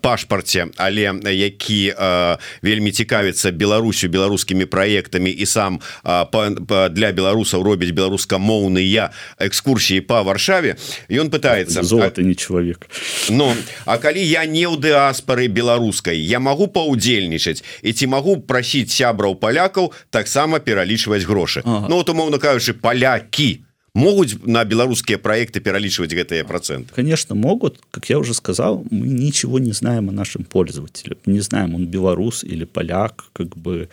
пашпарце 0.01 0.67
але 0.77 1.13
які 1.33 1.93
э, 1.97 2.37
вельмі 2.61 2.91
цікавіцца 2.91 3.51
Беларусю 3.51 4.07
беларускімі 4.07 4.65
проектамі 4.65 5.31
і 5.31 5.45
сам 5.45 5.79
э, 6.03 6.25
па, 6.31 6.51
па, 6.67 6.89
для 6.89 7.11
беларусаў 7.11 7.63
робіць 7.63 7.91
беларускамоўныя 7.91 9.09
экскурсіі 9.39 10.01
по 10.01 10.23
варшаве 10.23 10.77
ён 11.09 11.29
пытается 11.29 11.83
золото 11.83 12.21
не 12.21 12.35
чалавек 12.35 12.89
Ну 13.29 13.53
А 13.85 13.97
калі 13.97 14.21
я 14.21 14.45
не 14.45 14.67
ў 14.67 14.77
дыаспары 14.77 15.47
беларускай 15.47 16.17
я 16.19 16.39
могу 16.39 16.67
паўдзельнічаць 16.67 17.63
і 17.81 17.93
ці 17.93 18.07
могу 18.07 18.37
прасіць 18.41 18.93
сябраў 18.93 19.35
палякаў 19.35 19.93
таксама 20.09 20.59
пералічваць 20.59 21.25
грошы. 21.25 21.61
Ага. 21.65 21.87
Ну 21.89 21.95
вот 22.01 22.09
умоўно 22.09 22.37
кажучы 22.37 22.73
палякі 22.73 23.66
могуць 23.97 24.37
на 24.45 24.63
беларускія 24.63 25.17
проекты 25.17 25.59
пералічваць 25.59 26.13
гэтыя 26.13 26.45
проценты? 26.45 26.93
Конечно 26.93 27.35
могут. 27.35 27.79
Как 27.91 28.09
я 28.09 28.19
уже 28.19 28.33
сказал 28.33 28.85
мы 28.91 29.07
ничего 29.07 29.59
не 29.59 29.73
знаем 29.73 30.09
о 30.09 30.11
нашем 30.11 30.43
пользователе. 30.43 31.17
Не 31.25 31.41
знаем 31.41 31.75
он 31.75 31.87
белорус 31.87 32.43
или 32.43 32.65
поляк 32.65 33.25
как 33.33 33.57
бы 33.57 33.89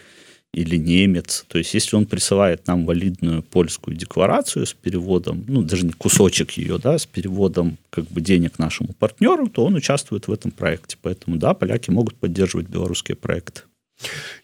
или 0.52 0.76
немец. 0.76 1.44
То 1.48 1.58
есть 1.58 1.74
если 1.74 1.96
он 1.96 2.06
присылает 2.06 2.66
нам 2.66 2.86
валидную 2.86 3.42
польскую 3.42 3.96
декларацию 3.96 4.66
с 4.66 4.72
переводом 4.72 5.44
ну 5.48 5.62
даже 5.62 5.86
не 5.86 5.92
кусочек 5.92 6.52
ее 6.52 6.78
да 6.78 6.98
с 6.98 7.06
переводом 7.06 7.78
как 7.90 8.04
бы 8.06 8.20
денег 8.20 8.58
нашему 8.58 8.92
партнеру 8.92 9.48
то 9.48 9.64
он 9.64 9.74
участвует 9.74 10.28
в 10.28 10.32
этом 10.32 10.50
проекте. 10.50 10.96
Поэтому 11.02 11.36
да 11.36 11.54
поляки 11.54 11.90
могут 11.90 12.14
поддерживать 12.14 12.68
белорусские 12.68 13.16
проекты 13.16 13.62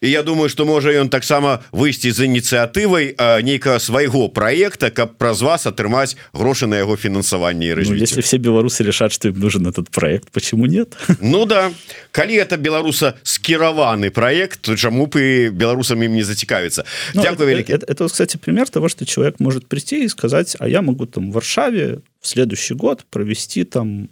і 0.01 0.09
я 0.09 0.23
думаю 0.23 0.49
что 0.49 0.65
можа 0.65 0.89
ён 0.89 1.09
таксама 1.09 1.61
выйсці 1.71 2.11
з 2.11 2.25
ініцыятывай 2.25 3.15
нейкага 3.43 3.79
свайго 3.79 4.29
проекта 4.29 4.89
каб 4.89 5.17
праз 5.17 5.41
вас 5.41 5.67
атрымаць 5.67 6.15
грошы 6.33 6.67
на 6.67 6.81
яго 6.81 6.95
фінансаванне 6.97 7.75
ну, 7.75 7.93
если 7.93 8.21
все 8.21 8.37
беларусы 8.37 8.83
решат 8.83 9.11
что 9.13 9.27
им 9.27 9.39
нужен 9.39 9.67
этот 9.67 9.89
проект 9.89 10.31
почему 10.31 10.65
нет? 10.65 10.97
Ну 11.21 11.45
да. 11.45 11.71
Калі 12.11 12.35
это 12.35 12.57
беларуса 12.57 13.13
скіраваны 13.23 14.09
проект 14.09 14.75
чаму 14.77 15.05
бы 15.05 15.49
беларусам 15.51 16.01
им 16.03 16.13
не 16.13 16.23
зацікавіцца? 16.23 16.83
Ну, 17.13 17.21
Дякую 17.21 17.49
вялікі. 17.49 17.73
это, 17.73 17.85
это 17.85 18.07
кстати 18.07 18.37
пример 18.37 18.69
того 18.69 18.89
что 18.89 19.05
человек 19.05 19.39
может 19.39 19.67
прийти 19.67 20.05
и 20.05 20.09
сказать 20.09 20.55
а 20.59 20.67
я 20.67 20.81
могу 20.81 21.05
там 21.05 21.31
в 21.31 21.33
варшаве 21.33 21.99
в 22.21 22.27
следующий 22.27 22.73
год 22.73 23.05
провести 23.09 23.63
там 23.63 24.09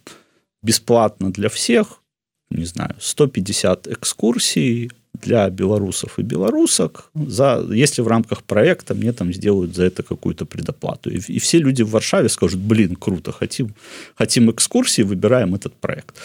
бесплатно 0.61 1.31
для 1.31 1.49
всех 1.49 2.03
не 2.51 2.65
знаю 2.65 2.95
150 2.99 3.87
экскурсий 3.87 4.91
для 5.13 5.49
белорусов 5.49 6.19
и 6.19 6.21
белорусок, 6.21 7.11
за, 7.13 7.65
если 7.71 8.01
в 8.01 8.07
рамках 8.07 8.43
проекта 8.43 8.93
мне 8.93 9.11
там 9.11 9.33
сделают 9.33 9.75
за 9.75 9.83
это 9.83 10.03
какую-то 10.03 10.45
предоплату. 10.45 11.09
И, 11.09 11.19
и 11.27 11.39
все 11.39 11.59
люди 11.59 11.83
в 11.83 11.89
Варшаве 11.91 12.29
скажут, 12.29 12.59
блин, 12.59 12.95
круто, 12.95 13.31
хотим, 13.31 13.73
хотим 14.15 14.49
экскурсии, 14.49 15.01
выбираем 15.01 15.55
этот 15.55 15.73
проект. 15.73 16.15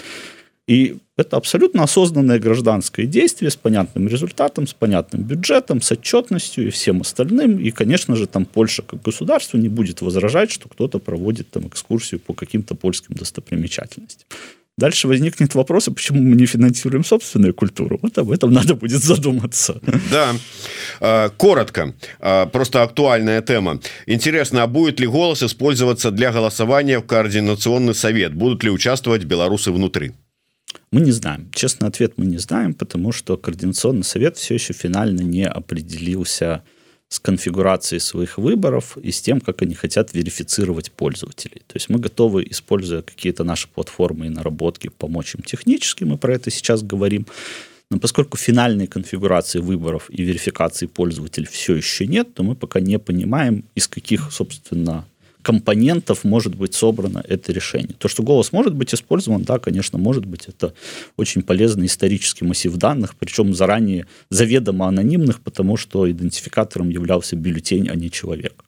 И 0.67 0.97
это 1.17 1.37
абсолютно 1.37 1.83
осознанное 1.83 2.39
гражданское 2.39 3.05
действие 3.05 3.51
с 3.51 3.57
понятным 3.57 4.09
результатом, 4.09 4.67
с 4.67 4.73
понятным 4.73 5.23
бюджетом, 5.23 5.83
с 5.83 5.93
отчетностью 5.93 6.67
и 6.67 6.71
всем 6.71 7.03
остальным. 7.03 7.59
И, 7.59 7.71
конечно 7.71 8.17
же, 8.17 8.27
там 8.27 8.47
Польша 8.47 8.83
как 8.83 9.03
государство 9.03 9.59
не 9.59 9.69
будет 9.69 10.01
возражать, 10.01 10.51
что 10.51 10.69
кто-то 10.69 10.99
проводит 10.99 11.51
там 11.51 11.69
экскурсию 11.69 12.19
по 12.21 12.33
каким-то 12.33 12.75
польским 12.75 13.15
достопримечательностям. 13.15 14.27
Дальше 14.77 15.07
возникнет 15.07 15.55
вопрос, 15.55 15.87
а 15.87 15.93
почему 15.93 16.21
мы 16.21 16.35
не 16.35 16.47
финансируем 16.47 17.05
собственную 17.05 17.55
культуру. 17.55 18.01
Вот 18.03 18.19
об 18.19 18.33
этом 18.33 18.53
надо 18.53 18.75
будет 18.75 19.03
задуматься. 19.05 19.81
Да, 20.11 20.35
а, 21.01 21.29
коротко, 21.29 21.95
а, 22.19 22.47
просто 22.47 22.83
актуальная 22.83 23.41
тема. 23.41 23.81
Интересно, 24.07 24.65
а 24.65 24.67
будет 24.67 24.99
ли 24.99 25.07
голос 25.07 25.43
использоваться 25.43 26.11
для 26.11 26.33
голосования 26.33 26.99
в 26.99 27.07
Координационный 27.07 27.95
совет? 27.95 28.35
Будут 28.35 28.65
ли 28.65 28.71
участвовать 28.71 29.25
белорусы 29.25 29.71
внутри? 29.71 30.13
Мы 30.91 31.01
не 31.01 31.13
знаем. 31.13 31.51
Честный 31.53 31.89
ответ 31.89 32.15
мы 32.17 32.27
не 32.27 32.39
знаем, 32.39 32.75
потому 32.75 33.13
что 33.13 33.37
Координационный 33.37 34.05
совет 34.05 34.37
все 34.37 34.55
еще 34.55 34.73
финально 34.73 35.21
не 35.21 35.47
определился 35.47 36.65
с 37.09 37.21
конфигурацией 37.21 38.01
своих 38.01 38.39
выборов 38.39 38.97
и 38.99 39.11
с 39.13 39.21
тем, 39.21 39.41
как 39.41 39.63
они 39.63 39.75
хотят 39.75 40.15
верифицировать 40.15 40.91
пользователей. 40.91 41.63
То 41.67 41.77
есть 41.77 41.89
мы 41.89 41.99
готовы, 41.99 42.47
используя 42.51 43.03
какие-то 43.03 43.45
наши 43.45 43.69
платформы 43.69 44.27
и 44.27 44.31
наработки, 44.31 44.89
помочь 44.89 45.35
им 45.35 45.43
технически, 45.43 46.05
мы 46.05 46.19
про 46.19 46.35
это 46.35 46.51
сейчас 46.51 46.83
говорим. 46.83 47.27
Но 47.91 47.99
поскольку 47.99 48.37
финальной 48.37 48.87
конфигурации 48.87 49.61
выборов 49.61 50.07
и 50.09 50.23
верификации 50.23 50.87
пользователей 50.87 51.47
все 51.47 51.77
еще 51.77 52.07
нет, 52.07 52.35
то 52.35 52.43
мы 52.43 52.57
пока 52.57 52.81
не 52.81 52.99
понимаем, 52.99 53.65
из 53.75 53.87
каких, 53.87 54.33
собственно, 54.33 55.05
компонентов 55.45 56.25
может 56.25 56.55
быть 56.57 56.75
собрано 56.75 57.23
это 57.29 57.53
решение. 57.53 57.95
То, 57.99 58.09
что 58.09 58.23
голос 58.23 58.51
может 58.51 58.75
быть 58.75 58.95
использован, 58.95 59.43
да, 59.43 59.59
конечно, 59.59 59.99
может 59.99 60.25
быть. 60.25 60.49
Это 60.49 60.73
очень 61.17 61.43
полезный 61.43 61.87
исторический 61.87 62.47
массив 62.47 62.75
данных, 62.77 63.15
причем 63.17 63.55
заранее 63.55 64.07
заведомо 64.31 64.89
анонимных, 64.89 65.41
потому 65.43 65.77
что 65.77 66.11
идентификатором 66.11 66.89
являлся 66.89 67.37
бюллетень, 67.37 67.89
а 67.91 67.95
не 67.95 68.11
человек. 68.11 68.64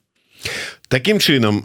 Такім 0.89 1.19
чынам 1.19 1.65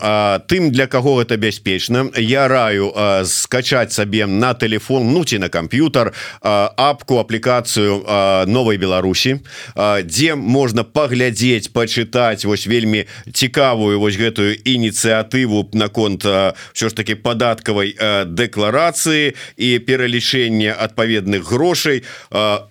тым 0.50 0.72
для 0.72 0.88
каго 0.88 1.22
это 1.22 1.38
бяспечна 1.38 2.10
я 2.18 2.48
раю 2.48 2.90
скачаць 3.26 3.94
сабе 3.94 4.26
на 4.26 4.54
телефон 4.54 5.14
ну 5.14 5.22
ці 5.24 5.38
на 5.38 5.50
камп'ютар 5.50 6.10
апку 6.42 7.20
аплікацыю 7.22 8.02
новой 8.50 8.78
Беларусі 8.82 9.38
дзе 9.78 10.34
можна 10.36 10.84
паглядзець 10.84 11.70
пачытаць 11.70 12.50
вось 12.50 12.66
вельмі 12.66 13.06
цікавую 13.30 14.00
вось 14.02 14.18
гэтую 14.18 14.58
ініцыятыву 14.66 15.70
наконт 15.74 16.26
все 16.74 16.90
ж 16.90 16.96
таки 16.96 17.14
падаткавай 17.14 17.94
дэкларацыі 18.26 19.38
і 19.58 19.70
пералічэнне 19.86 20.74
адпаведных 20.74 21.46
грошай. 21.46 22.04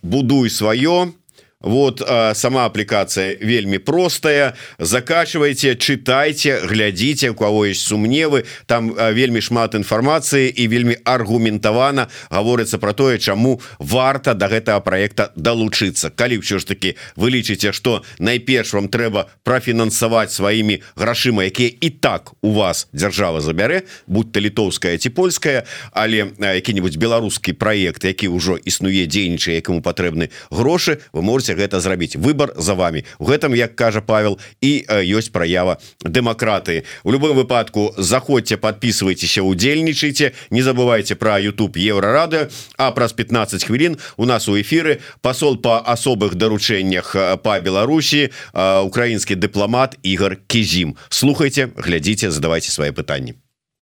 Будуй 0.02 0.50
сваё 0.50 1.14
вот 1.60 2.00
э, 2.00 2.34
сама 2.34 2.66
аппликация 2.66 3.36
вельмі 3.40 3.78
простая. 3.78 4.54
Закачивайте 4.78 5.76
читайте 5.76 6.60
глядите 6.64 7.30
у 7.30 7.34
кого 7.34 7.66
есть 7.66 7.86
сумневы. 7.86 8.44
Там 8.66 8.92
э, 8.92 9.12
вельмі 9.12 9.40
шмат 9.40 9.74
информации 9.74 10.48
и 10.48 10.68
вельмі 10.68 10.96
аргументавана 11.04 12.08
говорится 12.30 12.78
про 12.78 12.92
тое 12.92 13.18
чаму 13.18 13.60
варта 13.78 14.34
до 14.34 14.46
гэтага 14.46 14.80
проекта 14.80 15.32
долучиться 15.36 16.10
калі 16.10 16.38
все 16.38 16.58
ж 16.58 16.64
таки 16.64 16.96
вы 17.16 17.30
лічыце 17.30 17.72
что 17.72 18.04
найперш 18.18 18.72
вам 18.72 18.88
трэба 18.88 19.28
профінансаваць 19.44 20.32
сваімі 20.32 20.80
грашыма 20.96 21.44
якія 21.44 21.70
і 21.80 21.90
так 21.90 22.32
у 22.42 22.52
вас 22.52 22.88
держава 22.92 23.40
забярэ 23.40 23.82
будь 24.06 24.32
то 24.32 24.40
літоўская 24.40 24.96
ці 24.98 25.10
польская 25.10 25.64
але 25.92 26.32
які-нибудь 26.38 26.96
беларускі 26.96 27.52
проект 27.52 28.04
які 28.04 28.28
ўжо 28.28 28.56
існуе 28.56 29.06
дзейнічае 29.06 29.60
якому 29.60 29.82
патрэбны 29.82 30.30
грошы 30.50 30.98
вы 31.12 31.22
можете 31.22 31.49
можете 31.50 31.54
гэта 31.54 31.80
зрабіць. 31.80 32.16
Выбор 32.16 32.52
за 32.56 32.74
вами 32.74 33.04
у 33.18 33.26
гэтым 33.26 33.54
як 33.54 33.74
кажа 33.76 34.00
Павел 34.00 34.38
і 34.60 34.84
ёсць 34.88 35.30
праява 35.30 35.78
дэмакратыі. 36.04 36.84
У 37.04 37.12
любым 37.12 37.36
выпадку 37.36 37.94
заходзьте 37.98 38.56
подписывайтеся 38.56 39.42
удзельнічайте 39.42 40.32
не 40.50 40.62
забывайте 40.62 41.14
про 41.14 41.40
YouTube 41.40 41.76
еврорады 41.76 42.48
а 42.78 42.90
праз 42.92 43.12
15 43.12 43.64
хвілін 43.64 43.98
у 44.16 44.24
нас 44.24 44.48
у 44.48 44.60
эфиры 44.60 45.00
посол 45.22 45.56
по 45.56 45.78
асобых 45.80 46.34
даручэннях 46.34 47.16
по 47.42 47.60
Беларусі 47.60 48.30
украінскі 48.54 49.36
дыпламат 49.36 49.98
Ігор 50.02 50.36
кізім. 50.46 50.96
Слухайте 51.08 51.68
глядзіце 51.76 52.30
задавайте 52.30 52.70
свае 52.70 52.92
пытанні 52.92 53.34